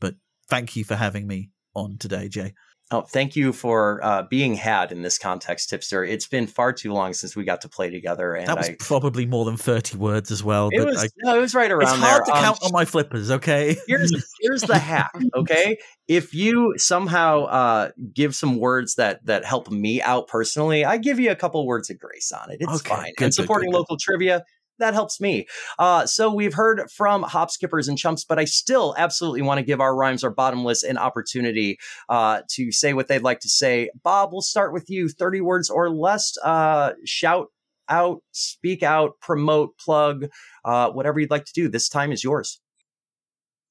[0.00, 0.14] But
[0.48, 2.54] thank you for having me on today, Jay.
[2.94, 6.04] Oh, thank you for uh, being had in this context, Tipster.
[6.04, 8.76] It's been far too long since we got to play together, and That was I.
[8.78, 10.68] probably more than 30 words as well.
[10.72, 11.82] It but was, I, no, it was right around.
[11.82, 12.32] it's hard there.
[12.34, 13.76] to Um, count on my flippers, okay?
[13.88, 15.76] here's here's the hack okay
[16.06, 21.18] if you somehow uh give some words that that help me out personally i give
[21.18, 23.72] you a couple words of grace on it it's Okay, fine good, and supporting good,
[23.72, 23.78] good.
[23.78, 24.44] local trivia
[24.78, 25.46] that helps me.
[25.78, 29.64] Uh, so we've heard from hop skippers and chumps, but I still absolutely want to
[29.64, 31.78] give our rhymes are bottomless an opportunity
[32.08, 33.90] uh, to say what they'd like to say.
[34.02, 35.08] Bob, we'll start with you.
[35.08, 36.36] Thirty words or less.
[36.42, 37.48] Uh, shout
[37.88, 40.26] out, speak out, promote, plug,
[40.64, 41.68] uh, whatever you'd like to do.
[41.68, 42.60] This time is yours.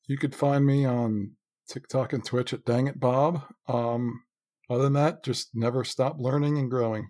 [0.08, 1.32] You could find me on
[1.70, 3.42] TikTok and Twitch at Dang It Bob.
[3.68, 4.24] Um,
[4.70, 7.10] other than that, just never stop learning and growing.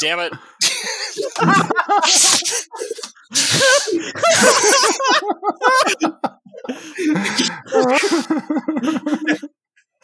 [0.00, 0.32] damn it.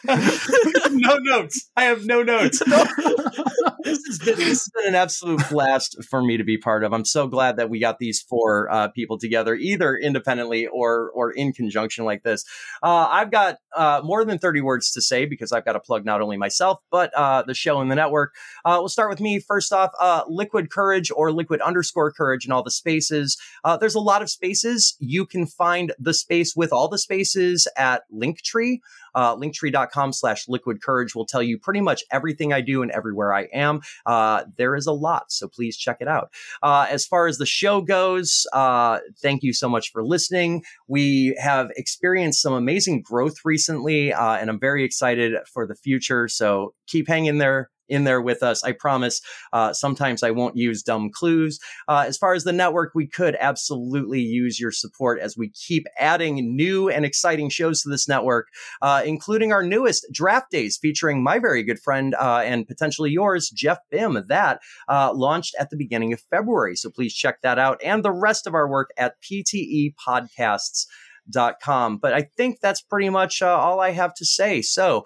[0.05, 1.69] no notes.
[1.77, 2.59] I have no notes.
[3.83, 6.93] this, has been, this has been an absolute blast for me to be part of.
[6.93, 11.31] I'm so glad that we got these four uh, people together, either independently or or
[11.31, 12.43] in conjunction like this.
[12.81, 16.05] Uh, I've got uh, more than 30 words to say because I've got to plug
[16.05, 18.35] not only myself but uh, the show and the network.
[18.65, 19.91] Uh, we'll start with me first off.
[19.99, 23.37] Uh, Liquid Kourage or Liquid underscore Kourage in all the spaces.
[23.79, 24.95] there's a lot of spaces.
[24.99, 28.79] You can find the space with all the spaces at Linktree.
[29.15, 33.33] Uh, linktree.com slash liquid kourage will tell you pretty much everything I do and everywhere
[33.33, 33.81] I am.
[34.05, 36.31] Uh, there is a lot, so please check it out.
[36.61, 40.63] Uh, as far as the show goes, uh, thank you so much for listening.
[40.87, 46.27] We have experienced some amazing growth recently, uh, and I'm very excited for the future.
[46.27, 48.63] So keep hanging there in there with us.
[48.63, 49.21] I promise.
[49.51, 51.59] Uh, sometimes I won't use dumb clues.
[51.87, 55.85] Uh, as far as the network, we could absolutely use your support as we keep
[55.99, 58.47] adding new and exciting shows to this network,
[58.81, 63.49] uh, including our newest Draft Days featuring my very good friend uh, and potentially yours,
[63.49, 64.23] Jeff Bim.
[64.27, 66.75] That uh, launched at the beginning of February.
[66.75, 70.87] So please check that out and the rest of our work at PTE Podcasts.
[71.29, 71.99] Dot com.
[71.99, 74.61] But I think that's pretty much uh, all I have to say.
[74.61, 75.05] So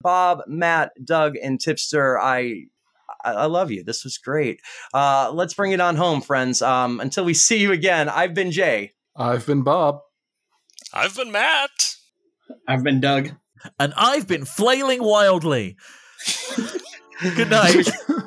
[0.00, 2.64] Bob, Matt, Doug, and Tipster, I
[3.24, 3.82] I love you.
[3.82, 4.60] This was great.
[4.94, 6.62] Uh, let's bring it on home, friends.
[6.62, 8.92] Um, until we see you again, I've been Jay.
[9.16, 10.00] I've been Bob.
[10.92, 11.96] I've been Matt.
[12.68, 13.30] I've been Doug.
[13.78, 15.76] And I've been flailing wildly.
[17.36, 17.88] Good night.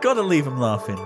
[0.00, 0.98] Gotta leave him laughing.